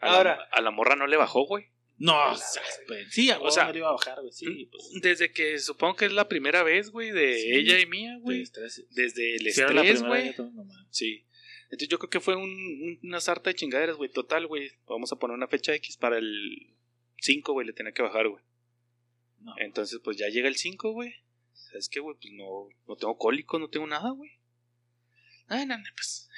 [0.00, 0.48] A la- Ahora.
[0.52, 1.66] a la morra no le bajó, güey.
[1.96, 2.34] No,
[2.88, 4.32] pe- sí, a O sea, no le iba a bajar, güey.
[4.32, 4.90] Sí, pues.
[5.00, 7.52] Desde que supongo que es la primera vez, güey, de Sí.
[7.52, 8.42] ella y mía, güey.
[8.90, 10.34] Desde el estrés, güey.
[10.38, 10.64] no.
[10.90, 11.24] Sí.
[11.74, 14.10] Entonces yo creo que fue un, un- una sarta de chingaderas, güey.
[14.10, 14.70] Total, güey.
[14.86, 16.74] Vamos a poner una fecha X para el
[17.18, 17.66] 5, güey.
[17.66, 18.42] Le tenía que bajar, güey.
[19.40, 19.54] No.
[19.58, 21.14] Entonces, pues ya llega el 5, güey.
[21.52, 22.16] ¿Sabes qué, güey?
[22.20, 24.30] Pues no, no tengo cólico, no tengo nada, güey.
[25.48, 26.28] Ay, no, no, pues,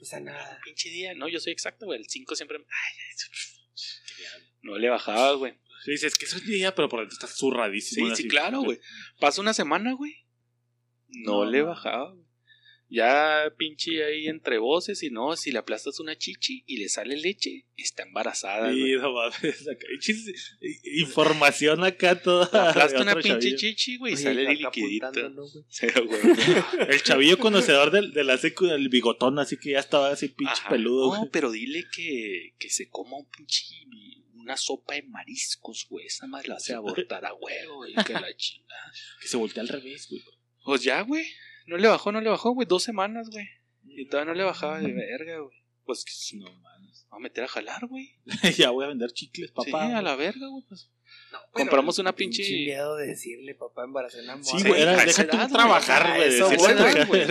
[0.00, 0.60] O sea, nada.
[0.64, 1.14] pinche día.
[1.14, 2.00] No, yo soy exacto, güey.
[2.00, 2.58] El 5 siempre.
[2.58, 4.26] Ay, ay,
[4.62, 5.54] no le bajaba, güey.
[5.84, 8.06] Sí, dices que eso es día, pero por dentro está zurradísimo.
[8.06, 8.22] Sí, así.
[8.24, 8.80] sí, claro, güey.
[9.20, 10.24] Pasa una semana, güey.
[11.08, 12.25] No, No, le bajaba, güey.
[12.88, 17.16] Ya pinche ahí entre voces y no, si le aplastas una chichi y le sale
[17.16, 19.66] leche, está embarazada, Sí, no mames.
[19.68, 20.32] acá, chis-
[21.00, 22.48] Información acá toda.
[22.52, 23.56] Le aplasta una pinche chavillo.
[23.58, 25.30] chichi, güey, y Oye, sale acá liquidito.
[25.30, 25.64] ¿no, güey?
[25.68, 26.20] Sí, güey.
[26.90, 30.52] El chavillo conocedor del, de la secu, del bigotón, así que ya estaba así pinche
[30.54, 30.68] Ajá.
[30.70, 31.12] peludo.
[31.12, 31.30] No, güey.
[31.32, 33.64] pero dile que, que se coma un pinche
[34.34, 36.06] una sopa de mariscos, güey.
[36.06, 37.94] Esa más la hace abortar a huevo, güey.
[38.06, 38.92] Que la chingada.
[39.20, 40.22] Que se voltea al revés, güey.
[40.64, 41.24] Pues ya, güey.
[41.66, 42.66] No le bajó, no le bajó, güey.
[42.68, 43.46] Dos semanas, güey.
[43.84, 45.56] Y todavía no le bajaba de verga, güey.
[45.84, 47.06] Pues que No mames.
[47.10, 48.18] vamos a meter a jalar, güey.
[48.56, 49.86] ya voy a vender chicles, papá.
[49.86, 50.64] Sí, a la verga, güey.
[50.68, 50.90] Pues.
[51.30, 54.68] No, Compramos una pinche- miedo de decirle, papá, embarazé una Sí, morra.
[54.68, 55.52] güey, era, a deja tú edad, güey.
[55.52, 56.28] trabajar, A güey.
[56.34, 56.48] eso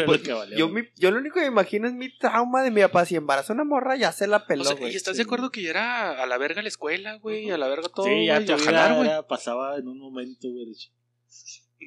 [0.05, 0.23] Pues,
[0.57, 3.05] Yo, mi, yo lo único que me imagino es mi trauma de mi papá.
[3.05, 4.93] Si embarazó una morra, ya se la O peló, sea, güey.
[4.93, 7.51] ¿Y estás de acuerdo que ya era a la verga la escuela, güey?
[7.51, 8.05] A la verga todo.
[8.05, 9.09] Sí, ya a vida jalar, güey.
[9.27, 10.73] pasaba en un momento, güey.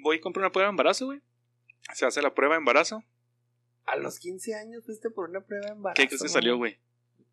[0.03, 1.21] Voy y compro una prueba de embarazo, güey.
[1.95, 3.03] Se hace la prueba de embarazo.
[3.87, 5.97] A los 15 años fuiste por una prueba de embarazo.
[6.01, 6.79] ¿Qué crees que salió, güey?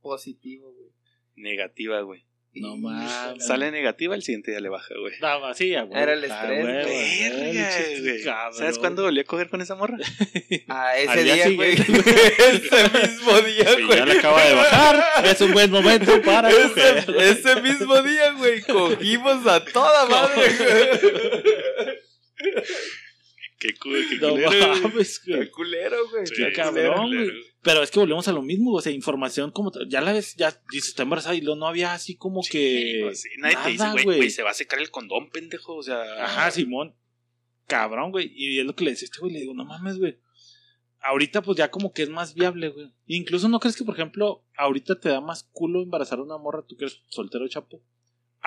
[0.01, 0.89] Positivo, güey.
[1.35, 2.25] Negativa, güey.
[2.57, 3.45] No mames.
[3.45, 5.13] Sale negativa, el siguiente día le baja, güey.
[5.19, 5.93] No, sí, huevo.
[5.93, 8.19] Era el Ah, estrés, güey, güey.
[8.53, 9.97] ¿Sabes cuándo volví a coger con esa morra?
[10.69, 11.73] Ah, ese día güey.
[11.73, 13.97] ese mismo día, güey.
[13.97, 15.25] ya le acaba de bajar.
[15.25, 16.97] Es un buen momento para coger.
[16.99, 21.97] Ese, ese mismo día, güey, cogimos a toda madre, güey.
[23.73, 24.81] Qué qué No culero, güey.
[24.81, 25.39] mames, güey.
[25.39, 26.25] Qué culero, güey.
[26.27, 27.29] Sí, Qué cabrón, güey.
[27.61, 30.51] Pero es que volvemos a lo mismo, o sea, información como ya la ves, ya
[30.71, 33.69] dices, está embarazada y luego no había así como Sí, que pues sí, Nadie te
[33.71, 34.29] dice, nada, güey, güey.
[34.29, 35.75] se va a secar el condón, pendejo.
[35.75, 36.93] O sea, Ajá, Simón.
[37.67, 38.31] cabrón, güey.
[38.35, 40.17] Y es lo que le decía este güey, le digo, no mames, güey.
[41.01, 42.91] Ahorita pues ya como que es más viable, güey.
[43.05, 46.63] Incluso no crees que, por ejemplo, ahorita te da más culo embarazar a una morra,
[46.67, 47.81] tú que eres soltero chapo.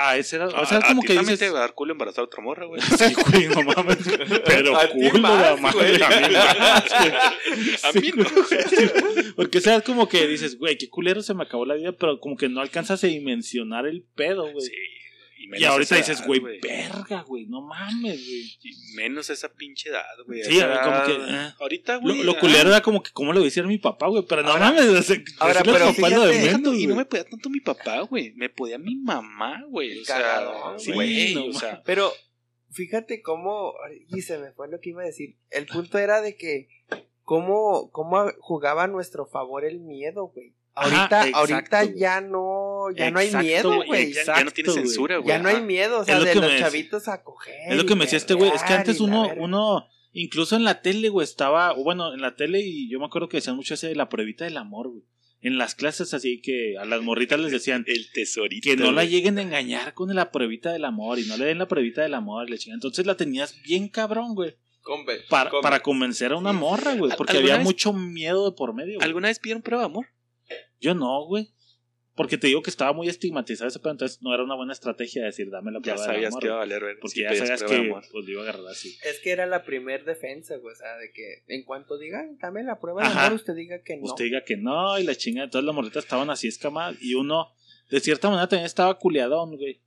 [0.01, 1.75] A ese era, o sea, A- a como ti que dices, te va a dar
[1.75, 2.81] culo embarazar a otra morra, güey.
[2.99, 3.99] Sí, güey, no mames.
[4.47, 6.03] Pero A culo más, la madre, güey.
[6.03, 7.85] a mí más.
[7.85, 8.25] A mí no.
[8.25, 9.33] güey.
[9.35, 12.21] Porque, o sea, como que dices, güey, qué culero se me acabó la vida, pero
[12.21, 14.67] como que no alcanzas a dimensionar el pedo, güey.
[14.67, 14.73] Sí.
[15.57, 18.59] Y ahorita dices, edad, güey, verga, güey, no mames, güey.
[18.97, 20.43] Menos esa pinche edad, güey.
[20.45, 21.55] Sí, Esa como edad- que, eh.
[21.61, 22.23] Ahorita, Lo, güey.
[22.23, 24.25] lo ah, culero era como que, ¿cómo le voy a decir a mi papá, güey?
[24.29, 27.05] Pero no Ahora- mames, o sea, ahora, pero lo de fíjate, menos, y no me
[27.05, 28.33] podía tanto mi papá, güey.
[28.35, 29.99] Me podía mi mamá, güey.
[30.01, 31.33] O sea, sí, güey.
[31.33, 31.35] güey.
[31.35, 32.13] No o sea, Pero
[32.73, 33.75] fíjate cómo.
[34.09, 35.37] Y se me fue lo que iba a decir.
[35.51, 36.69] El punto era de que.
[37.23, 40.55] Cómo, cómo jugaba a nuestro favor el miedo, güey.
[40.79, 44.73] Ajá, Ahorita, exacto, ahorita ya no, ya no hay miedo, güey, ya, ya no tiene
[44.73, 45.29] censura, güey.
[45.29, 45.65] Ya no hay ajá.
[45.65, 47.55] miedo, o sea, lo de los chavitos a coger.
[47.69, 48.51] Es lo que me decía este güey.
[48.55, 52.35] Es que antes uno, uno, incluso en la tele, güey, estaba, o bueno, en la
[52.37, 55.03] tele y yo me acuerdo que decían mucho ese de la pruebita del amor, güey.
[55.41, 58.69] En las clases así que a las morritas les decían El tesorito.
[58.69, 61.59] que no la lleguen a engañar con la pruebita del amor y no le den
[61.59, 62.79] la pruebita del amor, le chingan.
[62.79, 64.57] Entonces la tenías bien cabrón, güey.
[64.83, 67.13] Combe, Para, para convencer a una morra, güey.
[67.13, 68.95] ¿Al- Porque había vez- mucho miedo de por medio.
[68.97, 69.05] güey.
[69.07, 70.07] ¿Alguna vez pidieron prueba de amor?
[70.81, 71.49] Yo no, güey.
[72.15, 75.25] Porque te digo que estaba muy estigmatizado ese pedo, entonces no era una buena estrategia
[75.25, 76.41] decir, dame la Ya prueba del sabías amor.
[76.41, 76.95] que iba a valer, güey.
[77.01, 78.97] Porque si ya sabías de que pues, lo iba a agarrar así.
[79.05, 80.73] Es que era la primer defensa, güey.
[80.73, 83.97] O sea, de que en cuanto digan, dame la prueba de amor, usted diga que
[83.99, 84.03] no.
[84.03, 85.45] Usted diga que no y la chinga.
[85.45, 87.53] Entonces las morritas estaban así escamadas y uno,
[87.89, 89.81] de cierta manera, también estaba culeadón, güey.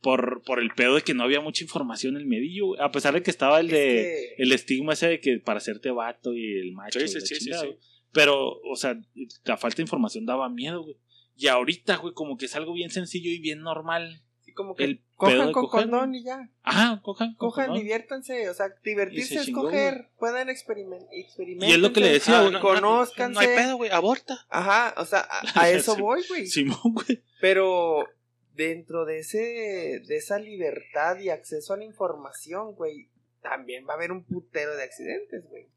[0.00, 2.80] Por, por el pedo de que no había mucha información en el medillo, güey.
[2.80, 5.58] A pesar de que estaba el Es de que- el estigma ese de que para
[5.58, 6.98] hacerte vato y el macho.
[6.98, 7.68] Sí, y sí, la sí, sí, chingada, sí.
[7.68, 7.78] güey.
[8.12, 8.98] Pero, o sea,
[9.44, 10.96] la falta de información daba miedo, güey.
[11.36, 14.22] Y ahorita, güey, como que es algo bien sencillo y bien normal.
[14.44, 16.50] Sí, como que el cojan con coger, condón y ya.
[16.62, 17.34] Ajá, cojan.
[17.36, 17.82] Cojan, condón.
[17.82, 18.50] diviértanse.
[18.50, 20.10] O sea, divertirse se es chingó, coger.
[20.18, 21.68] Pueden experimen experimenten.
[21.68, 23.34] Y es lo que le decía, Ah, no, no, Conózcanse.
[23.34, 23.90] No hay pedo, güey.
[23.90, 24.46] Aborta.
[24.50, 26.46] Ajá, o sea, a, a eso voy, güey.
[26.46, 27.22] Simón, güey.
[27.40, 28.06] Pero
[28.54, 33.08] dentro de ese de esa libertad y acceso a la información, güey,
[33.40, 35.68] también va a haber un putero de accidentes, güey.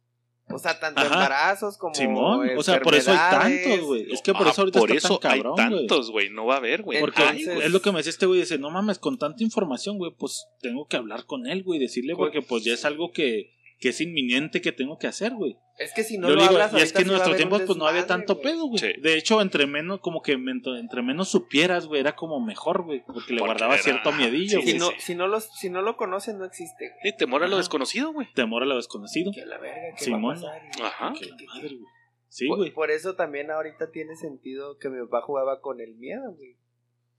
[0.47, 1.07] O sea, tanto Ajá.
[1.13, 2.47] embarazos como Simón.
[2.55, 4.11] O sea, por eso hay tantos, güey.
[4.13, 5.87] Es que por Ah, eso ahorita por está eso tan cabrón, hay güey.
[5.87, 6.29] tantos, güey.
[6.29, 6.99] No va a haber, güey.
[6.99, 9.97] Porque Entonces- es lo que me decía este güey, dice, no mames, con tanta información,
[9.97, 13.11] güey, pues tengo que hablar con él, güey, decirle, Con- porque pues ya es algo
[13.11, 15.57] que, que es inminente que tengo que hacer, güey.
[15.77, 17.77] Es que si no Yo lo digo, hablas y es que en un tiempos pues
[17.77, 18.79] no había tanto pedo, güey.
[18.79, 18.93] Sí.
[19.01, 23.33] De hecho, entre menos, como que entre menos supieras, güey, era como mejor, güey, porque
[23.33, 24.71] le Porque guardaba era- cierto miedillo, sí, güey.
[24.73, 27.11] Si no, si no los, si no lo conocen, no existe, güey.
[27.11, 27.57] Sí, temor a lo Ajá.
[27.57, 28.27] desconocido, güey.
[28.33, 29.31] Temor a lo desconocido.
[29.33, 30.35] Que a la verga, que Simón.
[30.35, 30.61] va a pasar.
[30.77, 31.13] y- Ajá.
[31.19, 31.85] Que la madre, güey.
[32.29, 32.71] Sí, por, güey.
[32.71, 36.55] por eso también ahorita tiene sentido que mi papá jugaba con el miedo, güey.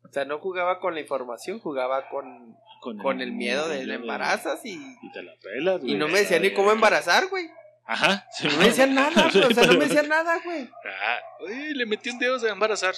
[0.09, 2.57] O sea, no jugaba con la información, jugaba con,
[3.03, 5.95] con el miedo de, de embarazas y, Y te la pelas, y güey.
[5.97, 7.47] no me decían ni cómo embarazar, güey.
[7.89, 8.25] Ajá.
[8.45, 9.45] No me decían nada, güey.
[9.45, 10.69] O sea, no me decían nada, güey.
[10.85, 12.95] Ah, uy, le metí un dedo, a embarazar.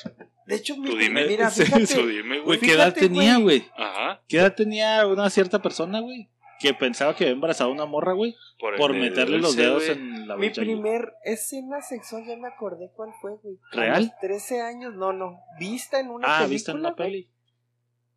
[0.46, 1.26] De hecho, mi- dime.
[1.26, 1.86] mira, fíjate.
[1.94, 2.58] Tú dime, Güey.
[2.58, 3.66] ¿qué edad tenía, güey?
[3.76, 4.20] Ajá.
[4.28, 6.28] ¿Qué edad tenía una cierta persona, güey?
[6.60, 8.34] Que pensaba que había embarazado a una morra, güey.
[8.58, 10.60] Por dedo meterle los dedos en la Mi bocha.
[10.62, 13.58] primer escena sexual, ya me acordé cuál fue, güey.
[13.72, 14.02] A ¿Real?
[14.04, 15.40] los 13 años, no, no.
[15.58, 16.48] Vista en una Ah, película.
[16.48, 17.06] ¿viste en la güey.
[17.06, 17.30] peli?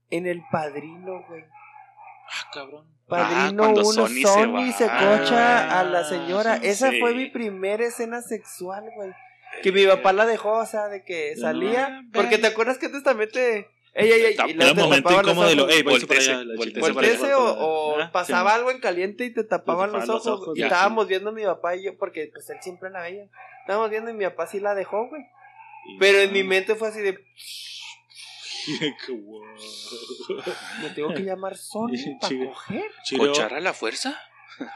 [0.09, 1.43] En El Padrino, güey.
[1.43, 2.85] Ah, cabrón.
[3.07, 6.57] Padrino cuando 1, Sony Sony, se cocha a la Ah, señora.
[6.59, 6.99] sí, Esa sí.
[6.99, 9.11] fue mi primera escena sexual, güey.
[9.61, 12.03] Que mi papá la dejó, o sea, de que salía.
[12.13, 13.67] Porque te acuerdas que antes también te.
[13.93, 14.35] Ey, ey, ey.
[14.47, 15.69] y Era un momento incómodo de lo.
[15.69, 16.91] Ey, Voltese, allá, voltese.
[16.91, 18.55] Voltese o, o Ajá, pasaba sí.
[18.57, 20.25] algo en caliente y te tapaban los ojos.
[20.25, 23.27] los ojos, y estábamos viendo mi papá y yo, porque pues él siempre la veía.
[23.61, 25.23] Estábamos viendo y mi papá sí la dejó, güey.
[25.99, 27.15] Pero en mi mente fue así de,
[29.05, 29.43] Qué guau.
[30.81, 31.89] me tengo que llamar Sony
[32.21, 32.91] para coger.
[33.17, 34.17] ¿Cochar a la fuerza?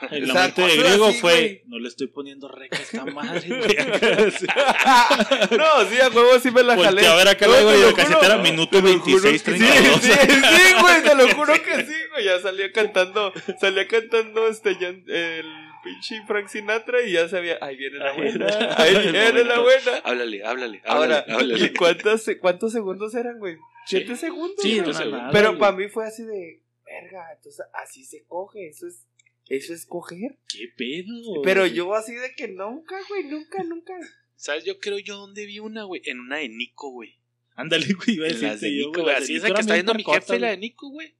[0.10, 1.62] En la O sea, mente de griego así, fue, güey.
[1.68, 4.32] no le estoy poniendo reca a esta madre, güey.
[4.32, 4.46] Sí.
[5.58, 6.88] no, sí, a huevo sí me la jalé.
[6.88, 8.26] Volteé a ver acá No, luego y la caseta juro.
[8.34, 10.02] era minuto Te lo juro 26, que 32.
[10.02, 12.26] Sí, sí, sí, güey, te lo juro que sí, güey.
[12.26, 15.46] Ya salía cantando, salía cantando este el
[15.84, 18.48] pinche Frank Sinatra y ya sabía, ahí viene la buena,
[18.78, 19.92] ahí El viene la buena.
[20.04, 20.82] Háblale, háblale.
[20.86, 21.66] Ahora, háblale, háblale.
[21.66, 23.58] ¿y cuántos, cuántos segundos eran, güey?
[23.86, 24.56] ¿Siete segundos?
[24.64, 24.92] Sí, güey?
[24.92, 25.60] no era nada, Pero güey.
[25.60, 29.06] para mí fue así de, verga, entonces así se coge, eso es,
[29.48, 30.40] eso es coger.
[30.48, 31.42] ¿Qué pedo?
[31.44, 33.94] Pero yo así de que nunca, güey, nunca, nunca.
[34.36, 34.66] ¿Sabes?
[34.66, 36.02] Yo creo yo dónde vi una, güey.
[36.06, 37.20] En una de Nico, güey.
[37.56, 39.16] Ándale, güey, iba a las de decirte yo, Nico, güey.
[39.16, 40.58] Así es la que está viendo mi jefe, la de.
[40.58, 41.16] Nico, güey.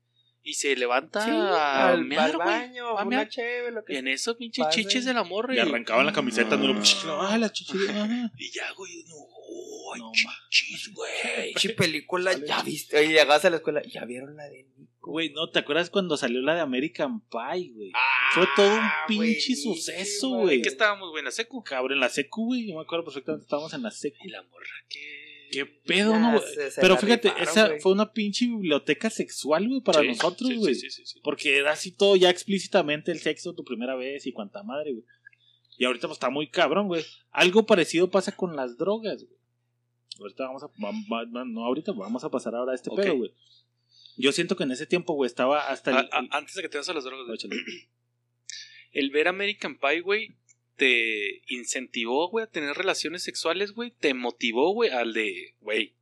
[0.48, 2.48] Y se levanta Sí, a al, mear, al güey.
[2.48, 3.28] baño, a una mear.
[3.30, 4.82] chévere, lo Y en eso, pinche pase.
[4.84, 5.56] chiches de la morra.
[5.56, 6.82] Le arrancaban la camiseta, no lo.
[7.20, 7.76] Ah, la chichi.
[7.90, 8.32] ajá.
[8.38, 9.16] Y ya, güey, no.
[9.96, 10.12] hay No,
[10.52, 11.54] chichis, güey.
[11.54, 12.96] Pinche película, ya viste.
[12.98, 15.12] Oye, llegabas a la escuela, ya vieron la de Nico.
[15.12, 17.92] Güey, ¿no te acuerdas cuando salió la de American Pie, güey?
[17.96, 20.62] Ah, Fue todo un pinche suceso, ¿En güey.
[20.62, 21.20] qué estábamos, güey?
[21.22, 21.64] ¿En la secu?
[21.64, 22.68] Cabrón, en la secu, güey.
[22.68, 24.18] Yo me acuerdo perfectamente, estábamos en la secu.
[24.24, 25.25] Y la morra que...
[25.56, 26.54] ¿Qué pedo, Ya no, güey?
[26.54, 30.76] se- se Pero fíjate, esa fue una pinche biblioteca sexual, güey, para Sí, nosotros, güey.
[30.76, 31.20] Sí, sí, sí, sí.
[31.24, 35.06] Porque era así todo ya explícitamente el sexo, tu primera vez y cuanta madre, güey.
[35.78, 37.04] Y ahorita pues está muy cabrón, güey.
[37.32, 39.36] Algo parecido pasa con las drogas, güey.
[40.20, 40.68] Ahorita vamos a...
[40.68, 43.32] va- va- no, ahorita vamos a pasar ahora a este pedo, güey.
[44.18, 45.98] Yo siento que en ese tiempo, güey, estaba hasta el...
[45.98, 47.60] A- a- el- antes de que te vas a las drogas, güey.
[48.94, 50.38] El ver American Pie, güey,
[50.76, 53.92] te incentivó, güey, a tener relaciones sexuales, güey.
[53.92, 55.96] Te motivó, güey, al de, güey,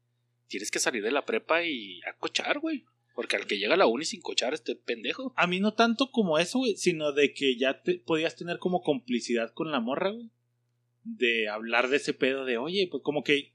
[0.48, 2.86] tienes que salir de la prepa y a cochar, güey.
[3.16, 5.34] Porque al que llega a la uni sin cochar, este pendejo.
[5.36, 8.82] A mí no tanto como eso, güey, sino de que ya te podías tener como
[8.82, 10.32] complicidad con la morra, güey.
[11.04, 13.54] De hablar de ese pedo de, oye, pues como que.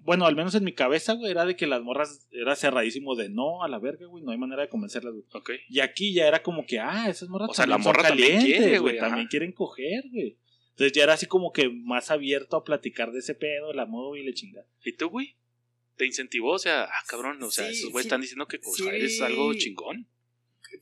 [0.00, 3.28] Bueno, al menos en mi cabeza, güey, era de que las morras era cerradísimo de
[3.28, 5.60] no a la verga, güey, no hay manera de convencerlas, güey.
[5.68, 8.42] Y aquí ya era como que, ah, esas morras O sea, también la son también
[8.42, 10.38] quiere, güey, también quieren coger, güey.
[10.70, 14.16] Entonces ya era así como que más abierto a platicar de ese pedo, la modo
[14.16, 14.66] y le chingada.
[14.84, 15.36] ¿Y tú, güey?
[15.96, 16.52] ¿Te incentivó?
[16.52, 18.08] O sea, ah, cabrón, o sea, Sí, esos güeyes sí.
[18.08, 19.06] están diciendo que coger Sí.
[19.06, 20.08] es algo chingón.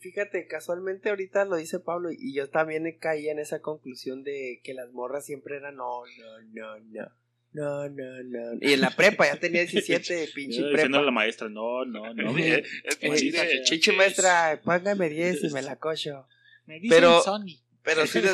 [0.01, 4.73] Fíjate, casualmente ahorita lo dice Pablo y yo también caí en esa conclusión de que
[4.73, 7.09] las morras siempre eran no, no, no, no.
[7.53, 8.59] No, no, no.
[8.61, 11.03] Y en la prepa ya tenía 17, pinche Yo diciendo a prepa.
[11.03, 12.35] la maestra, no, no, no.
[12.39, 16.27] Eh, maestra, póngame 10 y me la cocho.
[16.67, 17.59] Me dicen pero- Sony.
[17.85, 18.31] Pero sí, de,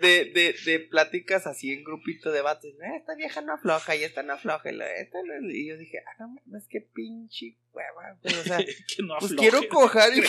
[0.00, 2.70] de, de, de pláticas así en grupito de vatos.
[2.70, 4.70] "Eh, esta vieja no afloja y esta no afloja.
[4.70, 5.50] Y, la- esta no-".
[5.50, 8.16] y yo dije, ah, no mames, qué pinche hueva.
[8.22, 10.22] güey, O sea, que no pues quiero cojar y,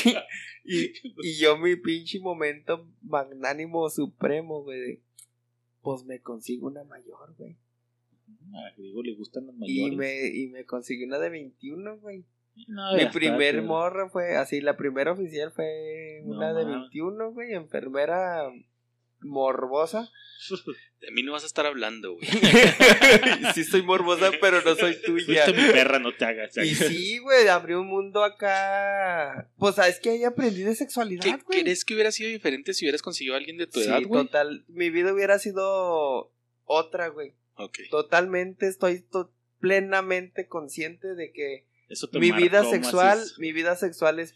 [0.66, 5.02] y, y yo mi pinche momento magnánimo supremo, güey.
[5.82, 7.58] Pues me consigo una mayor, güey.
[8.54, 9.98] A Griego le gustan las Y mayores.
[9.98, 12.26] me, y me conseguí una de 21, güey.
[12.68, 16.80] No, Mi primer morra fue así, la primera oficial fue No una de mames.
[16.92, 18.44] 21, güey, enfermera
[19.22, 20.10] morbosa.
[21.02, 22.28] De mí no vas a estar hablando, güey.
[23.56, 25.46] sí soy morbosa, pero no soy tuya.
[25.46, 26.56] Fuiste mi perra, no te hagas.
[26.58, 29.50] Y sí, güey, abrió un mundo acá.
[29.58, 31.62] Pues sabes que ahí aprendí de ¿Qué sexualidad, güey.
[31.64, 34.26] crees que hubiera sido diferente si hubieras conseguido a alguien de tu Sí, edad, güey?
[34.26, 34.64] total.
[34.68, 36.32] Mi vida hubiera sido
[36.66, 37.34] otra, güey.
[37.90, 43.42] Totalmente, estoy to- plenamente consciente de que Eso mi vida sexual, macizo.
[43.42, 44.34] mi vida sexual es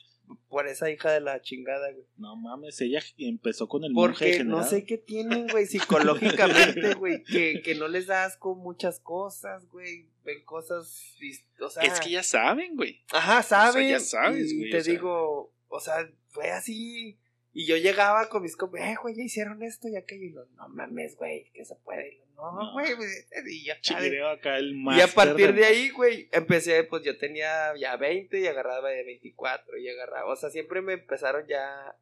[0.50, 2.06] por esa hija de la chingada, güey.
[2.18, 7.62] No mames, ella empezó con el Porque no sé qué tienen, güey, psicológicamente, güey, que,
[7.64, 11.16] que no les da asco muchas cosas, güey, ven cosas,
[11.60, 13.04] o sea, Es que ya saben, güey.
[13.12, 14.94] ajá, saben, ya sabes, y güey, te o sea.
[14.94, 17.20] digo, o sea, fue así,
[17.54, 20.46] y yo llegaba con mis compas, eh, güey, ya hicieron esto y aquello, y lo,
[20.56, 22.74] no mames, güey, que se puede, no, No.
[22.74, 23.10] güey, güey,
[23.50, 27.74] y ya, Chileo acá el y a partir de ahí, güey, empecé, pues yo tenía
[27.78, 31.96] ya 20 y agarraba de 24 y agarraba, o sea, siempre me empezaron ya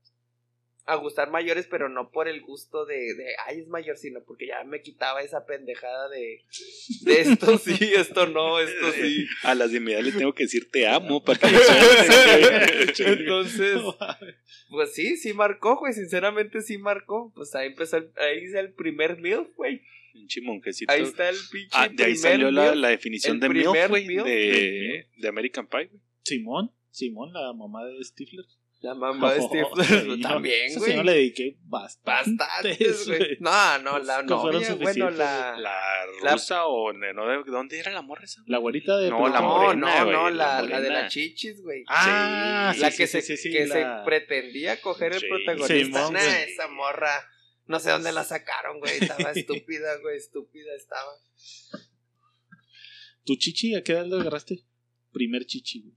[0.85, 4.47] a gustar mayores, pero no por el gusto de, de ay, es mayor, sino porque
[4.47, 6.41] ya me quitaba esa pendejada de,
[7.03, 9.25] de esto sí, esto no, esto sí.
[9.43, 11.47] A las de mi edad le tengo que decir te amo para que
[13.05, 13.79] Entonces,
[14.69, 17.31] pues sí, sí marcó, güey, sinceramente sí marcó.
[17.33, 19.81] Pues ahí empezó, el- ahí hice el primer MILF, güey.
[20.13, 20.93] Pinche monjecito.
[20.93, 24.05] Ahí está el pinche Ah, de ahí salió la, la definición de MILF, primer güey,
[24.07, 24.23] MILF.
[24.23, 26.01] de, de American Pie, güey.
[26.23, 28.45] Simón, Simón, la mamá de Stifler.
[28.81, 29.65] La mamá de Steve
[30.15, 30.89] Sí, también, güey.
[30.91, 32.43] señora le dediqué bastante.
[32.43, 33.37] Bastantes, güey.
[33.39, 35.55] No, no, la novia, bueno, la...
[35.57, 35.71] La
[36.21, 38.41] La- rusa o de, no, de dónde era la morra esa?
[38.45, 41.11] La güerita de No, la No, morena, no, güey, no, la la, la de las
[41.13, 41.83] chichis, güey.
[41.87, 45.13] Ah, Sí, sí, la sí, que, sí, se, sí, sí, que se la- pretendía coger
[45.13, 45.73] el protagonista.
[45.85, 46.43] Simón, Nah, güey.
[46.51, 47.29] esa morra.
[47.65, 48.97] No sé dónde la sacaron, güey.
[48.99, 50.17] Estaba estúpida, güey.
[50.17, 51.11] Estúpida estaba.
[53.25, 54.63] ¿Tu chichi a qué edad lo agarraste?
[55.11, 55.95] Primer chichi, güey.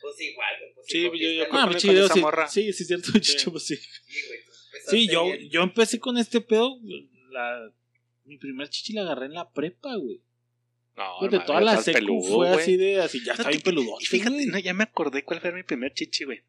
[0.00, 0.74] Pues igual, güey.
[0.74, 2.48] Pues Sí, yo- yo- Ah, chichi, esa sí, morra.
[2.48, 3.76] sí, sí, es cierto, chichi, pues sí.
[3.76, 4.40] Sí, güey,
[4.86, 5.50] Sí, yo, bien.
[5.50, 6.78] yo empecé con este pedo,
[7.30, 7.70] la,
[8.24, 10.22] mi primer chichi la agarré en la prepa, güey.
[10.96, 13.86] No, Fíjate, hermano, toda la secu peludo, fue así de, así, ya No, está bien
[14.00, 16.42] Y fíjate, no, ya me acordé cuál fue mi primer chichi, güey.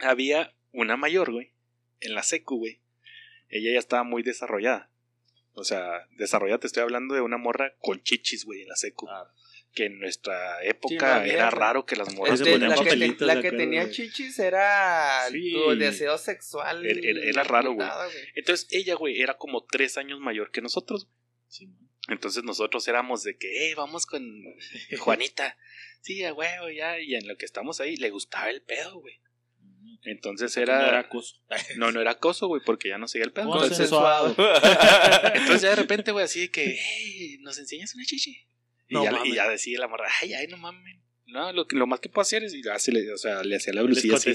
[0.00, 1.52] Había una mayor, güey,
[2.00, 2.80] en la secu, güey.
[3.48, 4.90] Ella ya estaba muy desarrollada.
[5.52, 9.08] O sea, desarrollada, te estoy hablando de una morra con chichis, güey, en la secu.
[9.08, 9.32] Ah.
[9.74, 12.84] Que en nuestra Sí, época la era raro que las morras se Este, ponían la
[12.84, 15.52] que, te- la que tenía chichis era Sí.
[15.52, 16.86] tu deseo sexual.
[16.86, 17.88] Era- era- era raro, güey.
[18.34, 21.08] Entonces ella, güey, era como tres años mayor que nosotros.
[21.48, 21.88] Simón.
[22.08, 24.22] Entonces nosotros éramos de que, hey, vamos con
[25.00, 25.56] Juanita.
[26.00, 26.98] Sí, a huevo, ya.
[27.00, 29.20] Y en lo que estamos ahí, le gustaba el pedo, güey.
[30.02, 30.98] Entonces No era era.
[31.00, 31.36] acoso.
[31.76, 33.50] No, no era acoso, güey, porque ya no seguía el pedo.
[33.50, 34.28] Consensuado.
[35.34, 38.36] entonces ya de repente, güey, así de que, hey, nos enseñas una chichi.
[38.88, 39.28] Y, No ya, mames.
[39.32, 40.96] y ya decía la morra, ay, ay, no mames.
[41.26, 43.82] No, lo, lo más que puedo hacer es, y le, o sea, le hacía la
[43.82, 44.30] blusilla así.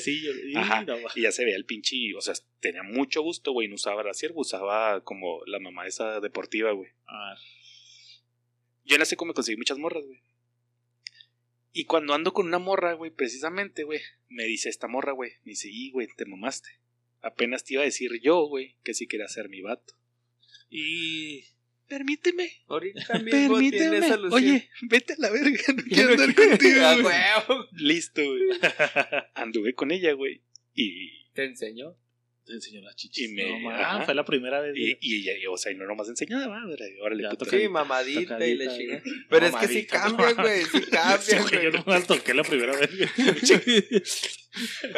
[0.51, 0.83] y Ajá.
[0.83, 1.11] no, va.
[1.15, 4.13] Y ya se veía el pinche, o sea, tenía mucho gusto, güey, no usaba la
[4.13, 6.91] sierva, usaba como la mamá esa deportiva, güey.
[7.07, 7.33] Ah,
[8.83, 10.19] Yo en la seco me conseguí muchas morras, güey.
[11.73, 15.51] Y cuando ando con una morra, güey, precisamente, güey, me dice esta morra, güey, me
[15.51, 16.69] dice, y, güey, te mamaste.
[17.21, 19.95] Apenas te iba a decir yo, güey, que sí quería ser mi vato.
[20.69, 21.45] Y...
[21.87, 24.07] Permíteme, Ahorita tiene permíteme.
[24.07, 24.33] solución.
[24.33, 27.67] Oye, vete a la verga, no quiero no andar contigo.
[27.73, 28.41] Listo, güey.
[29.35, 30.41] Anduve con ella, güey.
[30.73, 31.95] Y ¿Te enseñó?
[32.45, 33.23] Te enseñó la chichi.
[33.23, 34.75] Y me- No, ma, ah, fue la primera vez.
[34.75, 36.97] Y, y ella, y, o sea, y no nomás enseñaba, madre.
[37.01, 37.45] Órale, Ya puto.
[37.45, 39.01] Sí, mamadita y güey.
[39.29, 40.63] Pero es que sí cambia, güey.
[40.65, 41.83] Sí cambia, güey, yo güey.
[41.85, 42.89] no la toqué la primera vez.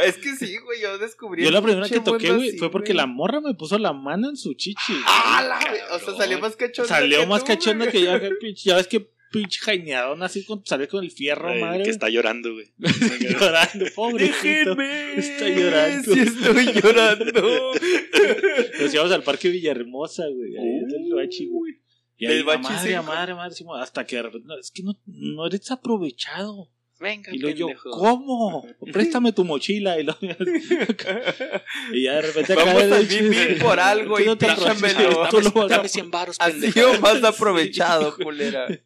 [0.03, 0.81] Es que sí, güey.
[0.81, 1.43] Yo descubrí.
[1.43, 4.37] Yo la primera que toqué, güey, fue porque la morra me puso la mano en
[4.37, 4.93] su chichi.
[5.05, 5.81] ¡Ah, la güey!
[5.91, 6.89] O sea, salió más cachonda.
[6.89, 7.99] Salió que más cachonda que
[8.41, 11.83] pinche- ya ves que pinche jaineadón así con, salió con el fierro, Ay, madre.
[11.83, 12.73] que está llorando, güey.
[13.19, 14.75] llorando, pobrecito.
[14.75, 15.13] Déjenme.
[15.15, 16.13] Está llorando.
[16.13, 17.41] Sí, estoy llorando.
[18.81, 20.57] Nos íbamos al parque Villahermosa, güey.
[20.57, 21.73] Ahí es el bachi, güey.
[22.17, 24.83] Y Del ahí, bachi madre, madre, madre, sí, hasta que de repente, no, es que
[24.83, 26.71] no, no eres aprovechado.
[26.99, 27.89] Venga, Y luego yo, pendejo.
[27.91, 28.65] ¿cómo?
[28.93, 29.99] Préstame tu mochila.
[29.99, 30.19] Y, luego-
[31.93, 35.67] y ya de repente Vamos a vivir por algo y no te aprovechas, tú lo
[35.67, 36.91] Dame 100 baros, Así pendejo.
[36.91, 38.67] o más aprovechado, culera.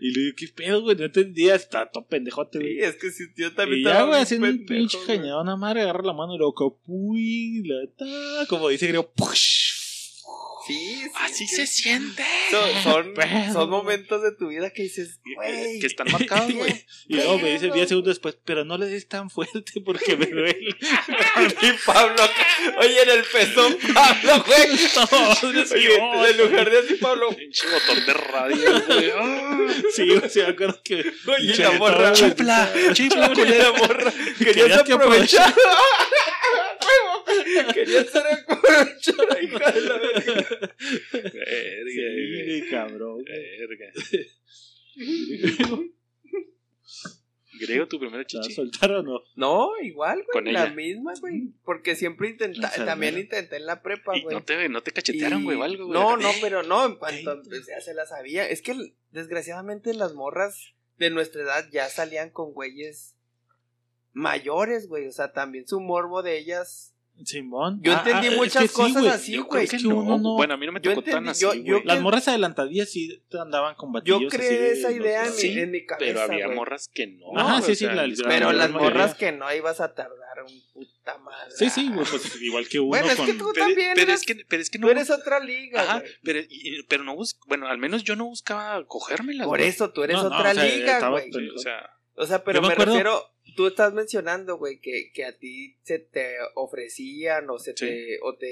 [0.00, 0.96] Y le digo, ¿qué pedo, güey?
[0.96, 2.74] No entendía, está todo pendejote, güey.
[2.74, 5.80] Sí, es que si yo también Y ya, güey, haciendo un pinche cañado, una madre,
[5.82, 9.67] agarra la mano y luego, capuy, la ta, como dice griego, push.
[10.68, 11.10] Sí, sí.
[11.16, 12.24] Así que se siente.
[12.50, 13.14] Son, son,
[13.52, 15.80] son momentos de tu vida que dices, güey.
[15.80, 16.84] Que están marcados, güey.
[17.08, 17.74] Y luego me dice Pedo.
[17.74, 20.76] 10 segundos después, pero no le des tan fuerte porque me duele.
[21.62, 25.72] Y Pablo, acá- oye, en el pezón, Pablo, güey.
[25.72, 29.12] Oye, en lugar de así, Pablo, Pinche motor de radio, güey.
[29.94, 31.12] Sí, sí, me acuerdo que.
[31.26, 35.54] oye, la morra, chifla, Oye, la morra, querías Querías que aprovechar.
[37.74, 40.57] Querías ser aprovechada, hija de la verga.
[41.12, 41.32] Verga,
[41.84, 42.60] güey.
[42.60, 43.24] Sí, cabrón.
[43.24, 43.92] Verga.
[47.60, 48.54] Griego, tu primera ¿Te vas a chichi.
[48.54, 49.20] soltar o no?
[49.34, 50.74] No, igual, güey, Con la ella.
[50.74, 51.52] misma, güey.
[51.64, 52.92] Porque siempre intenté, Enfermera.
[52.92, 54.36] también intenté en la prepa, Y güey.
[54.36, 55.98] no te, no te cachetearon, Y- güey, o algo, güey.
[55.98, 58.48] No, no, pero no, en cuanto empecé ya se la sabía.
[58.48, 58.76] Es que
[59.10, 63.16] desgraciadamente las morras de nuestra edad ya salían con güeyes
[64.12, 65.08] mayores, güey.
[65.08, 66.94] O sea, también su morbo de ellas.
[67.24, 67.80] Simón.
[67.82, 69.48] Yo Ah, entendí ah, es muchas que cosas así, güey.
[69.48, 69.96] creo Es que que no.
[69.96, 72.90] uno no- Bueno, a mí no me Yo tocó tan así, yo- Las morras adelantadillas
[72.90, 74.20] sí andaban con batillos.
[74.20, 76.06] Yo así creé de esa idea en, mi- Sí, en mi cabeza.
[76.12, 77.26] Pero había morras que no.
[77.36, 78.94] Ajá, o sí, sí, sea, la- Pero la las mayoría.
[78.98, 81.50] morras que no ibas a tardar un puta madre.
[81.56, 84.24] Sí, sí, güey, pues igual que uno Bueno, es que tú Pero, también pero es
[84.24, 84.86] que, pero es que no.
[84.86, 88.14] Tú eres otra liga, Ajá, pero, y- y- pero no bus bueno, al menos yo
[88.16, 89.46] no buscaba cogérmelas.
[89.46, 89.68] Por güey.
[89.68, 91.30] eso tú eres otra o liga, güey.
[91.54, 91.90] O sea,
[92.20, 93.22] O sea, pero me refiero,
[93.54, 97.86] tú estás mencionando, güey, que, que a ti se te ofrecían o se Sí.
[97.86, 98.46] te, o te,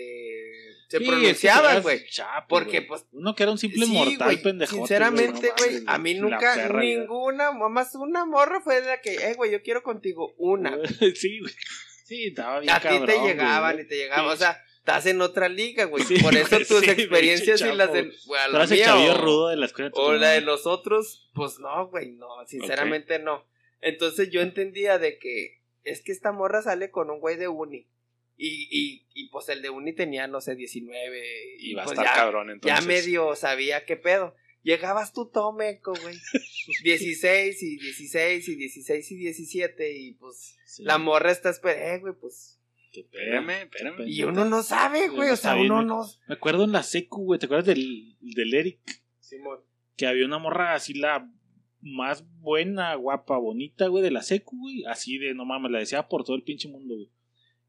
[0.88, 2.04] se Sí, pronunciaban, es que güey.
[2.48, 4.76] Porque, pues, Uno que era un simple Sí, mortal güey, pendejote.
[4.78, 9.62] Sinceramente, güey, a mí nunca, ninguna, más una morra fue la que, eh, güey, yo
[9.62, 10.76] quiero contigo una.
[11.14, 11.52] Sí, güey.
[12.04, 15.48] Sí, estaba bien a ti te llegaban y te llegaban, o sea, estás en otra
[15.48, 16.04] liga, güey.
[16.22, 19.90] Por eso tus experiencias y las de, Tú la mía o- rudo de la escuela.
[19.94, 23.44] O la de los otros, pues no, güey, no, sinceramente no.
[23.80, 27.86] Entonces yo entendía de que es que esta morra sale con un güey de uni.
[28.38, 31.56] Y, y, y pues el de uni tenía, no sé, 19.
[31.58, 32.80] Y, va a pues estar ya, cabrón entonces.
[32.80, 34.34] ya medio sabía qué pedo.
[34.62, 36.16] Llegabas tú tomeco, güey.
[36.82, 40.82] 16 y 16 y 16 y 17 y pues Sí.
[40.84, 42.58] la morra está esperando, eh, güey, pues.
[42.92, 44.04] Espérame, espérame.
[44.06, 46.04] Y uno no sabe, güey, o sea, uno no...
[46.28, 47.38] Me acuerdo en la secu, güey.
[47.38, 48.80] ¿Te acuerdas del, del Eric?
[49.20, 49.60] Simón.
[49.96, 51.30] Que había una morra así la
[51.80, 54.84] más buena, guapa, bonita, güey, de la secu, güey.
[54.86, 57.10] Así de, no mames, la decía por todo el pinche mundo, güey.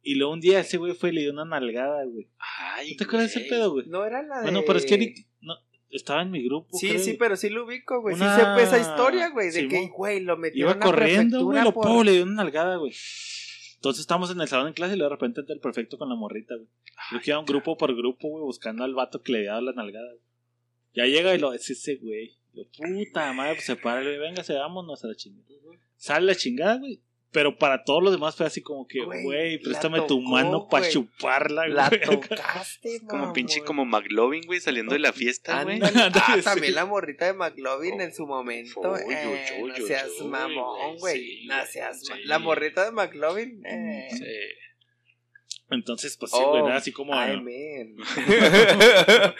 [0.01, 2.27] Y luego un día ese güey fue y le dio una nalgada, güey.
[2.39, 3.87] Ay, ¿No te acuerdas de ese pedo, güey?
[3.87, 4.43] No era la de...
[4.43, 5.55] Bueno, pero es que Eric no,
[5.89, 6.77] estaba en mi grupo.
[6.77, 7.17] Sí, creo, sí, güey.
[7.17, 8.15] pero sí lo ubico, güey.
[8.15, 9.47] Una- Sí sepa esa historia, güey.
[9.47, 9.69] De Simón.
[9.69, 12.77] que, güey, lo metieron Iba a corriendo, güey, lo por- po, le dio una nalgada,
[12.77, 12.93] güey.
[13.75, 16.09] Entonces estamos en el salón en clase y luego de repente entra el prefecto con
[16.09, 16.67] la morrita, güey.
[17.11, 20.07] Yo quedaba grupo por grupo, güey, buscando al vato que le había dado la nalgada.
[20.09, 20.21] güey.
[20.95, 22.37] Ya llega y lo es ese, güey.
[22.57, 25.47] Yo, puta madre, pues se para, güey, venga, se vámonos a la chingada.
[25.95, 27.01] Sale la chingada, güey.
[27.29, 30.67] Pero para todos los demás fue así como que, Güey, güey, la préstame tu mano
[30.69, 30.93] para güey.
[30.93, 31.99] chuparla, La güey.
[32.21, 33.33] tocaste, Como mamón.
[33.33, 35.79] pinche como McLovin, güey, saliendo de la fiesta, güey.
[35.83, 36.41] Ah, sí.
[36.43, 38.79] también la morrita de McLovin en su momento.
[38.79, 41.17] Uy, uy, eh, uy, no seas mamón, güey, güey.
[41.19, 42.21] sí, no güey, seas ma- sí.
[42.23, 43.61] La morrita de McLovin.
[43.65, 44.07] Eh.
[44.09, 44.23] Sí.
[45.69, 47.13] Entonces, pues sí, Oh, güey, era así como.
[47.13, 47.95] Ay, man.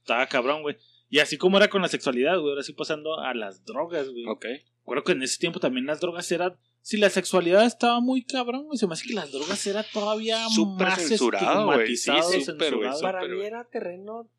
[0.00, 0.76] Estaba cabrón, güey.
[1.08, 4.26] Y así como era con la sexualidad, güey, ahora sí pasando a las drogas, güey.
[4.26, 4.46] Ok.
[4.80, 6.56] Recuerdo que en ese tiempo también las drogas eran.
[6.80, 10.38] Si la sexualidad estaba muy cabrón, güey, se me hace que las drogas era todavía
[10.48, 11.96] Súper más censurado, güey.
[11.96, 12.12] Sí,
[12.44, 12.96] censurado.
[12.96, 13.00] súper.
[13.00, 14.30] Para mí era terreno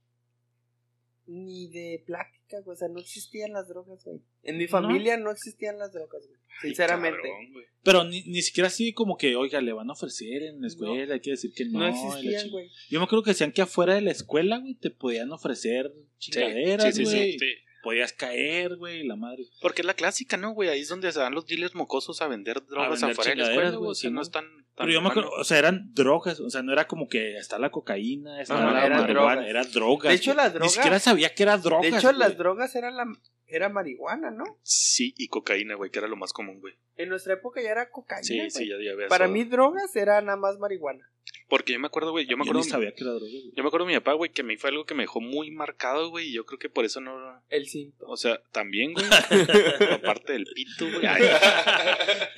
[1.28, 2.76] ni de plática, güey.
[2.76, 4.20] O sea, no existían las drogas, güey.
[4.44, 6.40] En mi familia no existían las drogas, güey.
[6.62, 7.22] Sinceramente.
[7.22, 7.66] Cabrón, güey.
[7.84, 11.14] Pero ni, ni siquiera así como que, oiga, le van a ofrecer en la escuela,
[11.14, 11.80] hay que decir que no.
[11.80, 12.70] No, existían, güey.
[12.90, 16.96] Yo me acuerdo que decían que afuera de la escuela, güey, te podían ofrecer chingaderas,
[16.96, 17.32] sí, sí, güey.
[17.34, 17.67] sí, sí.
[17.88, 19.46] Podías caer, güey, la madre.
[19.62, 20.68] Porque es la clásica, ¿no, güey?
[20.68, 23.70] Ahí es donde se van los dealers mocosos a vender drogas afuera de la escuela,
[23.78, 24.22] güey, no ¿no?
[24.22, 24.44] es tan...
[24.44, 27.38] tan Pero yo me acuerdo, o sea, eran drogas, o sea, no era como que
[27.38, 30.10] está la cocaína, está No, la marihuana, era drogas.
[30.10, 31.90] De hecho, las drogas- Ni siquiera sabía que era drogas.
[31.90, 33.06] De hecho, las drogas eran la,
[33.46, 34.44] era marihuana, ¿no?
[34.64, 36.74] Sí, y cocaína, güey, que era lo más común, güey.
[36.98, 38.24] En nuestra época ya era cocaína.
[38.24, 38.52] Sí, güey.
[38.52, 39.34] sí, ya, ya había Para eso.
[39.34, 41.10] mí, drogas era nada más marihuana.
[41.50, 42.66] Porque yo me acuerdo, güey, yo me Yo acuerdo...
[42.66, 43.32] ni sabía que era drogas.
[43.32, 43.54] güey.
[43.56, 45.22] Yo me acuerdo de mi papá, güey, que a mí fue algo que me dejó
[45.22, 47.42] muy marcado, güey, y yo creo que por eso no...
[47.50, 48.06] El cinto.
[48.08, 49.06] O sea, también, güey,
[49.92, 51.06] aparte del pito, güey.
[51.06, 51.24] Ay.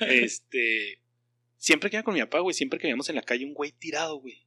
[0.00, 1.00] Este...
[1.56, 3.72] Siempre que iba con mi papá, güey, siempre que veíamos en la calle un güey
[3.72, 4.46] tirado, güey.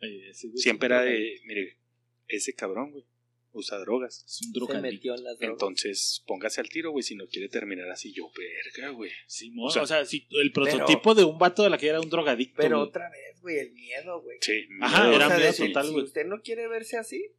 [0.00, 1.78] Ese güey Siempre era de, mire,
[2.26, 3.04] ese cabrón, güey,
[3.52, 4.24] usa drogas.
[4.26, 4.82] Es un Se drogadicto.
[4.90, 5.54] metió en las drogas.
[5.60, 8.12] Entonces, póngase al tiro, güey, si no quiere terminar así.
[8.12, 9.10] Yo, verga, güey.
[9.26, 12.00] Simón, O sea- o sea, si el prototipo de un vato de la que era
[12.00, 12.56] un drogadicto.
[12.56, 12.88] Pero güey.
[12.88, 14.38] otra vez, güey, el miedo, güey.
[14.40, 16.04] Sí, Ajá, miedo, era O sea, miedo decir, total, Si güey.
[16.04, 17.30] usted no quiere verse así,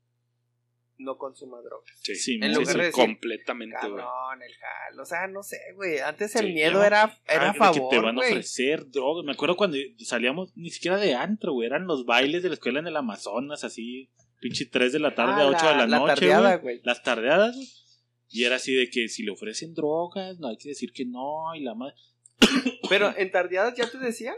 [1.00, 1.92] no consuma drogas.
[2.02, 2.80] Sí, Sí, En sí, lugar sí.
[2.80, 4.04] de decir, completamente, güey.
[4.46, 5.00] El jal.
[5.00, 5.98] O sea, no sé, güey.
[6.00, 6.84] Antes el Sí, miedo ¿no?
[6.84, 9.26] era, Ah, era de a que favor, te van a ofrecer drogas.
[9.26, 11.66] Me acuerdo cuando salíamos ni siquiera de antro, güey.
[11.66, 14.10] Eran los bailes de la escuela en el Amazonas, así,
[14.44, 16.14] pinche 3 de la tarde Ah, a 8 de la, la noche.
[16.16, 16.76] tardeada, güey.
[16.76, 16.82] güey.
[16.84, 17.68] Las tardeadas, güey.
[18.30, 21.56] Y era así de que si le ofrecen drogas, no hay que decir que no.
[21.56, 21.96] Y la madre.
[22.90, 24.36] Pero en tardeadas ya te decían.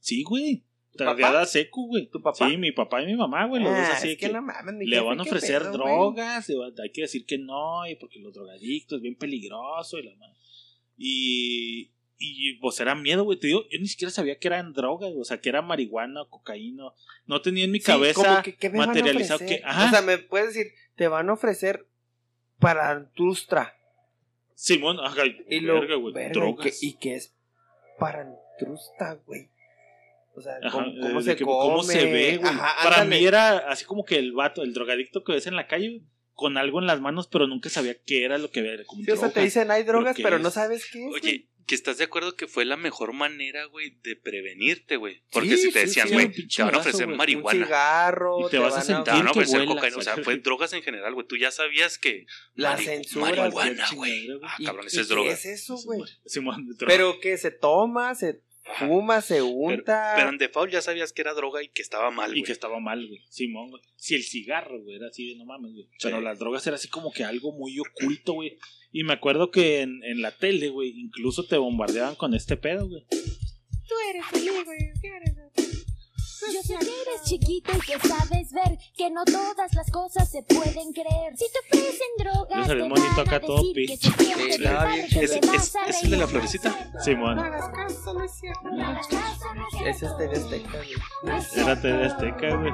[0.00, 0.64] Sí, güey.
[0.92, 2.08] ¿Tu Tardeada seco, güey.
[2.10, 2.48] ¿Tu papá?
[2.48, 3.62] Sí, mi papá y mi mamá, güey.
[3.62, 5.72] Los dos Ah, así es que que no mames, mi le van a ofrecer pedo,
[5.72, 6.48] drogas,
[6.82, 10.36] hay que decir que no, y porque los drogadictos es bien peligroso y la madre.
[10.96, 13.38] Y, y pues era miedo, güey.
[13.38, 16.28] Te digo, yo ni siquiera sabía que eran drogas, o sea, que era marihuana o
[16.30, 16.84] cocaína.
[17.26, 19.60] No tenía en mi Sí, cabeza que, ¿qué me van a materializado que.
[19.64, 21.86] Ajá, O sea, me puedes decir, te van a ofrecer
[22.58, 23.76] parantrustra.
[24.54, 26.66] Simón, ajá, Y lo, verga, güey, verga, drogas.
[26.66, 27.34] ¿y qué, y qué es
[27.98, 29.50] parantrusta, güey?
[30.34, 31.56] O sea, Ajá, ¿cómo, se que- come?
[31.70, 32.50] cómo se ve, güey.
[32.52, 33.20] Ajá, Para ándale.
[33.20, 36.02] mí era así como que el vato, el drogadicto que ves en la calle,
[36.34, 38.84] con algo en las manos, pero nunca sabía qué era lo que era.
[38.84, 40.42] Como Sí, o sea, te dicen hay drogas, ¿qué pero es?
[40.42, 41.14] no sabes qué es.
[41.14, 45.22] Oye, que estás de acuerdo que fue la mejor manera, güey, de prevenirte, güey.
[45.32, 47.66] Porque Sí, si te decían, güey, un te van a ofrecer un marihuana.
[47.66, 49.96] cigarro, Y te vas a Te sentir van a ofrecer vuelas, cocaína.
[49.98, 51.26] O sea, fue drogas en general, güey.
[51.26, 52.26] Tú ya sabías que.
[52.54, 54.28] La mari- censura, Marihuana, güey.
[54.44, 55.32] Ah, ¿Y- cabrón, esa es qué droga.
[55.32, 56.00] es eso, güey?
[56.86, 58.40] Pero que se toma, se
[58.78, 60.14] fuma, se unta.
[60.16, 62.42] Pero en default ya sabías que era droga y que estaba mal, Y güey.
[62.44, 63.20] que estaba mal, güey.
[63.28, 63.82] Simón, güey.
[63.96, 65.84] Si el cigarro, güey, era así de no mames, güey.
[65.84, 65.98] Sí.
[66.02, 68.58] Pero las drogas era así como que algo muy oculto, güey.
[68.92, 72.88] Y me acuerdo que en, en la tele, güey, incluso te bombardeaban con este pedo,
[72.88, 73.04] güey.
[73.10, 74.78] Tú eres feliz, güey.
[76.52, 80.42] Yo sé que eres chiquito y que sabes ver que no todas las cosas se
[80.42, 81.36] pueden creer.
[81.36, 84.10] Si te ofrecen drogas, te van a acá todo decir que pinche.
[84.10, 85.28] se siente Sí, bien estaba padre, bien que chido.
[85.30, 87.00] te ¿Es- vas es- a es el de la florecita?
[87.00, 87.38] Simón.
[87.38, 88.60] Es cierto.
[88.70, 89.88] No hagas caso, no es cierto.
[89.90, 90.90] Ese es TV Azteca, güey.
[91.24, 91.82] No es Era cierto.
[91.82, 92.72] TV Azteca, güey.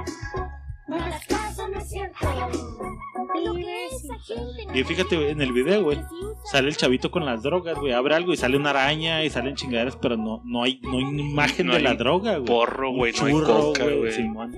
[4.74, 5.98] Y fíjate, en el video, güey,
[6.44, 7.92] Sale el chavito con las drogas, güey.
[7.92, 11.04] Abre algo y sale una araña y salen chingaderas, pero no, no hay, no hay
[11.04, 12.44] imagen No de hay la droga, güey.
[12.46, 14.12] Porro, güey, no hay churro, coca, güey.
[14.12, 14.56] Simón.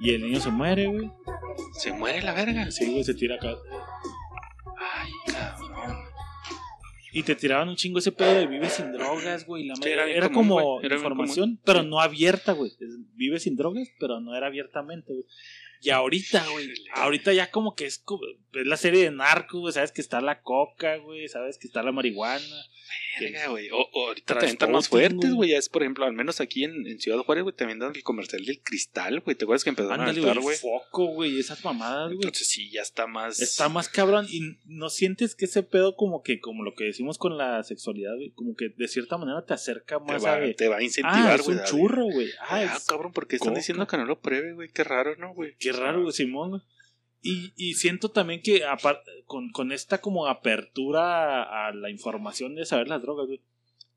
[0.00, 1.10] Y el niño se muere, güey.
[1.72, 2.70] Se muere la verga.
[2.70, 3.54] Sí, güey, se tira acá.
[4.78, 5.96] Ay, cabrón.
[7.12, 9.66] Y te tiraban un chingo ese pedo de vive sin drogas, güey.
[9.66, 11.88] La madre- era era, común, como era información, pero Sí.
[11.88, 12.70] no abierta, güey.
[13.14, 15.24] Vive sin drogas, pero no era abiertamente, güey.
[15.80, 18.04] Y ahorita, güey, ahorita ya como que es,
[18.52, 19.72] es la serie de narcos, güey.
[19.72, 21.28] Sabes que está la coca, güey.
[21.28, 22.64] Sabes que está la marihuana.
[23.20, 23.68] Verga, güey.
[23.70, 25.50] O, o ahorita también están más fuertes, güey.
[25.50, 28.02] Ya es, por ejemplo, al menos aquí en, en Ciudad Juárez, güey, también dan el
[28.02, 29.36] comercial del cristal, güey.
[29.36, 30.56] ¿Te acuerdas que empezaron Ándale, a güey, estar, güey?
[30.56, 31.38] foco, güey.
[31.38, 32.16] Esas mamadas, güey.
[32.16, 33.40] Entonces sí, ya está más...
[33.40, 37.18] Está más cabrón y no sientes que ese pedo como que, como lo que decimos
[37.18, 40.52] con la sexualidad, güey, como que de cierta manera te acerca Te más va, a
[40.54, 41.56] te va a ah, incentivar, es güey.
[41.56, 42.28] un a- churro, güey.
[42.40, 44.68] Ah, Ah, es- cabrón, ¿por qué están diciendo que no lo pruebe, güey?
[44.70, 45.54] Qué raro, ¿no, güey?
[45.58, 46.62] qué raro, güey, Simón, güey.
[47.22, 48.62] Y, y siento también que
[49.26, 53.40] con, con esta como apertura a, la información de saber las drogas, güey.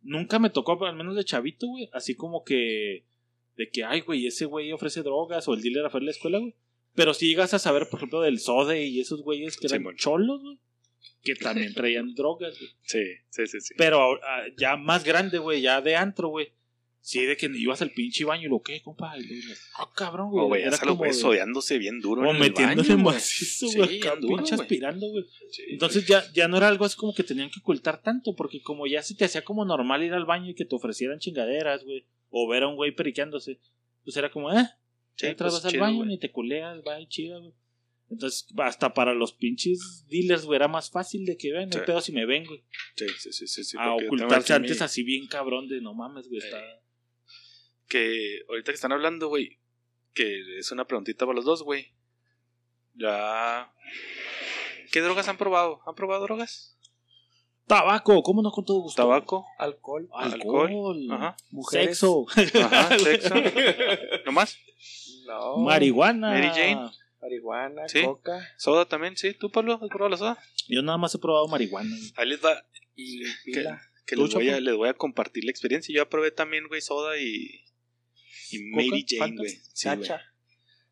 [0.01, 3.05] Nunca me tocó, al menos de chavito, güey, así como que
[3.55, 6.39] de que, ay, güey, ese güey ofrece drogas o el dealer afuera de la escuela,
[6.39, 6.53] güey.
[6.95, 10.41] Pero si llegas a saber, por ejemplo, del SODE y esos güeyes que eran cholos,
[10.41, 10.57] güey,
[11.23, 12.71] que también traían drogas, güey.
[12.83, 13.73] Sí, sí, sí, sí.
[13.77, 14.19] Pero
[14.57, 16.51] ya más grande, güey, ya de antro, güey.
[17.05, 19.17] Sí, de que ibas al pinche baño y lo que, compa.
[19.19, 19.41] Y
[19.77, 20.45] ah, cabrón, güey.
[20.45, 22.21] O güey, Era a los como güeyes de- sodeándose bien duro.
[22.21, 23.15] Como en el metiéndose baño, güey.
[23.15, 23.97] macizo, Sí, güey.
[23.99, 24.61] acá, bien duro, pinche güey.
[24.65, 25.25] aspirando, güey.
[25.51, 28.61] Sí, Entonces ya, ya no era algo así como que tenían que ocultar tanto, porque
[28.61, 31.83] como ya se te hacía como normal ir al baño y que te ofrecieran chingaderas,
[31.83, 33.59] güey, o ver a un güey periqueándose,
[34.05, 34.65] pues era como, eh,
[35.15, 36.07] Sí, entras pues, vas al baño, güey.
[36.07, 37.51] ni te culeas, va chida, güey.
[38.09, 41.79] Entonces, hasta para los pinches dealers, güey, era más fácil de que vean, Sí.
[41.85, 42.63] pedo si me ven, güey.
[42.95, 46.39] Sí, sí, sí, sí, sí, a ocultarse antes así bien cabrón de no mames, güey,
[46.39, 46.61] está...
[47.87, 49.59] Que ahorita que están hablando, güey,
[50.13, 51.93] que es una preguntita para los dos, güey.
[52.95, 53.71] Ya.
[54.91, 55.81] ¿Qué drogas han probado?
[55.87, 56.77] ¿Han probado drogas?
[57.67, 59.01] Tabaco, ¿cómo no con todo gusto?
[59.01, 59.45] ¿Tabaco?
[59.57, 60.09] Alcohol.
[60.13, 61.97] Alcohol, alcohol, ajá, mujeres.
[61.97, 62.25] sexo,
[62.61, 63.35] Ajá, sexo.
[64.25, 64.57] ¿No más?
[65.25, 65.57] No.
[65.57, 66.31] marihuana.
[66.31, 66.89] Mary Jane.
[67.21, 68.03] Marihuana, Sí.
[68.03, 69.15] coca ¿Soda también?
[69.15, 69.33] ¿Sí?
[69.33, 70.37] ¿Tú, Pablo, has probado la soda?
[70.67, 71.95] Yo nada más he probado marihuana.
[72.17, 72.65] Ahí les va.
[72.97, 73.81] y Que, pila.
[74.05, 75.95] que ¿Tú, les, voy a, les voy a compartir la experiencia.
[75.95, 77.63] Yo probé también, güey, soda y.
[78.55, 79.49] Y Mary Jane, güey.
[79.73, 79.99] Sí, güey.
[80.01, 80.21] Tacha.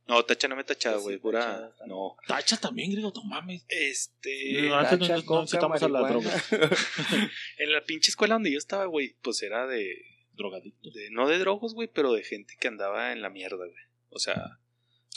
[0.08, 1.16] No, tacha no me he tachado, Sí, güey.
[1.18, 1.76] tacha Pura.
[1.88, 2.18] No.
[2.28, 3.64] Tacha también, griego, no mames.
[3.70, 4.62] Este.
[4.64, 6.44] No, antes no- Tacha, no coca, incitamos a la marihuana.
[7.58, 10.06] En la pinche escuela donde yo estaba, güey, pues era de.
[10.34, 10.90] Drogadicto.
[10.92, 13.72] de no de drogos, güey, pero de gente que andaba en la mierda, güey.
[14.10, 14.60] O sea,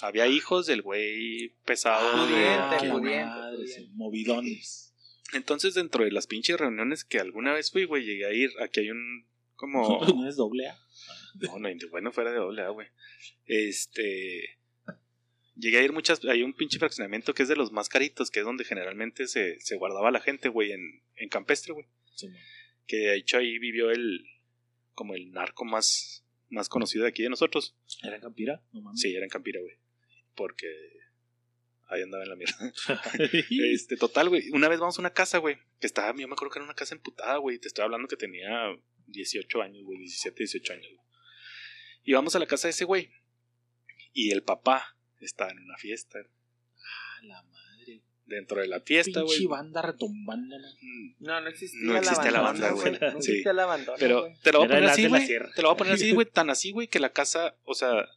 [0.02, 2.10] había hijos del güey pesado.
[2.12, 4.92] Ah, de- pudiente, madre, sí, movidones.
[5.32, 8.50] Entonces, dentro de las pinches reuniones que alguna vez fui, güey, llegué a ir.
[8.62, 9.26] Aquí hay un.
[9.56, 10.00] Como.
[10.14, 10.78] No es doble A.
[11.40, 12.88] No, no, bueno, fuera de doble A, güey.
[13.46, 14.58] Este.
[15.56, 16.24] Llegué a ir muchas.
[16.24, 19.60] Hay un pinche fraccionamiento que es de los más caritos, que es donde generalmente se,
[19.60, 21.86] se guardaba la gente, güey, en, en Campestre, güey.
[22.14, 22.28] Sí.
[22.86, 24.26] Que de hecho ahí vivió el.
[24.94, 27.76] Como el narco más, más conocido de aquí de nosotros.
[28.02, 28.62] ¿Era Campira?
[28.72, 29.00] No mames.
[29.00, 29.76] Sí, era en Campira, güey.
[30.34, 30.68] Porque.
[31.86, 32.72] Ahí andaba en la mierda.
[33.72, 34.50] Este, total, güey.
[34.50, 35.58] Una vez vamos a una casa, güey.
[35.80, 37.58] Que estaba, yo me acuerdo que era una casa emputada, güey.
[37.58, 38.74] Te estoy hablando que tenía
[39.06, 39.98] 18 años, güey.
[39.98, 41.04] 17, 18 años, güey.
[42.04, 43.10] Y vamos a la casa de ese güey.
[44.12, 46.18] Y el papá estaba en una fiesta.
[46.20, 48.02] Ah, la madre.
[48.26, 49.46] Dentro de la fiesta, Pinche güey.
[49.46, 50.68] banda retumbando, ¿no?
[50.80, 52.92] Mm, No, no existía No existía la banda, banda, güey.
[53.00, 53.30] No Sí.
[53.32, 54.34] existía la abandono, Pero güey.
[54.42, 55.26] te lo voy a poner así, de la güey.
[55.26, 55.50] sierra.
[55.54, 56.26] Te lo voy a poner así, güey.
[56.32, 58.08] Tan así, güey, que la casa, o sea,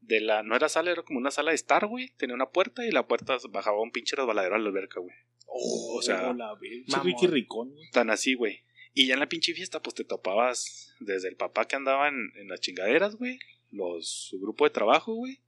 [0.00, 0.42] de la.
[0.42, 2.10] No era sala, era como una sala de estar, güey.
[2.16, 5.14] Tenía una puerta y la puerta bajaba un pinche resbaladero a la alberca, güey.
[5.46, 6.84] Oh, o sea, la verga.
[6.88, 7.06] mamón.
[7.06, 7.90] Ricky Ricón, güey.
[7.92, 8.62] Tan así, güey.
[8.94, 12.32] Y ya en la pinche fiesta, pues te topabas desde el papá que andaba en,
[12.36, 13.38] en las chingaderas, güey.
[13.70, 15.40] Los, su grupo de trabajo, güey.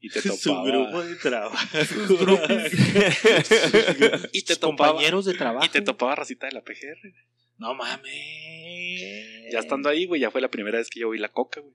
[0.00, 0.66] Y te Su topaba.
[0.66, 1.56] grupo de trabajo.
[4.32, 4.90] y te Sus topaba.
[4.92, 5.64] compañeros de trabajo.
[5.64, 6.98] Y te topaba racita de la PGR.
[7.02, 7.14] güey.
[7.58, 9.52] No mames.
[9.52, 11.74] Ya estando ahí, güey, ya fue la primera vez que yo vi la coca, güey.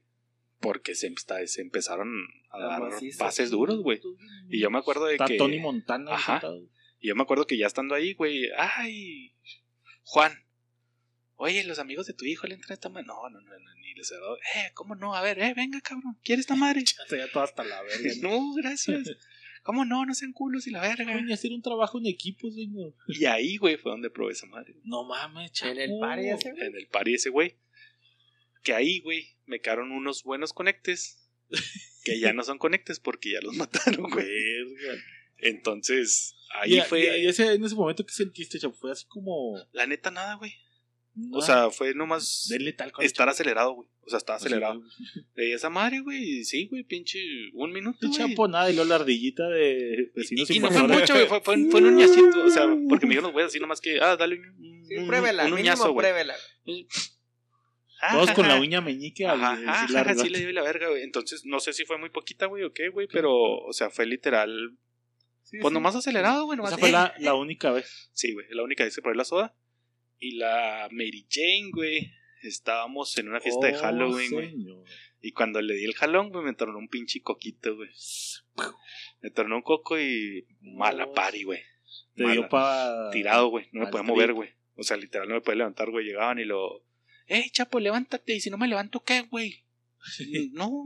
[0.59, 1.13] Porque se,
[1.45, 2.09] se empezaron
[2.49, 3.23] a La dar maciza.
[3.23, 4.01] pases duros, güey.
[4.49, 5.37] Y yo me acuerdo de Está que.
[5.37, 6.13] Tony Montana.
[6.13, 6.41] Ajá.
[6.99, 8.49] Y yo me acuerdo que ya estando ahí, güey.
[8.57, 9.35] Ay,
[10.03, 10.33] Juan.
[11.37, 13.07] Oye, los amigos de tu hijo le entran esta madre.
[13.07, 14.37] No, no, no, no, ni les dado.
[14.37, 15.15] Eh, ¿cómo no?
[15.15, 16.17] A ver, eh, venga, cabrón.
[16.23, 16.83] ¿Quieres esta madre?
[17.11, 18.09] Ya todo hasta la verga.
[18.21, 18.53] ¿no?
[18.53, 19.09] gracias.
[19.63, 20.05] ¿Cómo no?
[20.05, 21.05] No sean culos y la verga.
[21.15, 22.93] Ven a hacer un trabajo en equipo, señor.
[23.07, 24.75] Y ahí, güey, fue donde probé esa madre.
[24.83, 25.71] No mames, chapo.
[25.71, 26.67] En el party ese, güey.
[26.67, 27.57] En el party ese, güey.
[28.63, 31.27] Que ahí, güey, me quedaron unos buenos conectes.
[32.03, 34.27] Que ya no son conectes porque ya los mataron, güey.
[35.37, 37.19] Entonces, ahí Y- fue.
[37.21, 39.57] y- ese- en ese momento que sentiste, chapo, fue así como.
[39.73, 40.53] La neta, nada, güey.
[41.15, 43.89] No, O sea, fue nomás denle tal cual, estar acelerado, güey.
[44.05, 44.83] O sea, estaba acelerado.
[45.35, 46.43] De esa madre, güey.
[46.43, 47.19] Sí, güey, pinche.
[47.53, 48.07] Un minuto.
[48.11, 51.27] Chapo nada, y luego la ardillita de vecinos Y, y no fue mucho, güey.
[51.27, 52.43] Fue, fue, fue en un ñacito.
[52.43, 53.99] O sea, porque me dijeron los güeyes así nomás que.
[53.99, 56.05] Ah, dale un, Sí, pruébela, un mínimo uñazo, güey.
[56.05, 56.35] pruébela.
[58.11, 60.89] Todos con la uña meñique al Ajá, ajá, la ajá, sí le di la verga,
[60.89, 61.01] güey.
[61.03, 64.05] Entonces, no sé si fue muy poquita, güey, o qué, güey, pero, o sea, fue
[64.05, 64.77] literal.
[65.41, 65.73] Sí, Pues sí.
[65.73, 66.73] nomás acelerado, güey, nomás.
[66.73, 67.21] Esa fue eh, la, eh.
[67.23, 68.09] la única vez.
[68.13, 69.55] Sí, güey, la única vez que probé la soda.
[70.19, 72.11] Y la Mary Jane, güey.
[72.41, 74.55] Estábamos en una fiesta de Oh, Halloween, güey.
[75.21, 77.89] Y cuando le di el jalón, güey, me tornó un pinche coquito, güey.
[79.21, 81.61] Me tornó un coco y mala pari, güey.
[82.15, 83.09] Te dio para.
[83.11, 83.67] Tirado, güey.
[83.71, 84.49] No me podía mover, güey.
[84.75, 86.05] O sea, literal no me podía levantar, güey.
[86.05, 86.85] Llegaban y lo...
[87.27, 88.35] ¡Eh, chapo, levántate!
[88.35, 89.65] Y si no me levanto, ¿qué, güey?
[90.51, 90.83] no,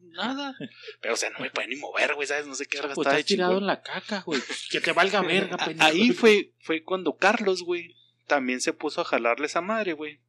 [0.00, 0.54] nada.
[1.00, 2.46] Pero, o sea, no me podía ni mover, güey, ¿sabes?
[2.46, 4.40] No sé qué verga estaba tirado en la caca, güey.
[4.70, 5.88] Que te valga verga, pendejo.
[5.88, 7.96] Ahí fue, fue cuando Carlos, güey,
[8.30, 10.20] también se puso a jalarle esa madre, güey.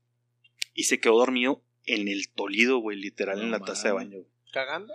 [0.73, 4.17] Y se quedó dormido en el tolido, güey, literal, No en la taza de baño.
[4.17, 4.27] güey.
[4.51, 4.93] ¿Cagando?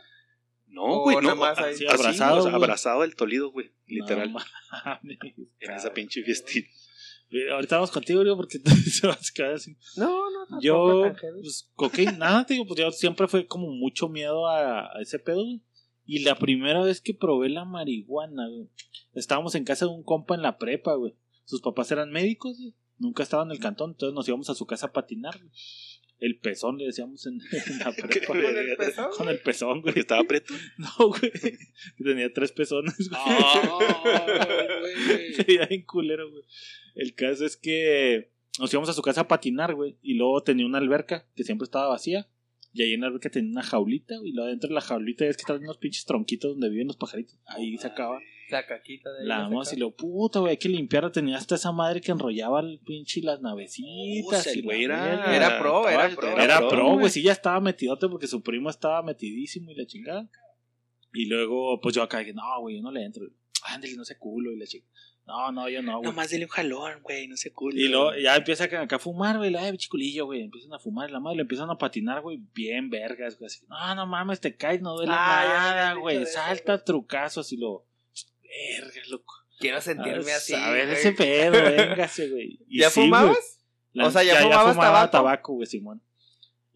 [0.67, 1.23] No, güey, no.
[1.23, 1.75] nada más a- ahí.
[1.75, 2.63] así, Abrazado, o sea, güey.
[2.63, 4.33] abrazado del tolido, güey, literal.
[4.33, 4.39] No
[4.85, 5.19] mames,
[5.61, 6.69] en esa pinche fiestita.
[7.31, 8.59] Eh, Ahorita vamos contigo, güey, porque
[8.91, 9.77] se vas a quedar así.
[9.97, 14.09] No, no, tampoco Yo, pues, cocaína, nada, te digo, pues yo siempre fue como mucho
[14.09, 15.63] miedo a, a ese pedo, güey.
[16.05, 18.69] Y la primera vez que probé la marihuana, güey,
[19.15, 21.15] estábamos en casa de un compa en la prepa, güey.
[21.45, 22.75] Sus papás eran médicos, güey.
[22.99, 25.39] Nunca estaban en el cantón, entonces nos íbamos a su casa a patinar.
[26.19, 27.35] El pezón, le decíamos en,
[27.67, 28.27] en la prepa.
[28.27, 29.11] ¿Con el pezón?
[29.17, 29.99] Con el pezón, güey.
[29.99, 30.55] Estaba preto.
[30.79, 31.33] No, güey.
[32.03, 33.21] Tenía tres pezones, güey.
[35.07, 35.35] güey.
[35.35, 36.43] Se veía bien culero, güey.
[36.95, 39.99] El caso es que nos íbamos a su casa a patinar, güey.
[40.01, 42.29] Y luego tenía una alberca que siempre estaba vacía.
[42.73, 44.31] Y ahí en la alberca tenía una jaulita, güey.
[44.31, 46.97] Y luego dentro de la jaulita es que traen unos pinches tronquitos donde viven los
[46.97, 47.39] pajaritos.
[47.47, 48.21] Ahí se acaba.
[48.51, 50.53] La caquita de ahí La la vamos y lo puta, güey.
[50.53, 51.11] Hay que limpiarla.
[51.11, 54.47] Tenía hasta esa madre que enrollaba el pinche y las navecitas.
[54.55, 55.37] Y la güey era-.
[55.37, 56.39] Era pro, era pro.
[56.39, 56.99] Era pro, güey.
[56.99, 57.11] güey.
[57.11, 60.29] Sí, ya estaba metidote porque su primo estaba metidísimo y la chingada.
[61.13, 63.25] Y luego, pues yo acá dije, no, güey, yo no le entro.
[63.65, 64.53] Ándale, no sé culo.
[64.53, 64.87] Y la chica,
[65.27, 66.05] no, no, yo no, güey.
[66.11, 67.77] Nomás dele un jalón, güey, no sé cool.
[67.77, 70.43] Y luego ya empieza acá acá a fumar, güey, la chiculillo, güey.
[70.43, 73.47] Empiezan a fumar, y la madre le empiezan a patinar, güey, bien vergas, güey.
[73.47, 76.25] Así, no, no mames, te caes, no duele Ah, nada, güey.
[76.27, 77.87] Salta trucazos y lo.
[78.81, 79.35] Vergas, loco.
[79.59, 80.55] Quiero sentirme ver, así.
[80.55, 80.99] A ver güey.
[80.99, 82.59] ese pedo, véngase, güey.
[82.69, 83.61] Y ¿Ya sí, fumabas?
[83.93, 85.11] La- O sea, ¿ya fumabas tabaco?
[85.11, 86.03] tabaco, güey, Simón.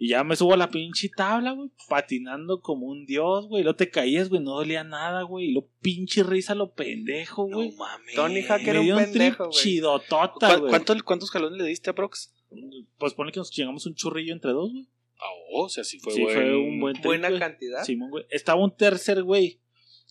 [0.02, 3.62] Y ya me subo a la pinche tabla, güey, patinando como un dios, güey.
[3.62, 5.48] Lo te caías, güey, no dolía nada, güey.
[5.48, 7.72] Y lo pinche risa lo pendejo, No güey.
[7.72, 8.14] mames.
[8.14, 9.62] Tony Hawk Me era un dio un pendejo, trip güey.
[9.62, 10.70] chidotota, ¿Cuál- güey.
[10.70, 12.32] cuánto- ¿Cuántos jalones le diste a Prox?
[12.96, 14.88] Pues pone que nos chingamos un churrillo entre dos, güey.
[15.18, 17.84] Ah, o sea, sí fue, Sí, buen- fue un buen trip, Buena cantidad.
[17.84, 18.24] Simón, güey.
[18.30, 19.59] Estaba un tercer, güey.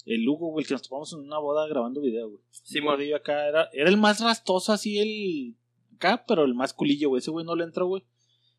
[0.05, 2.41] El Hugo, güey, el que nos topamos en una boda grabando video, güey.
[2.49, 2.93] Simón.
[2.93, 5.55] Un gordillo acá era, era el más rastoso, así el.
[5.95, 7.19] Acá, pero el más culillo, güey.
[7.19, 8.03] Ese güey no le entró, güey.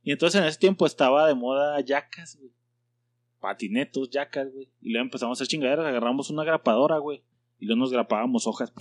[0.03, 2.53] Y entonces en ese tiempo estaba de moda yacas, güey.
[3.41, 4.71] Patinetos, yacas, güey.
[4.81, 7.23] Y luego empezamos a hacer chingaderas, agarramos una grapadora, güey.
[7.59, 8.73] Y luego nos grapábamos hojas.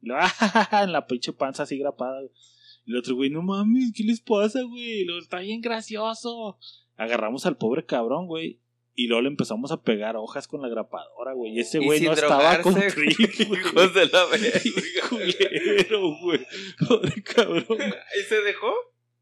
[0.00, 0.22] Y luego,
[0.82, 2.32] en la pinche panza así grapada, güey.
[2.86, 5.04] Y el otro, güey, no mames, ¿qué les pasa, güey?
[5.04, 6.58] Luego, está bien gracioso.
[6.96, 8.60] Agarramos al pobre cabrón, güey.
[8.96, 11.56] Y luego le empezamos a pegar hojas con la grapadora, güey.
[11.56, 12.74] Y ese güey no estaba con.
[12.78, 14.60] Hijos de la verga.
[16.22, 16.46] Güey.
[16.86, 17.66] Pobre cabrón.
[17.68, 18.72] ¿Y se dejó?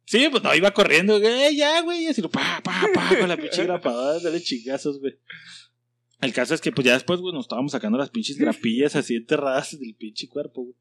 [0.04, 3.28] Sí, pues no, iba corriendo, güey, "Eh, ya, güey, y así, pa, pa, pa, con
[3.28, 5.14] la pinche grapadora, dale chingazos, güey.
[6.20, 9.14] El caso es que, pues ya después, güey, nos estábamos sacando las pinches grapillas así
[9.14, 10.76] enterradas del pinche cuerpo, güey.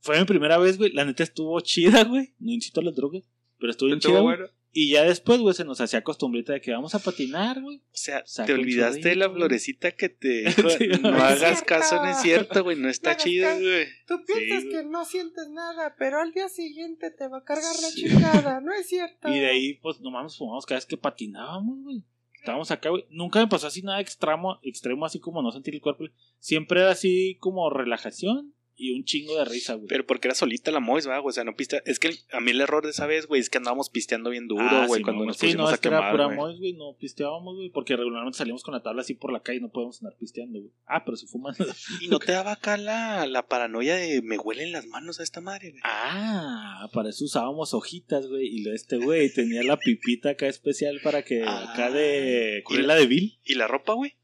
[0.00, 2.34] Fue mi primera vez, güey, la neta estuvo chida, güey.
[2.38, 3.24] No incito a las drogas,
[3.58, 4.46] pero estuvo bien chida, bueno.
[4.70, 7.78] Y ya después, güey, se nos hacía costumbrita de que vamos a patinar, güey.
[7.78, 11.64] O sea, Saca te olvidaste de la florecita que te dijo, Sí, no hagas cierto.
[11.66, 13.86] caso, no es cierto, güey, no está No chido, güey.
[14.06, 17.74] Tú piensas Sí, que no sientes nada, pero al día siguiente te va a cargar
[17.80, 19.28] la chingada, ¿no es cierto?
[19.28, 22.04] Y de ahí, pues, no mames, fumamos cada vez que patinábamos, güey.
[22.34, 23.04] Estábamos acá, güey.
[23.10, 26.04] Nunca me pasó así nada extremo, extremo así como no sentir el cuerpo.
[26.38, 29.88] Siempre era así como relajación y un chingo de risa, güey.
[29.88, 31.22] Pero porque era solita la Mois, ¿verdad?
[31.26, 31.82] O sea, no piste.
[31.84, 34.46] Es que a mí el error de esa vez, güey, es que andábamos pisteando bien
[34.46, 36.12] duro, Ah, güey, sí, cuando no, nos sí, pusimos no, a es que era quemar,
[36.12, 36.36] pura güey.
[36.36, 39.58] mois, güey, no pisteábamos, güey, porque regularmente salimos con la tabla así por la calle
[39.58, 40.72] y no podemos andar pisteando, güey.
[40.86, 41.54] Ah, pero si fuman.
[42.00, 45.40] Y no te daba acá la, la paranoia de me huelen las manos a esta
[45.40, 45.82] madre, güey.
[45.84, 51.00] ah, para eso usábamos hojitas, güey, y lo este güey tenía la pipita acá especial
[51.02, 51.72] para que Ah.
[51.72, 53.38] acá de ¿cuál Y la de Bill?
[53.44, 54.14] ¿Y la ropa, güey?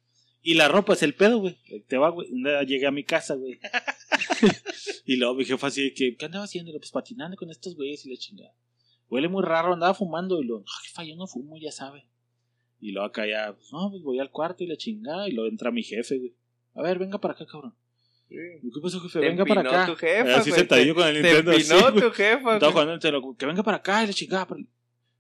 [0.47, 1.57] Y la ropa es el pedo, güey.
[1.89, 2.29] Te va, güey.
[2.67, 3.59] Llegué a mi casa, güey.
[5.07, 6.71] y luego mi jefa así de que, ¿qué andaba haciendo?
[6.73, 8.55] Pues patinando con estos güeyes y la chingada.
[9.09, 10.43] Huele muy raro, andaba fumando.
[10.43, 12.07] Y lo, no, jefa, yo no fumo, ya sabe.
[12.79, 15.27] Y luego acá ya, pues no, pues voy al cuarto y la chingada.
[15.29, 16.35] Y luego entra mi jefe, güey.
[16.75, 17.75] A ver, venga para acá, cabrón.
[18.29, 19.21] Y, ¿Qué pasó, jefe?
[19.21, 19.87] Te venga para acá.
[19.87, 21.51] tu jefa, así sentadillo te- con el Te Nintendo.
[21.53, 22.05] así, empinó güey.
[22.05, 24.47] tu jefa, Estaba jugando Que venga para acá y la chingada.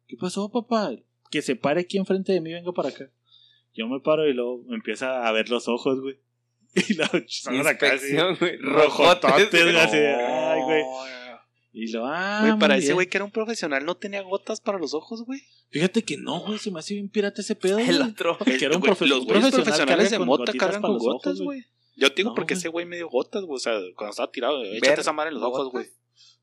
[0.07, 0.91] ¿Qué pasó, papá?
[1.31, 3.11] Que se pare aquí enfrente de mí, venga para acá.
[3.75, 6.19] Yo me paro y luego empieza a ver los ojos, güey.
[6.89, 8.57] Y luego estamos acá así, Inspección, güey.
[8.59, 10.83] rojototes, güey, así ay, güey.
[11.77, 14.61] Y lo, ah, Güey, para muy ese güey que era un profesional no tenía gotas
[14.61, 15.41] para los ojos, güey.
[15.71, 17.79] Fíjate que no, güey, se me hace bien pirata ese pedo.
[17.81, 18.39] El otro.
[18.39, 21.65] Que era un profe- los profesional profesionales de mota cargan con gotas, güey.
[21.97, 23.57] Yo te digo No, porque ese güey me dio gotas, güey.
[23.57, 25.87] O sea, cuando estaba tirado, échate esa madre en los ojos, güey.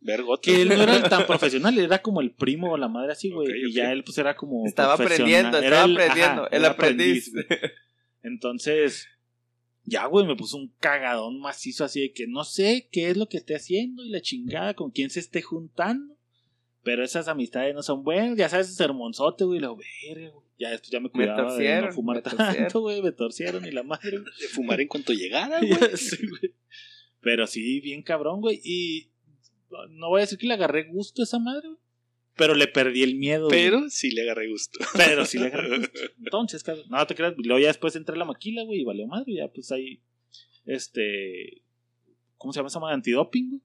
[0.03, 0.21] Ver.
[0.41, 3.47] Que él no era tan profesional, era como el primo o la madre así, güey.
[3.67, 6.41] Y ya él pues era como Estaba aprendiendo, Era estaba el- aprendiendo.
[6.45, 7.31] ajá, el aprendiz.
[8.23, 9.07] Entonces,
[9.83, 13.27] ya, güey, me puso un cagadón macizo así de que no sé qué es lo
[13.27, 16.15] que esté haciendo y la chingada con quién se esté juntando.
[16.83, 20.45] Pero esas amistades no son buenas, ya sabes, sermonzote, güey, lo verga, güey.
[20.57, 23.71] Ya después ya me cuidaba de torcieron, no fumar me tanto, güey, me torcieron y
[23.71, 24.17] la madre.
[24.17, 24.31] güey.
[24.39, 25.69] De fumar en cuanto llegara, güey.
[25.69, 26.53] Güey.
[27.19, 28.59] Pero sí, bien cabrón, güey.
[28.63, 29.10] Y
[29.89, 31.69] no voy a decir que le agarré gusto a esa madre.
[32.35, 33.47] Pero le perdí el miedo.
[33.47, 33.63] güey.
[33.65, 34.79] Pero sí le agarré gusto.
[34.95, 35.99] Pero sí le agarré gusto.
[36.19, 37.33] Entonces, no te creas.
[37.37, 39.33] Luego ya después entré a la maquila, güey, y valió madre.
[39.35, 40.01] Ya pues ahí,
[40.65, 41.61] este.
[42.37, 42.95] ¿Cómo se llama esa madre?
[42.95, 43.61] Antidoping, güey.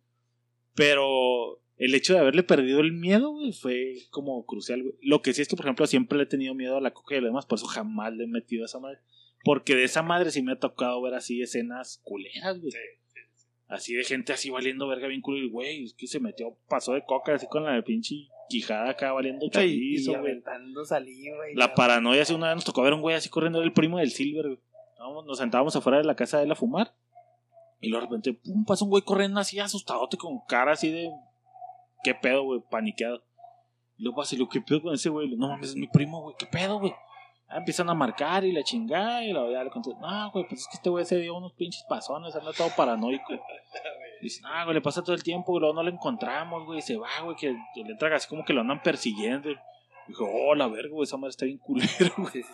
[0.74, 4.94] Pero el hecho de haberle perdido el miedo, güey, fue como crucial, güey.
[5.00, 7.14] Lo que sí es que, por ejemplo, siempre le he tenido miedo a la coca
[7.14, 8.98] y a lo demás, por eso jamás le he metido a esa madre.
[9.44, 12.72] Porque de esa madre sí me ha tocado ver así escenas culeras, güey.
[13.68, 15.38] Así de gente así valiendo verga bien culo.
[15.38, 19.12] Y güey, es que se metió, pasó de coca así con la pinche quijada acá
[19.12, 20.32] valiendo chorizo, güey.
[20.32, 21.50] aventando saliva.
[21.50, 23.72] y La paranoia, así una vez nos tocó ver un güey así corriendo, era el
[23.72, 24.58] primo del Silver, güey.
[25.26, 26.94] Nos sentábamos afuera de la casa de él a fumar.
[27.80, 31.10] Y luego de repente, pum, pasa un güey corriendo así asustadote con cara así de.
[32.02, 32.60] ¿Qué pedo, güey?
[32.70, 33.22] Paniqueado.
[33.98, 35.34] Y luego pasa, y lo ¿qué pedo con ese güey?
[35.36, 36.92] No mames, es mi primo, güey, ¿qué pedo, güey?
[37.48, 39.24] Ah, empiezan a marcar y la chingada.
[39.24, 41.52] Y la ya le conté, no, güey, pues es que este güey se dio unos
[41.52, 43.34] pinches pasones, anda todo paranoico.
[43.34, 43.40] Y
[44.22, 46.82] dice, ah, güey, le pasa todo el tiempo, y luego no lo encontramos, güey, y
[46.82, 49.50] se va, güey, que que le entra así como que lo andan persiguiendo.
[49.50, 49.56] Y
[50.08, 52.44] dijo, oh, la verga, güey, esa madre está bien culero, güey.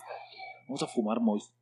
[0.68, 1.52] Vamos a fumar Mois.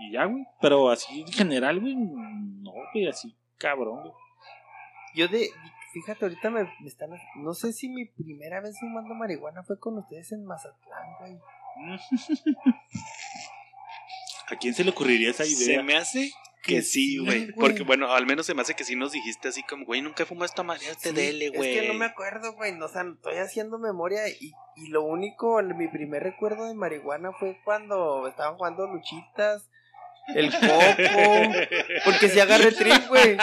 [0.00, 0.44] Y ya, güey.
[0.60, 1.96] Pero así en general, güey.
[1.96, 4.12] No, güey, así cabrón, güey.
[5.14, 5.48] Yo de.
[5.92, 7.10] Fíjate, ahorita me, me están.
[7.36, 11.38] No sé si mi primera vez fumando marihuana fue con ustedes en Mazatlán, güey.
[14.48, 15.82] ¿A quién se le ocurriría esa Se idea?
[15.82, 16.30] me hace
[16.62, 17.52] que sí, güey.
[17.52, 20.24] Porque, bueno, al menos se me hace que sí nos dijiste así como, güey, nunca
[20.24, 21.76] he fumado esta madre, te Sí, dele, güey.
[21.76, 22.72] Es que no me acuerdo, güey.
[22.72, 27.32] no, o sea, estoy haciendo memoria y, y lo único, mi primer recuerdo de marihuana
[27.32, 29.68] fue cuando estaban jugando luchitas,
[30.34, 31.52] el coco.
[32.04, 33.36] Porque si agarré trip, güey.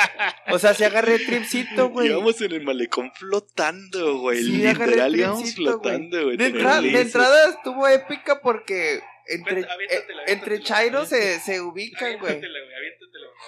[0.51, 2.10] O sea, si agarré tripcito, güey.
[2.10, 4.43] Íbamos en el malecón flotando, güey.
[4.43, 6.38] Sí, Literal íbamos flotando, güey.
[6.38, 10.60] De, de entrada estuvo épica porque entre, Cuenta, aviéntatela, eh, entre.
[10.62, 12.41] Chairo se, se ubican, güey.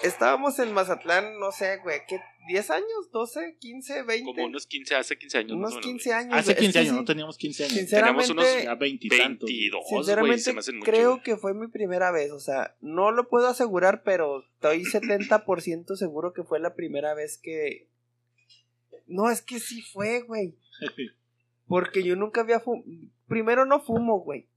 [0.02, 2.20] Estábamos en Mazatlán, no sé, güey, ¿qué?
[2.48, 3.10] ¿10 años?
[3.12, 3.58] ¿12?
[3.58, 4.04] ¿15?
[4.06, 4.24] ¿20?
[4.24, 5.52] Como unos 15, hace 15 años.
[5.52, 6.34] unos menos, 15 años.
[6.34, 6.54] Hace güey.
[6.54, 7.74] Es 15 que años, sí, no teníamos 15 años.
[7.74, 8.78] Sinceramente, Tenemos unos Ya güey.
[8.90, 9.46] veintitantos.
[9.48, 9.98] 22, güey.
[10.04, 10.90] Sinceramente, Se me hacen mucho.
[10.90, 11.22] creo güey.
[11.24, 12.30] que fue mi primera vez.
[12.30, 17.38] O sea, no lo puedo asegurar, pero estoy 70% seguro que fue la primera vez
[17.42, 17.88] que.
[19.06, 20.56] No, es que sí fue, güey.
[21.66, 22.84] Porque yo nunca había fumado.
[23.26, 24.48] Primero no fumo, güey.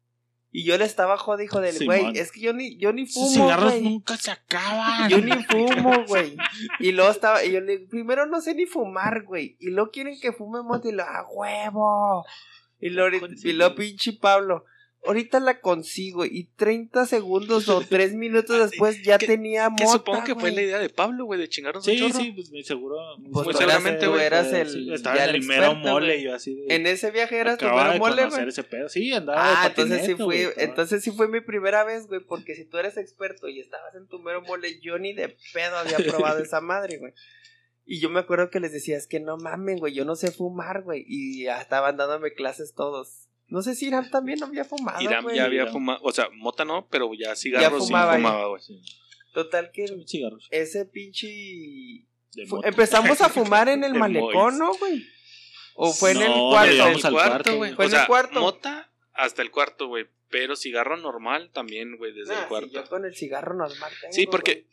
[0.52, 2.18] Y yo le estaba jodido, hijo del güey.
[2.18, 3.30] Es que yo ni, yo ni Esos fumo.
[3.46, 3.84] cigarros güey.
[3.84, 5.08] nunca se acaban.
[5.10, 6.36] Yo ni fumo, güey.
[6.80, 9.58] Y luego estaba, y yo le digo, primero no sé ni fumar, güey.
[9.60, 12.26] Y luego quieren que fume mota y lo, ¡a huevo!
[12.82, 14.66] Y luego, y luego pinche Pablo,
[15.06, 16.26] ahorita la consigo.
[16.26, 20.52] Y 30 segundos o 3 minutos después ya Que- tenía Que mota, supongo que fue
[20.52, 22.20] la idea de Pablo, güey, de chingarnos un Sí, chorro.
[22.20, 22.98] sí, pues me seguro.
[23.32, 25.44] Pues Pues tú eras- seguramente, tú güey, eras eh, el, estaba ya en el el
[25.44, 26.20] mero experto, mole güey.
[26.20, 26.76] y yo así de.
[26.76, 28.48] En ese viaje eras tu mero de mole, güey.
[28.48, 28.90] ese pedo.
[28.90, 32.56] Sí, andaba Ah, de entonces sí fue, entonces sí fue mi primera vez, güey, porque
[32.56, 35.98] si tú eres experto y estabas en tu mero mole, yo ni de pedo había
[36.38, 37.14] probado esa madre, güey.
[37.92, 40.30] Y yo me acuerdo que les decía, es que no mamen, güey, yo no sé
[40.32, 41.04] fumar, güey.
[41.08, 43.29] Y ya estaban dándome clases todos.
[43.50, 45.36] No sé si Irán también había fumado, Irán güey.
[45.36, 45.74] ya había Irán.
[45.74, 48.62] fumado, o sea, mota no, pero ya cigarros fumaba sí fumaba, güey.
[48.62, 48.82] Sí,
[49.34, 50.48] Total que cigarros.
[50.52, 52.06] ese pinche...
[52.64, 54.58] Empezamos a fumar en el De malecón.
[54.60, 55.06] ¿no, güey?
[55.76, 56.74] O fue en el No, cuarto.
[56.74, 57.74] En el cuarto, güey.
[57.74, 58.40] Fue O en el cuarto.
[58.42, 60.06] mota hasta el cuarto, güey.
[60.30, 62.70] Pero cigarro normal también, güey, desde Nah, el sí, cuarto.
[62.72, 64.66] yo con el cigarro normal tengo, Sí, porque güey.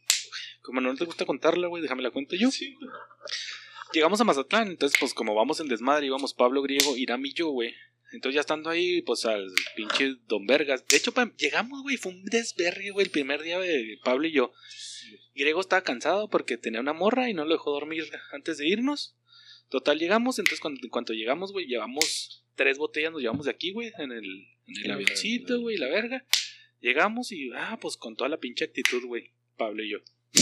[0.63, 2.51] como no te gusta contarla, güey, déjame la cuento yo.
[3.93, 7.49] Llegamos a Mazatlán, entonces pues como vamos en desmadre, íbamos Pablo Griego, Irán y yo,
[7.49, 7.75] güey.
[8.13, 10.87] Entonces ya estando ahí, pues al pinche Don Vergas.
[10.87, 14.33] De hecho, pa- llegamos, güey, fue un desvergue, güey, el primer día de Pablo y
[14.33, 14.53] yo.
[15.35, 19.17] Griego estaba cansado porque tenía una morra y no lo dejó dormir antes de irnos.
[19.69, 23.73] Total, llegamos, entonces cuando, en cuanto llegamos, güey, llevamos tres botellas, nos llevamos de aquí,
[23.73, 26.25] güey, en el, en el avioncito, güey, la verga.
[26.81, 29.99] Llegamos y, ah, pues con toda la pinche actitud, güey, Pablo y yo.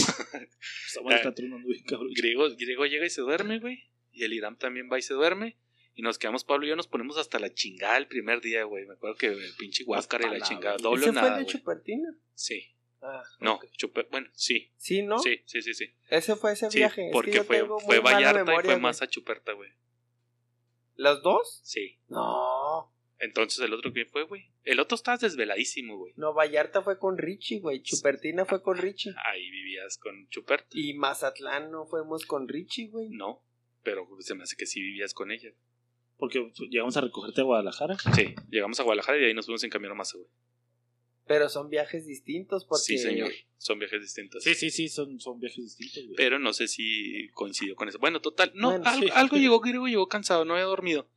[1.09, 2.13] Bien, cabrón.
[2.13, 3.83] Griego, Griego llega y se duerme, güey.
[4.11, 5.57] Y el Irán también va y se duerme.
[5.95, 8.85] Y nos quedamos, Pablo y yo nos ponemos hasta la chingada el primer día, güey.
[8.85, 10.73] Me acuerdo que el pinche Huáscar y la Nada, chingada.
[10.73, 10.83] güey.
[10.83, 11.51] Doble ¿Ese o fue nada, el de.
[11.51, 12.09] Chupertina?
[12.33, 12.65] Sí.
[13.01, 13.59] Ah, No,
[14.11, 14.71] bueno, sí.
[14.77, 15.19] Sí, ¿no?
[15.19, 15.93] Sí, sí, sí, sí.
[16.09, 17.01] Ese fue ese Sí, viaje.
[17.03, 18.79] Es que porque yo fue, fue Vallarta y fue güey.
[18.79, 19.71] más a Chuperta, güey.
[20.95, 21.61] ¿Los dos?
[21.63, 21.99] Sí.
[22.07, 22.91] No.
[23.19, 24.51] Entonces el otro que fue, güey.
[24.63, 26.13] El otro estaba desveladísimo, güey.
[26.17, 27.81] No, Vallarta fue con Richie, güey.
[27.81, 29.13] Chupertina fue con Richie.
[29.25, 30.67] Ahí vivías con Chuperta.
[30.71, 33.09] Y Mazatlán no fuimos con Richie, güey.
[33.09, 33.43] No,
[33.83, 35.51] pero se me hace que sí vivías con ella.
[36.17, 37.97] Porque llegamos a recogerte a Guadalajara.
[38.15, 40.29] Sí, llegamos a Guadalajara y de ahí nos fuimos en camión a Maza, güey.
[41.27, 42.83] Pero son viajes distintos porque...
[42.83, 43.31] Sí, señor.
[43.57, 44.43] Son viajes distintos.
[44.43, 46.15] Sí, sí, sí, son, son viajes distintos, güey.
[46.15, 47.97] Pero no sé si coincidió con eso.
[47.97, 48.51] Bueno, total.
[48.53, 49.13] No, Bueno, algo, sí.
[49.13, 51.09] algo llegó, Griego llegó cansado, no había dormido.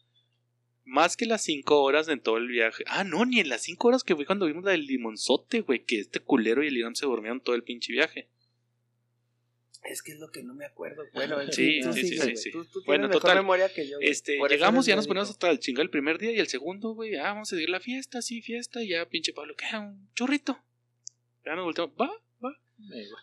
[0.84, 2.82] Más que las cinco horas en todo el viaje.
[2.86, 5.84] Ah, no, ni en las cinco horas que fue cuando vimos la del limonzote, güey.
[5.84, 8.30] Que este culero y el Irán se durmieron todo el pinche viaje.
[9.84, 11.04] Es que es lo que no me acuerdo.
[11.14, 12.36] Bueno, en Sí, tú sí, sí, sí, güey.
[12.36, 12.50] sí.
[12.50, 13.98] Tú, tú tienes Bueno, mejor total, memoria que yo.
[14.00, 16.48] Este, Por llegamos, eres ya nos ponemos hasta el chingar el primer día y el
[16.48, 17.16] segundo, güey.
[17.16, 18.82] Ah, vamos a seguir la fiesta, sí, fiesta.
[18.82, 19.64] Y ya, pinche Pablo, ¿qué?
[19.76, 20.62] Un churrito.
[21.44, 22.10] Ya nos volteamos, va.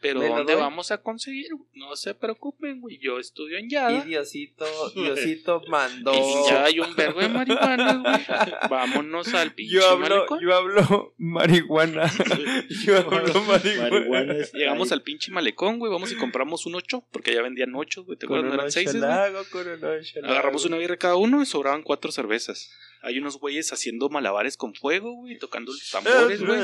[0.01, 1.47] Pero ¿Me lo ¿dónde vamos a conseguir?
[1.73, 2.99] No se preocupen, güey.
[2.99, 3.91] Yo estudio en Yada.
[3.93, 4.65] Y Diosito,
[4.95, 6.13] Diosito mandó.
[6.13, 8.25] Y ya hay un vergo de marihuana, güey.
[8.69, 10.39] Vámonos al pinche Yo hablo, malecón.
[10.41, 12.11] yo hablo marihuana.
[12.85, 14.35] Yo hablo marihuana.
[14.53, 15.91] Llegamos al pinche malecón, güey.
[15.91, 18.17] Vamos y compramos un 8, porque ya vendían 8, güey.
[18.17, 18.49] ¿Te acuerdas?
[18.49, 19.01] No eran 6, güey.
[19.01, 22.71] lago, con un ocho Agarramos una birra cada uno y sobraban cuatro cervezas.
[23.01, 26.59] Hay unos güeyes haciendo malabares con fuego, güey, tocando los tambores, güey.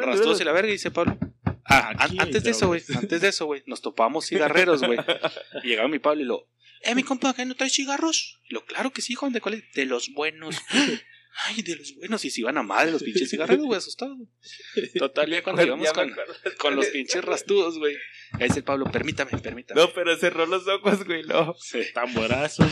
[0.00, 1.16] Rastros y la verga, y dice Pablo.
[1.70, 3.04] Ah, Aquí hay antes de eso, güey, drogas.
[3.04, 4.98] antes de eso, güey, nos topamos cigarreros, güey.
[5.62, 6.50] Y llegaba mi Pablo y lo,
[6.82, 8.40] eh, mi compa, ¿qué no traes cigarros?
[8.48, 9.70] Y lo, claro que sí, joven, ¿de cuáles?
[9.72, 10.56] De los buenos.
[11.46, 12.24] Ay, de los buenos.
[12.24, 14.18] Y se iban a madre los pinches cigarreros, güey, asustados.
[14.98, 17.96] Total, ya cuando íbamos me con, los pinches rastudos, güey.
[18.32, 19.80] Ahí dice el Pablo, permítame, permítame.
[19.80, 21.22] No, pero cerró los ojos, güey.
[21.24, 21.54] No.
[21.60, 21.82] Sí.
[21.94, 22.66] Tamborazos.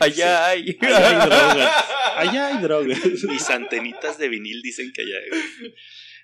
[0.00, 0.76] Allá hay.
[0.80, 1.84] Allá hay drogas.
[2.16, 3.24] Allá hay drogas.
[3.24, 5.18] Mis antenitas de vinil dicen que ya.
[5.28, 5.74] güey.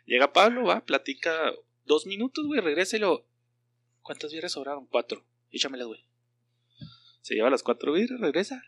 [0.06, 1.52] Llega Pablo, va, platica
[1.84, 3.26] dos minutos, güey, regresa y lo.
[4.02, 4.86] ¿Cuántas birras sobraron?
[4.86, 5.24] Cuatro.
[5.50, 6.04] Échamelas, güey.
[7.20, 8.62] Se lleva las cuatro birras, regresa.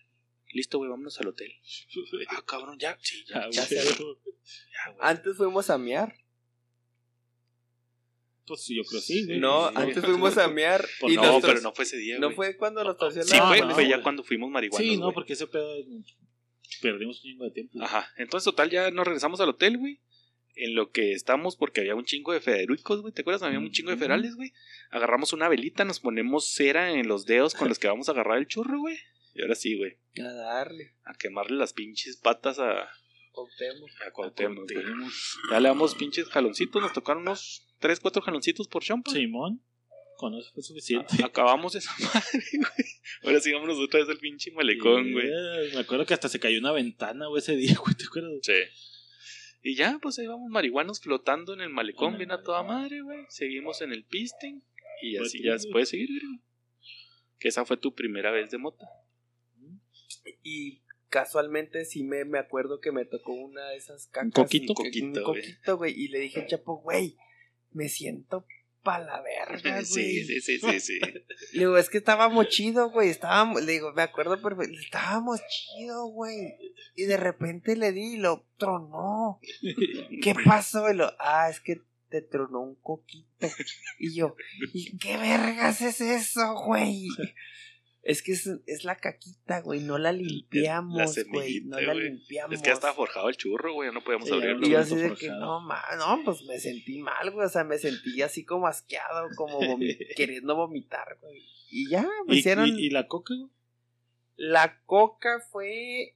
[0.53, 1.53] Listo, güey, vámonos al hotel.
[2.28, 4.97] Ah, cabrón, ya, sí, ya, Ah, ya, ya, güey.
[5.01, 6.15] Antes fuimos a mear.
[8.47, 9.41] Pues yo creo que sí, güey.
[9.41, 9.74] No, Sí.
[9.77, 10.85] antes fuimos a mear.
[11.01, 12.36] Pues y no, pero no fue ese día, ¿No güey.
[12.36, 13.74] fue cuando nos torció Sí, la fue, mano?
[13.74, 15.15] fue ya cuando fuimos marihuanos, Sí, no, güey.
[15.15, 15.74] porque ese pedo.
[16.82, 17.78] Perdimos un chingo de tiempo.
[17.82, 19.99] Ajá, entonces total ya nos regresamos al hotel, güey.
[20.56, 23.12] En lo que estamos, porque había un chingo de federicos, güey.
[23.12, 23.43] ¿Te acuerdas?
[23.43, 24.52] Había un chingo de federales, güey.
[24.90, 28.39] Agarramos una velita, nos ponemos cera en los dedos con los que vamos a agarrar
[28.39, 28.97] el churro, güey.
[29.35, 29.98] Y ahora sí, güey.
[30.24, 30.94] A darle.
[31.05, 32.89] A quemarle las pinches patas a,
[33.32, 33.90] Optemos.
[34.06, 34.70] a Cuauhtémoc.
[35.51, 39.10] Ya le damos pinches jaloncitos, nos tocaron unos 3, 4 jaloncitos por champa.
[39.10, 39.60] Simón.
[40.16, 41.24] Con eso fue suficiente.
[41.24, 42.89] Acabamos esa madre, güey.
[43.24, 45.28] Ahora sí vámonos otra vez al pinche malecón, güey.
[45.72, 48.31] Me acuerdo que hasta se cayó una ventana, güey, ese día, güey, ¿te acuerdas?
[48.43, 48.52] Sí.
[49.66, 53.24] Y ya, pues ahí vamos marihuanos flotando en el malecón, bien a toda madre, güey.
[53.31, 54.62] Seguimos en el pisting
[55.01, 56.41] y Pues así sí, ya se puede seguir, güey.
[57.39, 58.85] Que esa fue tu primera vez de mota.
[60.43, 64.32] Y casualmente sí me, me acuerdo que me tocó una de esas cacas.
[64.35, 64.73] coquito?
[64.73, 65.95] y que- Coquito, un coquito, güey.
[65.99, 67.16] Y le dije Chapo, güey,
[67.70, 68.47] me siento
[68.85, 69.85] pa' la verga, güey.
[69.85, 71.01] Sí, sí, sí, sí, sí.
[71.52, 73.09] Le digo, es que estábamos chido, güey.
[73.09, 74.78] Estábamos, le digo, me acuerdo perfecto.
[74.78, 76.55] Estábamos chido, güey.
[76.94, 79.40] Y de repente le di y lo tronó.
[80.23, 80.89] ¿Qué pasó?
[80.90, 83.48] Y lo, ah, es que te tronó un coquito.
[83.98, 84.36] Y yo,
[84.73, 87.09] ¿y qué vergas es eso, güey?
[88.06, 89.81] Es que es, es la caquita, güey.
[89.81, 91.62] No la limpiamos, güey.
[91.62, 92.10] No la güey.
[92.10, 92.55] limpiamos.
[92.55, 93.90] Es que ya estaba forjado el churro, güey.
[93.93, 94.66] No podíamos Sí, abrirlo.
[94.66, 95.16] Y yo así de forjado.
[95.18, 97.47] que no, ma, no, pues me sentí mal, güey.
[97.47, 101.43] O sea, me sentí así como asqueado, como vomi- queriendo vomitar, güey.
[101.70, 102.68] Y ya, me ¿Y, hicieron.
[102.68, 103.51] y, y la coca, güey?
[104.36, 106.14] La coca fue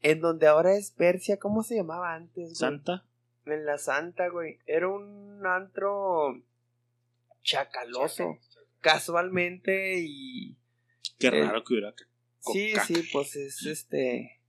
[0.00, 2.54] en donde ahora es Persia, ¿cómo se llamaba antes, güey?
[2.54, 3.04] Santa.
[3.44, 4.58] En la Santa, güey.
[4.66, 6.40] Era un antro
[7.42, 8.38] chacaloso.
[8.80, 10.56] Casualmente y.
[11.18, 11.94] Qué Eh, raro que hubiera
[12.40, 14.40] Sí, sí, pues es este.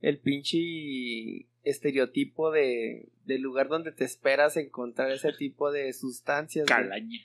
[0.00, 6.66] El pinche estereotipo de, del lugar donde te esperas encontrar ese tipo de sustancias.
[6.66, 7.18] calaña.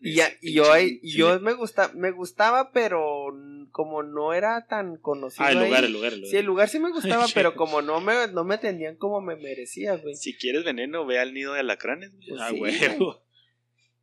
[0.00, 3.34] Y, ya- y yo, y yo me, gusta, me gustaba, pero
[3.72, 5.44] como no era tan conocido.
[5.44, 6.30] Ah, el ahí- lugar, el lugar, el lugar.
[6.30, 9.36] Sí, el lugar sí me gustaba, pero como no me, no me atendían como me
[9.36, 10.14] merecía, güey.
[10.14, 12.28] Si quieres veneno, ve al nido de alacranes, güey.
[12.28, 12.74] Pues ah, sí, güey.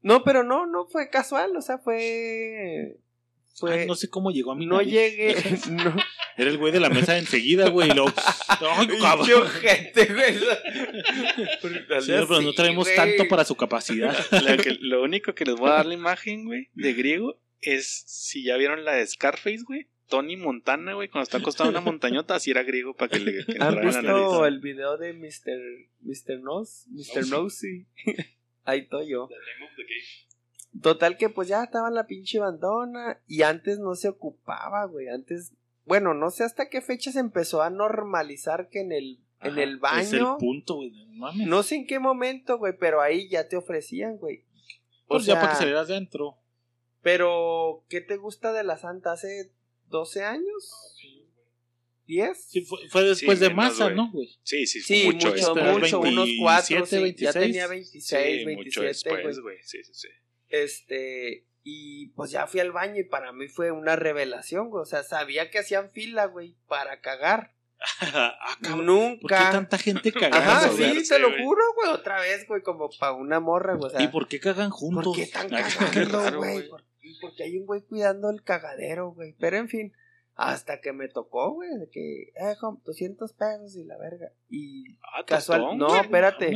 [0.01, 2.97] No, pero no, no fue casual, o sea, fue.
[3.55, 3.85] Fue.
[3.85, 4.93] No sé cómo llegó a mi no nariz.
[4.93, 5.35] llegué.
[5.71, 5.95] No.
[6.35, 7.91] Era el güey de la mesa de enseguida, güey.
[7.91, 8.05] Y lo...
[8.07, 10.33] ¡Ay, ojete, güey.
[12.01, 12.95] Sí, pero no traemos güey.
[12.95, 14.15] tanto para su capacidad.
[14.31, 18.03] Lo, que- lo único que les voy a dar la imagen, güey, de griego es
[18.07, 19.87] si ya vieron la de Scarface, güey.
[20.09, 23.45] Tony Montana, güey, cuando está acostado en una montañota, así era griego para que le
[23.45, 25.59] que ¿Han en la visto el video de Mr.
[26.01, 26.39] Mr.
[26.41, 26.87] Nose?
[26.89, 27.27] Mr.
[27.29, 27.87] Nosey.
[28.65, 29.29] Ahí estoy yo.
[30.81, 35.07] Total que pues ya estaba la pinche bandona y antes no se ocupaba, güey.
[35.07, 35.53] Antes,
[35.85, 39.63] bueno, no sé hasta qué fecha se empezó a normalizar que en el, en Ajá,
[39.63, 40.01] el baño.
[40.01, 40.91] Es el punto, güey.
[40.91, 41.47] No mames.
[41.47, 44.45] No sé en qué momento, güey, pero ahí ya te ofrecían, güey.
[45.07, 46.37] pues o ya sea- para que salieras dentro.
[47.01, 49.11] Pero, ¿qué te gusta de la Santa?
[49.11, 49.51] ¿Hace
[49.89, 50.95] 12 años?
[52.07, 52.33] ¿10?
[52.35, 53.89] Sí, fue, fue después Sí, de menos, masa.
[53.91, 54.29] ¿no, güey?
[54.43, 55.65] Sí, sí, Sí, mucho, mucho, después.
[55.79, 57.33] mucho, Pero unos 4, 27, ya 26.
[57.33, 59.55] tenía 26, Sí, 27, mucho después, güey.
[59.55, 59.57] güey.
[59.63, 60.07] Sí, sí, sí.
[60.53, 64.83] Este, y pues ya fui al baño y para mí fue una revelación, güey.
[64.83, 67.55] O sea, sabía que hacían fila, güey, para cagar.
[68.01, 69.17] ah, cabrón.
[69.19, 69.51] ¿Por qué Nunca.
[69.51, 70.37] tanta gente cagando?
[70.37, 71.43] Ajá, sí, te lo güey.
[71.43, 73.87] juro, güey, otra vez, güey, como para una morra, güey.
[73.87, 75.05] O sea, ¿Y por qué cagan juntos?
[75.05, 76.69] ¿por qué están cagando, güey?
[77.01, 79.35] Y porque hay un güey cuidando el cagadero, güey.
[79.39, 79.93] Pero en fin,
[80.35, 84.31] hasta que me tocó, güey, de que, eh, com, 200 pesos y la verga.
[84.49, 84.83] Y
[85.15, 86.51] Ah, casual, tostón, no, espérate.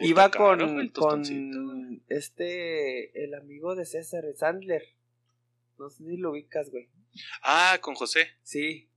[0.00, 4.82] Iba con, con Este, el amigo de César, Sandler.
[5.78, 6.88] No sé si lo ubicas, güey.
[7.42, 8.28] Ah, con José.
[8.42, 8.90] Sí.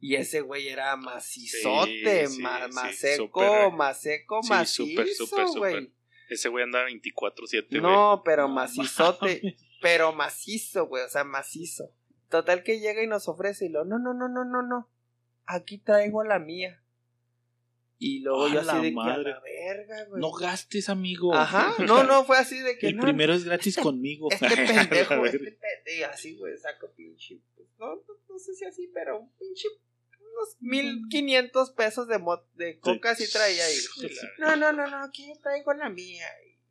[0.00, 3.72] Y ese güey era macizote, Sí, sí, ma- sí, más seco, súper.
[3.72, 5.58] más seco, Sí, macizo, súper, súper, súper.
[5.72, 5.92] güey.
[6.30, 7.80] Ese güey anda 24-7, güey.
[7.80, 11.90] No, pero macizote, pero macizo, güey, o sea, macizo.
[12.28, 14.88] Total que llega y nos ofrece y lo, no, no, no, no, no, no.
[15.46, 16.82] Aquí traigo la mía.
[18.00, 19.32] Y luego ¡A yo así de que madre!
[19.32, 20.20] a la verga, güey.
[20.20, 21.34] No gastes, amigo.
[21.34, 24.28] Ajá, no, no, fue así de que El no, primero es gratis conmigo.
[24.30, 28.88] este pendejo, este pendejo, así, güey, saco pinche, pues, no, no, no sé si así,
[28.94, 29.66] pero un pinche,
[30.32, 33.76] unos mil quinientos pesos de, mo- de coca sí traía ahí.
[34.38, 36.26] No, no, no, no, aquí traigo la mía.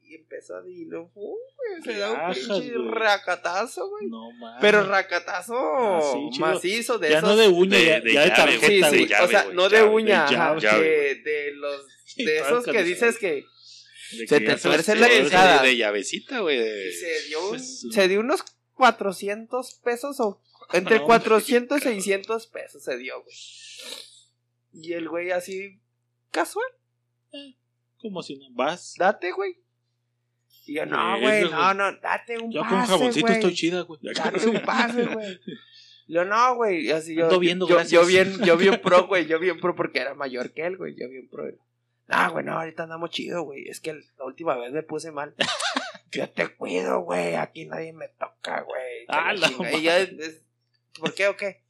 [0.10, 2.88] Y empezó a decirlo, uh, güey, se da un pinche güey.
[2.92, 4.08] racatazo, güey.
[4.08, 4.62] No mames.
[4.62, 6.02] Pero racatazo Ah,
[6.32, 7.30] sí, macizo de ya esos.
[7.30, 9.08] no de uña, de- ya, de ya de Sí, tarjeta, sí, güey.
[9.08, 10.86] llave, o sea, güey, no de llave, uña, de ajá, llave.
[10.90, 13.46] de, de los, Sí, de esos que dices que
[14.18, 16.58] De se te tuerce la que- de, de, de llavecita, güey.
[16.58, 18.44] de- se dio, un- Pues, se dio unos
[18.76, 23.36] 400 pesos o entre No, 400 y 600 pesos se dio, güey.
[24.74, 25.80] Y el güey así,
[26.32, 26.66] casual,
[28.00, 28.94] Como si no vas.
[28.98, 29.58] date, güey.
[30.68, 34.00] Y yo, no, güey, no, no, date un Yo pase, con jaboncito estoy chida, güey.
[34.04, 35.40] Date un pase, güey.
[36.08, 36.86] Yo no, güey.
[36.88, 39.26] Y así yo, Ando viendo, yo, yo bien, yo bien pro, güey.
[39.28, 40.96] Yo bien pro porque era mayor que él, güey.
[41.00, 41.46] Yo bien pro.
[42.08, 43.68] No, güey, no, ahorita andamos chido, güey.
[43.68, 45.36] Es que la última vez me puse mal.
[46.12, 47.36] Yo te cuido, güey.
[47.36, 49.06] Aquí nadie me toca, güey.
[49.10, 50.42] Ah, la y ya, es-
[50.98, 51.64] ¿por qué o qué?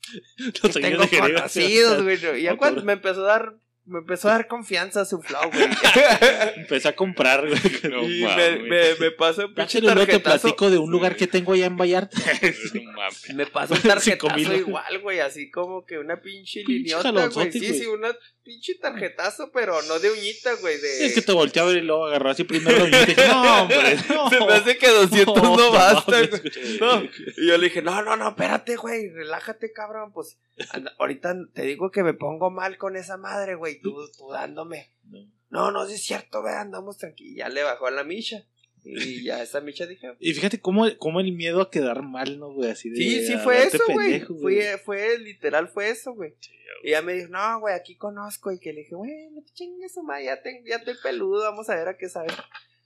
[0.63, 2.39] Los tengo conocidos, güey.
[2.39, 3.55] Y ya cuando me empezó a dar,
[3.87, 5.65] me empezó a dar confianza su flow, güey.
[6.57, 7.57] Empecé a comprar, güey.
[7.89, 10.41] No y me, me, me pasó un pinche luego te tarjetazo.
[10.41, 12.17] platico de un lugar que tengo allá en Vallarta.
[12.73, 13.35] No.
[13.35, 17.51] Me pasó un tarjetazo igual, güey, así como que una pinche Pinche liniota, güey.
[17.51, 21.05] Sí, sí, una pinche tarjetazo, pero no de uñita, güey, de...
[21.05, 23.27] Es que te volteé a ver y luego agarró así primero la uñita y dije,
[23.27, 24.29] no, hombre, no.
[24.29, 26.41] Se me hace que 200 no, No, basta, güey.
[26.79, 27.03] No.
[27.37, 30.37] Y yo le dije, no, no, no, espérate, güey, relájate, cabrón, pues,
[30.71, 34.91] anda, ahorita te digo que me pongo mal con esa madre, güey, tú, tú dándome.
[35.03, 35.37] No.
[35.49, 37.37] No, no, sí es cierto, ve, andamos tranquilos.
[37.37, 38.45] Ya le bajó a la micha.
[38.83, 42.53] Y ya esa micha dije, Y fíjate cómo, cómo el miedo a quedar mal, ¿no,
[42.53, 42.71] güey?
[42.71, 42.95] Así de.
[42.95, 44.21] Sí, sí fue eso, güey.
[44.21, 46.35] Fue, fue, literal, fue eso, güey.
[46.39, 46.51] Sí,
[46.83, 48.51] Y ella me dijo, no, güey, aquí conozco.
[48.51, 51.69] Y que le dije, güey, no te chingues, ma, ya, te, ya estoy peludo, vamos
[51.69, 52.33] a ver a qué sabes.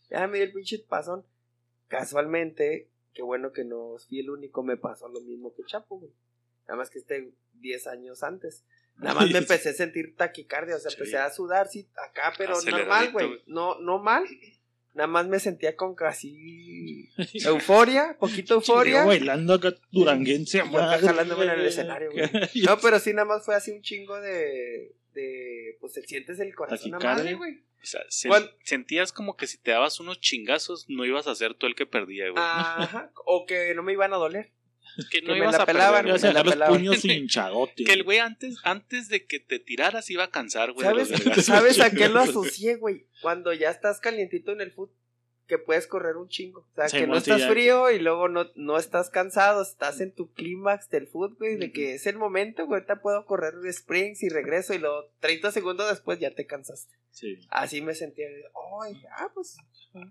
[0.09, 1.25] Ya me dio el pinche pasón.
[1.87, 6.11] Casualmente, qué bueno que no fui el único, me pasó lo mismo que Chapo, güey.
[6.67, 7.31] Nada más que este
[7.61, 8.63] 10 años antes.
[8.97, 10.97] Nada más me empecé a sentir taquicardia, o sea, Sí.
[10.97, 13.41] empecé a sudar, sí, acá, pero normal, güey.
[13.47, 14.25] No, no mal.
[14.93, 17.09] Nada más me sentía con casi
[17.45, 19.01] euforia, poquito euforia.
[19.01, 22.29] Yo bailando acá duranguense, madre, jalándome en el escenario, güey.
[22.65, 24.93] No, pero sí, nada más fue así un chingo de.
[25.13, 27.63] de pues sientes el corazón a madre, güey.
[28.29, 31.75] O sentías como que si te dabas unos chingazos, no ibas a ser tú el
[31.75, 32.43] que perdía, güey.
[32.43, 33.11] Ajá.
[33.25, 34.51] O que no me iban a doler.
[35.09, 36.75] Que que no me ibas la a pelaban, perder, me la los pelaban.
[36.77, 37.85] puños hinchadotes.
[37.85, 40.85] Que el güey antes, antes de que te tiraras iba a cansar, güey.
[40.85, 41.45] ¿Sabes, los vergazos.
[41.45, 43.07] ¿Sabes a qué lo asocié, güey?
[43.21, 44.91] Cuando ya estás calientito en el foot,
[45.47, 46.61] que puedes correr un chingo.
[46.61, 47.49] O sea, Sí, que no estás ya.
[47.49, 51.73] frío y luego no, no estás cansado, estás en tu clímax del foot, güey, de
[51.73, 55.51] que es el momento, güey, ahorita puedo correr de sprints y regreso y luego 30
[55.51, 56.93] segundos después ya te cansaste.
[57.09, 58.27] Sí, Así me sentía,
[58.85, 59.57] ay, ah, pues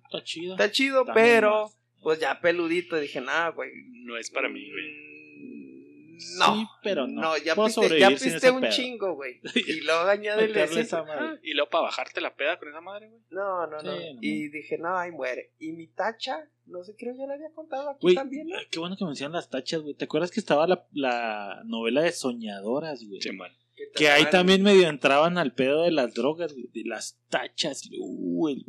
[0.04, 0.52] está chido.
[0.52, 2.96] Está chido, También pero pues ya peludito.
[2.98, 3.70] y Dije, nada, güey.
[4.04, 4.84] No es para mí, güey.
[4.84, 6.54] Mm, No.
[6.54, 7.20] Sí, pero no.
[7.22, 8.70] No, ya piste, ya piste un pedo.
[8.72, 9.40] chingo, güey.
[9.54, 11.38] Y luego añádele esa madre.
[11.42, 13.22] Y luego para bajarte la peda con esa madre, güey.
[13.30, 13.98] No, no, no.
[13.98, 14.18] Sí, no.
[14.20, 15.52] Y dije, no, ahí muere.
[15.58, 18.56] Y mi tacha, no sé, creo ya la había contado aquí también, ¿no?
[18.70, 19.94] qué bueno que mencionan las tachas, güey.
[19.94, 23.20] ¿Te acuerdas que estaba la, la novela de Soñadoras, güey?
[23.20, 23.50] Che, man.
[23.94, 28.62] Que ahí también medio entraban al pedo de las drogas, güey, de las tachas, güey.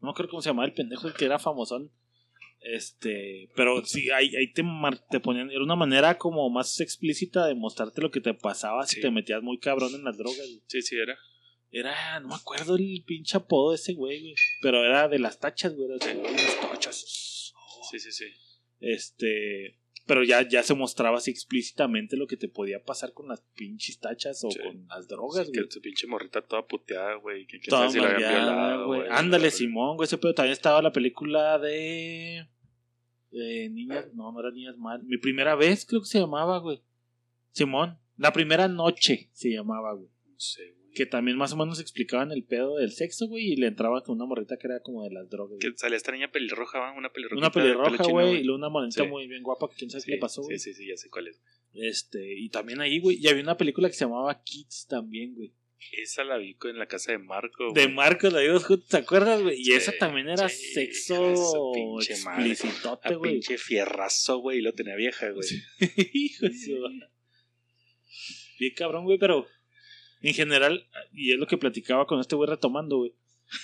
[0.00, 1.90] No me acuerdo cómo se llamaba el pendejo, el que era famosón.
[2.60, 4.62] Este, pero sí, ahí, ahí te,
[5.10, 9.00] te ponían, era una manera como más explícita de mostrarte lo que te pasaba si
[9.00, 10.62] te metías muy cabrón en las drogas, güey.
[10.66, 11.16] Sí, sí, era.
[11.70, 14.34] Era, no me acuerdo el pinche apodo de ese güey, güey.
[14.62, 15.88] Pero era de las tachas, güey.
[15.90, 17.52] Era de, "Uy, las tachas.
[17.90, 18.24] Sí, sí, sí.
[18.80, 19.78] Este,
[20.08, 24.00] pero ya, ya se mostraba así explícitamente lo que te podía pasar con las pinches
[24.00, 24.58] tachas o Sí.
[24.58, 25.68] con las drogas, Sí, güey.
[25.68, 27.46] que tu pinche morrita toda puteada, güey.
[27.46, 29.00] Que quién Toda si la violado, güey.
[29.02, 29.12] güey.
[29.12, 29.50] Ándale.
[29.52, 30.06] Simón, güey.
[30.06, 32.48] Ese pedo también estaba la película de.
[33.30, 34.06] de niñas.
[34.14, 35.02] No, no era niñas mal.
[35.04, 36.80] Mi primera vez, creo que se llamaba, güey.
[37.52, 37.98] Simón.
[38.16, 40.08] La primera noche se llamaba, güey.
[40.26, 40.77] No sé, güey.
[40.94, 43.52] Que también más o menos explicaban el pedo del sexo, güey.
[43.52, 45.58] Y le entraba con una morrita que era como de las drogas.
[45.60, 46.92] Que salía esta niña pelirroja, ¿va?
[46.96, 47.38] Una pelirroja.
[47.38, 48.40] Una pelirroja, güey.
[48.40, 49.08] Y luego una morenita Sí.
[49.08, 49.68] muy bien guapa.
[49.68, 50.58] Que quién sabe Sí, qué le pasó, sí, güey.
[50.58, 51.40] sí, sí, ya sé cuál es.
[51.74, 53.18] Este, y también ahí, güey.
[53.20, 55.52] Y había una película que se llamaba Kids también, güey.
[55.92, 57.72] Esa la vi en la casa de Marco.
[57.72, 57.94] De güey.
[57.94, 59.60] Marcos la vimos ¿te acuerdas, güey?
[59.60, 63.32] Y Sí, esa también era sí, sexo de pinche explicitote, güey.
[63.34, 64.58] pinche fierrazo, güey.
[64.58, 65.46] Y lo tenía vieja, güey.
[66.14, 67.08] Hijo de.
[68.58, 69.46] Bien cabrón, güey, pero
[70.22, 73.14] en general, y es lo que platicaba con este güey retomando, güey.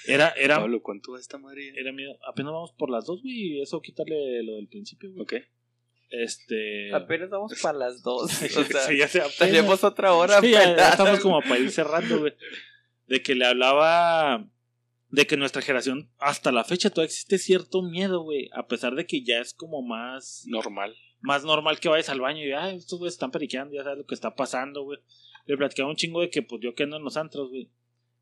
[0.07, 1.73] Era, era, Pablo, ¿cuánto va esta madre?
[1.77, 2.17] era miedo.
[2.27, 5.23] Apenas vamos por las dos, güey, y eso quítale lo del principio, güey.
[5.23, 5.35] Ok.
[6.11, 6.95] Este.
[6.95, 8.25] Apenas vamos para las dos.
[8.25, 9.39] O sea, Sí, ya se apenas.
[9.39, 10.41] tenemos otra hora.
[10.41, 10.91] Sí, ya- ya apenas.
[10.93, 12.33] estamos como para ir cerrando, güey.
[13.07, 14.47] De que le hablaba
[15.11, 18.49] de que nuestra generación, hasta la fecha, todavía existe cierto miedo, güey.
[18.55, 20.97] A pesar de que ya es como más, Normal.
[21.21, 24.07] más normal que vayas al baño y, ay, estos güeyes están periqueando, ya sabes lo
[24.07, 24.99] que está pasando, güey.
[25.47, 27.69] Le platicaba un chingo de que, pues yo que ando en los antros, güey.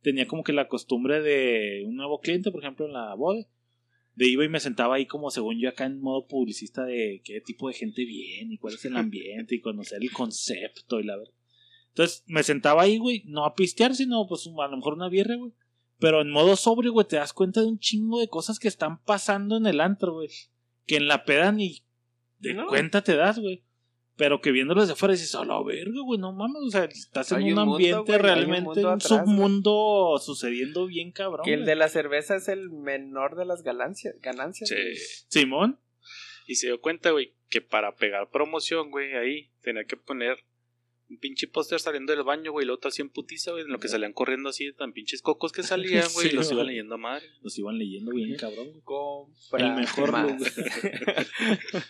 [0.02, 3.46] Tenía como que la costumbre de un nuevo cliente, por ejemplo, en la boda.
[4.14, 7.40] De iba y me sentaba ahí como según yo acá en modo publicista de qué
[7.40, 11.16] tipo de gente viene y cuál es el ambiente y conocer el concepto y la
[11.16, 11.32] verdad.
[11.88, 15.36] Entonces me sentaba ahí, güey, no a pistear, sino pues a lo mejor una birra,
[15.36, 15.52] güey.
[15.98, 19.02] Pero en modo sobrio, güey, te das cuenta de un chingo de cosas que están
[19.02, 20.28] pasando en el antro, güey.
[20.86, 21.82] Que en la peda ni
[22.38, 22.66] de No.
[22.66, 23.62] cuenta te das, güey.
[24.16, 26.62] Pero que viéndolos de fuera dices, a la verga, güey, no mames.
[26.66, 29.00] O sea, estás en un, mundo, ambiente güey, hay un realmente, un güey.
[29.00, 31.44] submundo sucediendo bien cabrón.
[31.44, 31.68] Que el güey.
[31.68, 34.14] de la cerveza es el menor de las ganancias.
[34.20, 35.24] ganancias Sí.
[35.28, 35.78] Simón.
[36.46, 40.38] Y se dio cuenta, güey, que para pegar promoción, güey, ahí tenía que poner
[41.08, 43.70] un pinche póster saliendo del baño, güey, y lo otro así en putiza, güey, en
[43.70, 46.66] lo que salían corriendo así, tan pinches cocos que salían, güey, Sí, y los iban
[46.66, 47.26] leyendo a madre.
[47.42, 48.82] Los iban leyendo bien cabrón, güey.
[48.82, 50.32] Compra El mejor más.
[50.32, 50.52] lugar.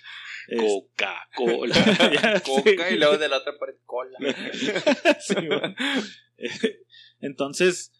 [0.58, 1.74] Coca-Cola.
[2.44, 4.18] Coca y luego de la otra pared cola.
[5.20, 5.36] Sí.
[7.20, 7.92] Entonces,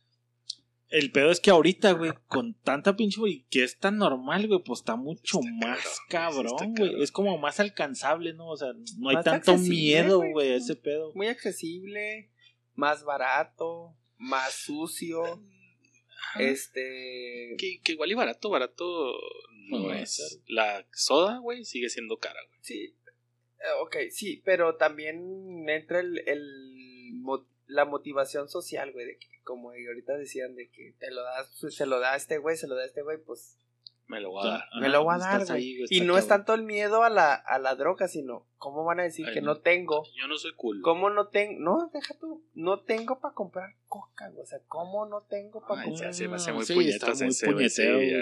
[0.89, 4.60] el pedo es que ahorita, güey, con tanta pinche, güey, que es tan normal, güey,
[4.64, 6.74] pues está mucho Está más cabrón, güey.
[6.74, 7.02] cabrón.
[7.02, 8.48] Es como más alcanzable, ¿no?
[8.48, 10.32] O sea, no hay tanto miedo, güey.
[10.32, 11.12] güey, a ese pedo.
[11.14, 12.31] Muy accesible,
[12.74, 15.43] más barato, más sucio.
[16.39, 17.55] Este.
[17.59, 19.19] que, que igual y barato, barato
[19.69, 20.40] no No, es.
[20.49, 22.59] La soda, güey, sigue siendo cara, güey.
[22.62, 22.94] Sí.
[23.59, 29.28] eh, Ok, sí, pero también entra el, el mo- la motivación social, güey, de que,
[29.44, 32.66] como ahorita decían, de que te lo das, se lo da a este güey, se
[32.66, 33.57] lo da a este güey, pues
[34.12, 34.62] Me lo voy a dar.
[34.80, 35.51] me lo voy a dar, güey.
[35.51, 38.84] ahí, güey, Y no es tanto el miedo a la, a la droga, sino, ¿cómo
[38.84, 39.55] van a decir Ay, que no.
[39.55, 40.05] no tengo?
[40.14, 40.80] Yo no soy cool.
[40.82, 41.59] ¿Cómo no tengo?
[41.60, 45.84] No, deja tú, no tengo para comprar coca, güey, o sea, ¿cómo no tengo para
[45.84, 46.12] comprar?
[46.14, 48.18] se, se me hace muy Sí, puñetas muy ese, güey, sí, ya.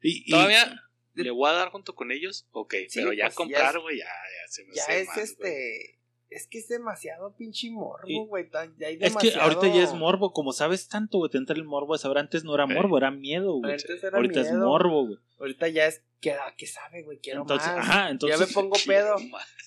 [0.00, 0.82] Y, y- Todavía
[1.14, 3.82] le voy a dar junto con ellos, ok, Sí, pero ya pues, ya comprar, es-
[3.82, 5.24] güey, ya, ya se me Ya hace es más, güey.
[5.26, 5.97] este.
[6.30, 8.46] Es que es demasiado pinche morbo, güey.
[8.54, 9.40] hay es que demasiado...
[9.42, 12.44] ahorita ya es morbo, como sabes tanto, güey, te entra el morbo de saber, antes
[12.44, 13.72] no era morbo, era miedo, güey.
[13.72, 14.66] Antes era Ahorita es miedo.
[14.66, 15.18] morbo, güey.
[15.38, 16.02] Ahorita ya es.
[16.20, 17.20] ¿Qué, qué sabe, güey?
[17.20, 17.78] Quiero Entonces, más.
[17.88, 19.14] ajá, entonces ya me pongo pedo.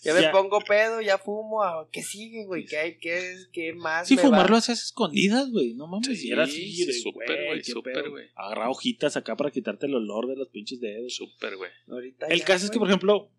[0.03, 1.61] Ya me ya- pongo pedo, ya fumo.
[1.93, 2.65] ¿Qué sigue, güey?
[2.65, 2.97] ¿Qué hay?
[2.99, 4.05] ¿Qué, es- qué más?
[4.07, 5.73] Sí, me fumarlo hacías escondidas, güey.
[5.75, 6.07] No mames.
[6.19, 8.25] Sí, y era así, sí, de, súper, güey, súper, güey.
[8.35, 11.15] Agarra hojitas acá para quitarte el olor de los pinches dedos.
[11.15, 11.71] Súper, güey.
[11.89, 13.31] Ahorita El ya, caso es que, por ejemplo,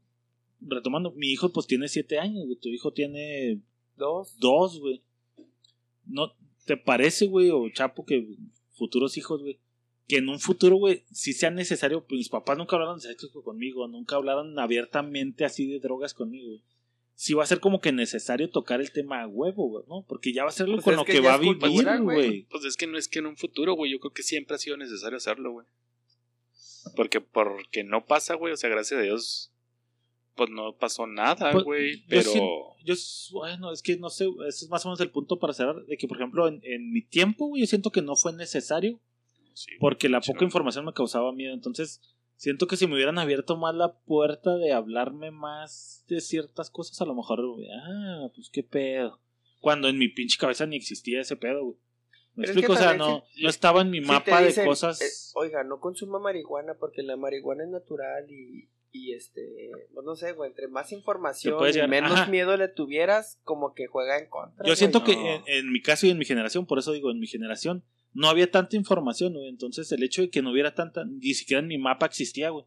[0.69, 2.59] retomando, mi hijo pues tiene siete años, güey.
[2.59, 3.61] Tu hijo tiene
[3.97, 4.39] Dos.
[4.39, 5.03] dos, güey.
[6.05, 6.35] ¿No
[6.65, 8.27] te parece, güey, o Chapo, que
[8.73, 9.59] futuros hijos, güey?
[10.09, 13.43] Que en un futuro, güey, si sea necesario, pues mis papás nunca hablaron de sexo
[13.43, 16.63] conmigo, nunca hablaron abiertamente así de drogas conmigo, güey.
[17.15, 20.05] Sí va a ser como que necesario tocar el tema a huevo, güey, ¿no?
[20.09, 22.45] Porque ya va a ser lo Pues con lo que que, va a vivir, güey.
[22.51, 24.59] Pues es que no es que en un futuro, güey, yo creo que siempre ha
[24.59, 25.67] sido necesario hacerlo, güey.
[26.97, 29.53] Porque porque no pasa, güey, o sea, gracias a Dios,
[30.35, 32.31] pues no pasó nada, Pues, güey, pero...
[32.85, 32.95] Yo,
[33.33, 35.97] bueno, es que no sé, ese es más o menos el punto para cerrar, de
[35.97, 39.01] que, por ejemplo, en, en mi tiempo, güey, yo siento que no fue necesario,
[39.55, 40.47] Sí, porque la poca no.
[40.47, 42.01] información me causaba miedo, entonces
[42.37, 47.01] siento que si me hubieran abierto más la puerta de hablarme más de ciertas cosas,
[47.01, 47.39] a lo mejor,
[47.87, 49.21] ah, pues qué pedo.
[49.61, 51.77] Cuando en mi pinche cabeza ni existía ese pedo, güey.
[52.35, 52.73] ¿Me Pero es que explico?
[52.73, 55.01] O sea, no, si- no estaba en mi Si mapa de cosas.
[55.03, 60.15] eh, oiga, no consuma marihuana porque la marihuana es natural y, y este, pues no
[60.15, 62.31] sé, güey, entre más información y menos ajá.
[62.31, 64.67] miedo le tuvieras, como que juega en contra.
[64.67, 67.19] Yo siento que en, en mi caso y en mi generación, por eso digo, en
[67.19, 69.49] mi generación, no había tanta información, güey.
[69.49, 72.67] Entonces, el hecho de que no hubiera tanta, ni siquiera en mi mapa existía, güey.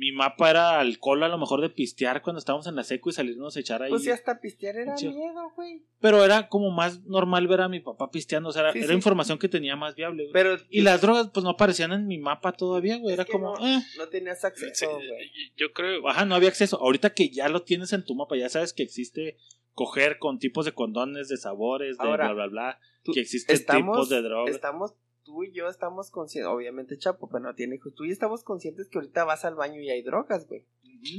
[0.00, 3.12] Mi mapa era alcohol, a lo mejor de pistear cuando estábamos en la seco y
[3.12, 3.90] salirnos a echar ahí.
[3.90, 5.08] Pues si hasta pistear era Sí.
[5.08, 5.82] miedo, güey.
[6.00, 8.88] Pero era como más normal ver a mi papá pisteando, o sea, era, Sí, era
[8.88, 8.94] sí.
[8.94, 10.32] información que tenía más viable, güey.
[10.32, 13.12] Pero Y las drogas, pues no aparecían en mi mapa todavía, güey.
[13.12, 13.66] Era como, no.
[13.66, 13.80] eh.
[13.98, 15.30] no tenías acceso, Sí, güey.
[15.56, 16.08] yo creo...
[16.08, 16.78] Ajá, no había acceso.
[16.80, 19.36] Ahorita que ya lo tienes en tu mapa, ya sabes que existe
[19.74, 22.80] coger con tipos de condones, de sabores, de Ahora, bla, bla, bla.
[23.12, 24.54] Que existen Estamos, tipos de drogas.
[24.54, 24.94] estamos
[25.28, 28.42] tú y yo estamos conscientes, obviamente Chapo, pero no tiene hijos, tú y yo estamos
[28.42, 30.64] conscientes que ahorita vas al baño y hay drogas, güey.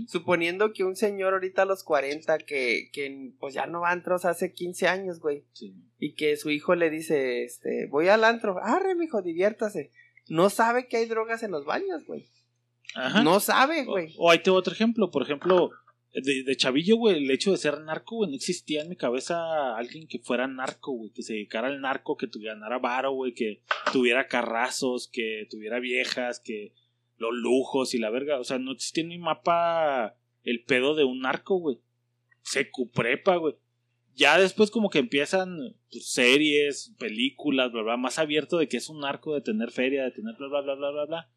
[0.07, 3.91] Suponiendo que un señor ahorita a los 40 que, que pues ya no va a
[3.91, 5.45] antros hace 15 años, güey.
[5.53, 5.75] Sí.
[5.99, 9.91] Y que su hijo le dice, este, voy al antro, arre, mijo, diviértase.
[10.27, 12.27] No sabe que hay drogas en los baños, güey.
[12.95, 13.23] Ajá.
[13.23, 14.15] No sabe, O, güey.
[14.17, 15.11] o ahí tengo otro ejemplo.
[15.11, 15.69] Por ejemplo,
[16.13, 19.75] de, de chavillo, güey, el hecho de ser narco, güey, no existía en mi cabeza
[19.75, 23.61] alguien que fuera narco, güey, que se dedicara al narco, que ganara varo, güey, que
[23.91, 26.73] tuviera carrazos, que tuviera viejas, que
[27.17, 28.39] los lujos y la verga.
[28.39, 31.79] O sea, no existía en mi mapa el pedo de un narco, güey.
[32.41, 33.55] Secu prepa, güey.
[34.15, 38.89] Ya después como que empiezan pues, series, películas, bla, bla, más abierto de que es
[38.89, 41.29] un narco, de tener feria, de tener bla, bla, bla, bla, bla, bla.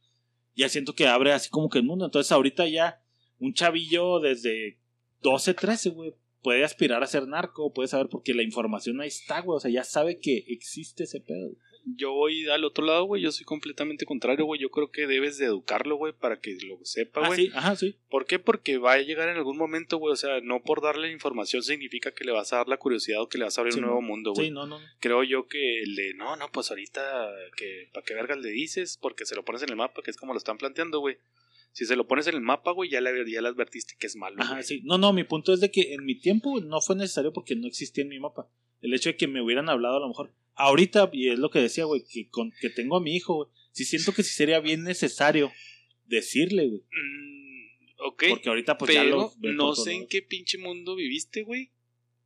[0.55, 2.07] Ya siento que abre así como que el mundo.
[2.07, 3.02] Entonces ahorita ya
[3.43, 4.78] un chavillo desde
[5.23, 9.40] 12, 13, güey, puede aspirar a ser narco, puede saber porque la información ahí está,
[9.40, 9.56] güey.
[9.56, 11.52] O sea, ya sabe que existe ese pedo.
[11.85, 13.20] Yo voy al otro lado, güey.
[13.23, 14.60] Yo soy completamente contrario, güey.
[14.60, 17.47] Yo creo que debes de educarlo, güey, para que lo sepa, Ah, güey.
[17.47, 17.97] sí, ajá, sí.
[18.09, 18.39] ¿Por qué?
[18.39, 20.12] Porque va a llegar en algún momento, güey.
[20.12, 23.28] O sea, no por darle información significa que le vas a dar la curiosidad o
[23.28, 24.47] que le vas a abrir Sí, un nuevo mundo, güey.
[24.47, 24.78] Sí, no, no.
[25.01, 28.97] Creo yo que el de, no, no, pues ahorita, que ¿para qué vergas le dices?
[29.02, 31.16] Porque se lo pones en el mapa, que es como lo están planteando, güey.
[31.73, 34.16] Si se lo pones en el mapa, güey, ya le, ya le advertiste que es
[34.16, 34.36] malo.
[34.40, 34.65] Ajá, güey.
[34.65, 34.82] sí.
[34.85, 37.66] No, no, mi punto es de que en mi tiempo no fue necesario porque no
[37.66, 38.49] existía en mi mapa.
[38.82, 40.35] El hecho de que me hubieran hablado a lo mejor.
[40.55, 43.49] Ahorita, y es lo que decía, güey, que, con, que tengo a mi hijo, güey.
[43.70, 45.51] Sí siento que sí sería bien necesario
[46.05, 46.81] decirle, güey.
[46.81, 49.32] Mm, ok, Porque ahorita pues ya pero lo...
[49.39, 51.70] ve no sé en qué pinche mundo viviste, güey,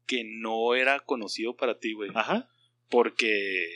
[0.07, 2.11] que no era conocido para ti, güey.
[2.15, 2.49] Ajá.
[2.89, 3.69] Porque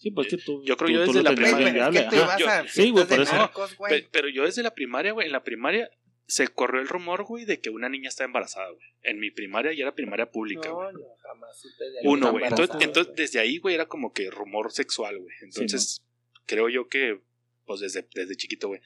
[0.00, 0.62] Sí, pues que tú...
[0.64, 2.40] Yo creo tú- yo desde la primaria- Güey, pero es que viable, tú ajá.
[2.40, 3.32] ibas a Yo- sí, güey, por eso.
[3.36, 4.02] narcos, güey.
[4.02, 5.90] Pe- Pero yo desde la primaria, güey, en la primaria
[6.26, 8.86] se corrió el rumor, güey, de que una niña está embarazada, güey.
[9.02, 10.92] En mi primaria y era primaria pública, güey.
[10.94, 12.44] No, jamás supe de Uno, güey.
[12.46, 15.34] Entonces, desde ahí, güey, era como que rumor sexual, güey.
[15.42, 16.00] Entonces,
[16.46, 17.20] creo yo que,
[17.66, 18.80] pues desde, desde chiquito, güey.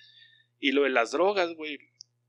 [0.59, 1.79] Y lo de las drogas, güey,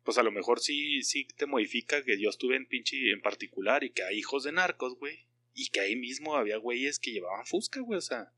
[0.04, 3.84] pues a lo mejor sí, sí te modifica que yo estuve en pinche en particular
[3.84, 5.26] y que hay hijos de narcos, güey.
[5.54, 7.98] Y que ahí mismo había güeyes que llevaban fusca, güey.
[7.98, 8.34] O sea,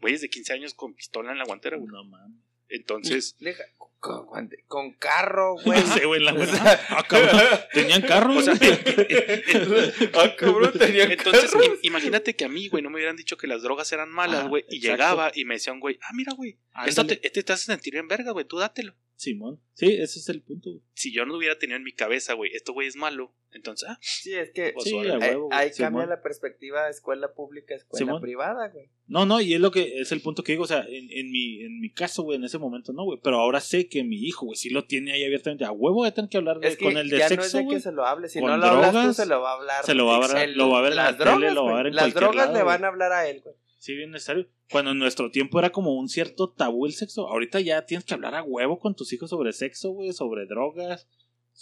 [0.00, 1.88] güeyes de 15 años con pistola en la guantera, güey.
[1.90, 2.40] No mames.
[2.68, 5.80] Entonces, Deja- con, con- con carro, güey.
[5.80, 6.80] No sé, güey, la verdad.
[6.88, 7.40] Ah, cabrón.
[7.72, 8.36] ¿Tenían carro?
[8.36, 8.70] o sea, güey?
[10.14, 11.52] ah, cabrón, Entonces,
[11.82, 14.48] imagínate que a mí, güey, no me hubieran dicho que las drogas eran malas, Ajá,
[14.48, 14.64] güey.
[14.68, 14.92] y exacto.
[14.96, 17.92] llegaba y me decía un güey, ah, mira, güey, esto te, este te hace sentir
[17.94, 18.94] bien verga, güey, tú dátelo.
[19.16, 19.60] Simón.
[19.72, 20.70] Sí, ese es el punto.
[20.94, 23.98] Si yo no hubiera tenido en mi cabeza, güey, esto güey es malo, entonces, ah,
[24.02, 25.48] Sí, es que Pues, Sí, ahí, huevo,
[25.78, 28.20] cambia la perspectiva escuela pública, escuela Simón.
[28.20, 28.90] privada, güey.
[29.06, 31.30] No, no, y es lo que es el punto que digo, o sea, en, en
[31.30, 34.16] mi, en mi caso, güey, en ese momento no, güey, pero ahora sé que mi
[34.16, 36.68] hijo, güey, sí lo tiene ahí abiertamente, a huevo voy a tener que hablar de,
[36.68, 37.76] Es que con el de ya no es sexo, de güey.
[37.76, 39.84] que se lo hable, si no lo hablas tú, drogas, se lo va a hablar.
[39.84, 41.64] se lo va a el- lo va a ver en las la tele, drogas, lo
[41.64, 43.54] va a ver en Las cualquier drogas lado, le van a hablar a él, güey.
[43.86, 44.48] Sí, bien necesario.
[44.68, 48.14] Cuando en nuestro tiempo era como un cierto tabú el sexo, ahorita ya tienes que
[48.14, 51.06] hablar a huevo con tus hijos sobre sexo, güey, sobre drogas,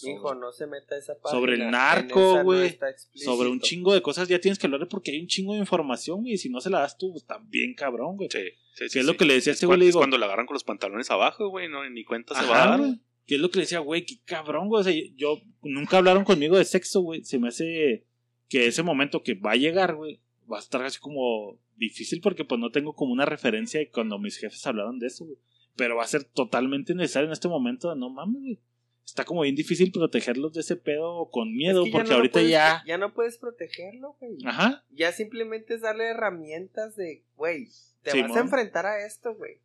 [0.02, 1.38] Hijo, no se meta esa página.
[1.38, 2.78] Sobre el narco, no güey,
[3.14, 6.22] sobre un chingo de cosas, ya tienes que hablar porque hay un chingo de información,
[6.22, 8.30] güey, y si no se la das tú, pues también cabrón, güey.
[8.32, 8.40] sí,
[8.72, 10.18] sí, sí, es lo que le decía a Es este güey, cuando, le es cuando
[10.18, 12.80] la agarran con los pantalones abajo, güey, no, ni cuenta se va a dar.
[12.80, 13.00] güey.
[13.26, 14.80] Que es lo que le decía, güey, qué cabrón, güey.
[14.80, 17.22] O sea, yo nunca hablaron conmigo de sexo, güey.
[17.22, 18.06] Se me hace
[18.48, 20.20] que ese momento que va a llegar, güey,
[20.50, 24.18] va a estar así como difícil porque pues no tengo como una referencia de cuando
[24.18, 25.38] mis jefes hablaron de eso, güey.
[25.76, 28.60] Pero va a ser totalmente necesario en este momento, no mames, güey.
[29.04, 32.32] Está como bien difícil protegerlos de ese pedo con Es miedo ya porque no ahorita
[32.34, 32.82] puedes- ya...
[32.86, 34.38] Ya no puedes protegerlo, güey.
[34.46, 34.84] Ajá.
[34.90, 37.68] Ya simplemente es darle herramientas de, güey,
[38.02, 39.56] te vas a enfrentar a esto, güey.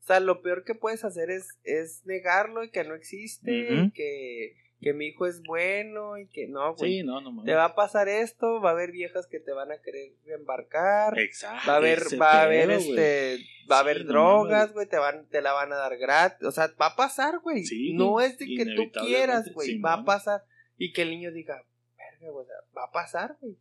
[0.00, 3.90] O sea, lo peor que puedes hacer es, es negarlo y que no existe, y
[3.90, 4.56] que,
[4.86, 6.98] que mi hijo es bueno y que no, güey.
[6.98, 7.46] Sí, no, no mames.
[7.46, 11.18] Te va a pasar esto, va a haber viejas que te van a querer embarcar,
[11.18, 11.68] Exacto.
[11.68, 13.38] va a haber, va a haber pedo, este,
[13.68, 16.70] va a haber drogas, güey, te van, te la van a dar gratis, o sea,
[16.80, 17.64] va a pasar, güey.
[17.64, 20.44] Sí, no es de que tú quieras, güey, va a pasar.
[20.76, 21.64] Y que el niño diga,
[21.98, 22.46] verga, güey,
[22.76, 23.56] va a pasar, güey.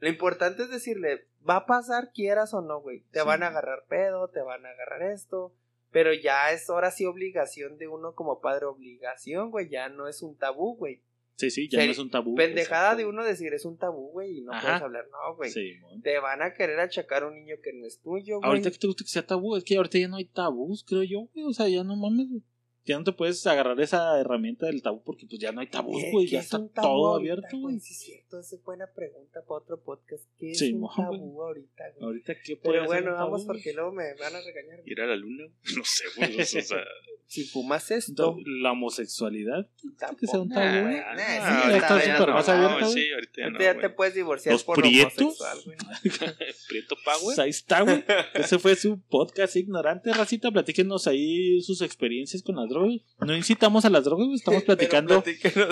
[0.00, 3.02] Lo importante es decirle, va a pasar quieras o no, güey.
[3.12, 5.52] Te van a agarrar pedo, te van a agarrar esto.
[5.92, 9.68] Pero ya es ahora sí obligación de uno como padre, obligación, güey.
[9.68, 11.02] Ya no es un tabú, güey.
[11.36, 12.34] Sí, sí, ya no es un tabú.
[12.34, 12.98] Pendejada exacto.
[12.98, 14.62] de uno decir es un tabú, güey, y no Ajá.
[14.62, 15.50] puedes hablar, no, güey.
[15.50, 16.00] Sí, mon.
[16.02, 18.48] Te van a querer achacar a un niño que no es tuyo, güey.
[18.48, 21.02] Ahorita que te gusta que sea tabú, es que ahorita ya no hay tabús, creo
[21.02, 21.44] yo, güey.
[21.46, 22.42] O sea, ya no mames, güey.
[22.84, 26.02] Ya no te puedes agarrar esa herramienta del tabú porque pues ya no hay tabús,
[26.02, 26.26] ¿Qué- güey.
[26.26, 27.78] Ya es está un tabú todo ahorita, abierto, güey.
[27.80, 30.24] Sí, es cierto, esa es buena pregunta para otro podcast.
[30.38, 32.04] ¿Qué es Sí, un tabú ahorita, güey?
[32.04, 34.80] Ahorita qué puede Pero bueno, un tabú, vamos porque luego me van a regañar.
[34.80, 34.90] güey.
[34.92, 35.44] Ir a la luna,
[35.76, 36.62] no sé, güey, o sea,
[37.26, 39.68] si fumas esto, La homosexualidad.
[39.98, 40.20] tampoco.
[40.20, 40.96] que sea un Nah, tabú, güey.
[40.96, 42.92] nah, Ah, sí, ya está súper no, más no, abierta, no, güey.
[43.04, 45.40] sí, ahorita ya no, Ahorita ya te puedes divorciar Los por prietos.
[45.40, 45.76] homosexual, güey.
[46.68, 47.40] Prieto Power.
[47.40, 48.04] Ahí está, güey.
[48.34, 50.50] Ese fue su podcast ignorante, racita.
[50.50, 53.00] Platíquenos ahí sus experiencias con las drogas.
[53.20, 54.36] No incitamos a las drogas, güey.
[54.36, 55.22] Estamos platicando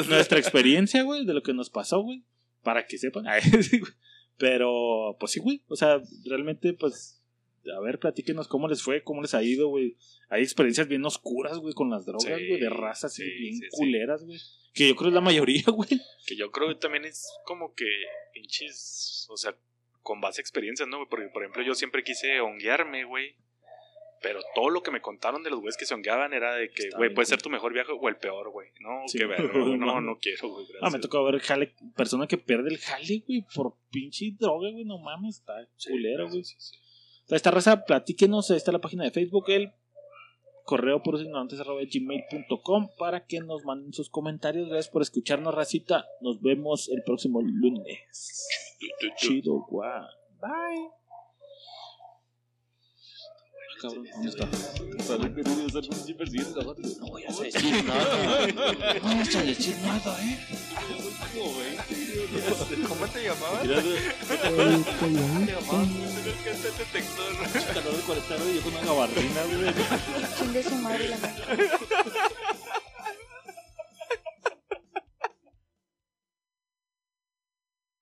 [0.09, 2.23] nuestra experiencia, güey, de lo que nos pasó, güey.
[2.63, 3.25] Para que sepan.
[4.39, 5.63] Pero, pues sí, güey.
[5.69, 7.17] O sea, realmente, pues.
[7.77, 9.97] A ver, platíquenos cómo les fue, cómo les ha ido, güey.
[10.31, 13.67] Hay experiencias bien oscuras, güey, con las drogas, Sí, güey, de razas sí, bien sí,
[13.71, 14.39] culeras, güey.
[14.73, 15.91] Que yo creo es la mayoría, güey.
[16.27, 17.85] Que yo creo que también es como que
[18.33, 19.55] pinches, o sea,
[20.03, 20.99] con base a experiencias, ¿no?
[20.99, 21.09] güey?
[21.11, 23.37] Porque, por ejemplo, yo siempre quise honguearme, güey.
[24.23, 26.91] Pero todo lo que me contaron de los güeyes que se hongueaban era de que,
[26.97, 28.69] güey, puede ser tu mejor viaje o el peor, güey.
[28.81, 29.19] No, Sí.
[29.19, 29.39] qué güey.
[29.79, 30.01] No, No.
[30.01, 30.67] no quiero, güey.
[30.83, 34.85] Ah, me tocó ver jale, persona que pierde el jale, güey, por pinche droga, güey,
[34.85, 35.55] no mames, está
[35.89, 36.45] culero, güey.
[36.45, 36.57] sí.
[37.29, 39.73] Esta raza, platíquenos, ahí está la página de Facebook, el
[40.65, 44.69] correo por gmail.com para que nos manden sus comentarios.
[44.69, 46.07] Gracias por escucharnos, racita.
[46.21, 48.49] Nos vemos el próximo lunes.
[49.17, 50.07] Chido, guau.
[50.41, 51.00] Bye.
[53.81, 54.47] Cabrón, ¿dónde está?
[57.01, 58.47] No voy a decir nada.
[58.47, 60.39] No vayas a decir nada, eh.
[62.87, 63.61] ¿Cómo te llamabas?
[63.63, 63.69] ¿Cómo
[65.47, 65.89] te llamabas?
[67.73, 69.75] calor de 40 grados y yo con una gabardina, güey.
[70.39, 71.71] Chingue su madre la madre.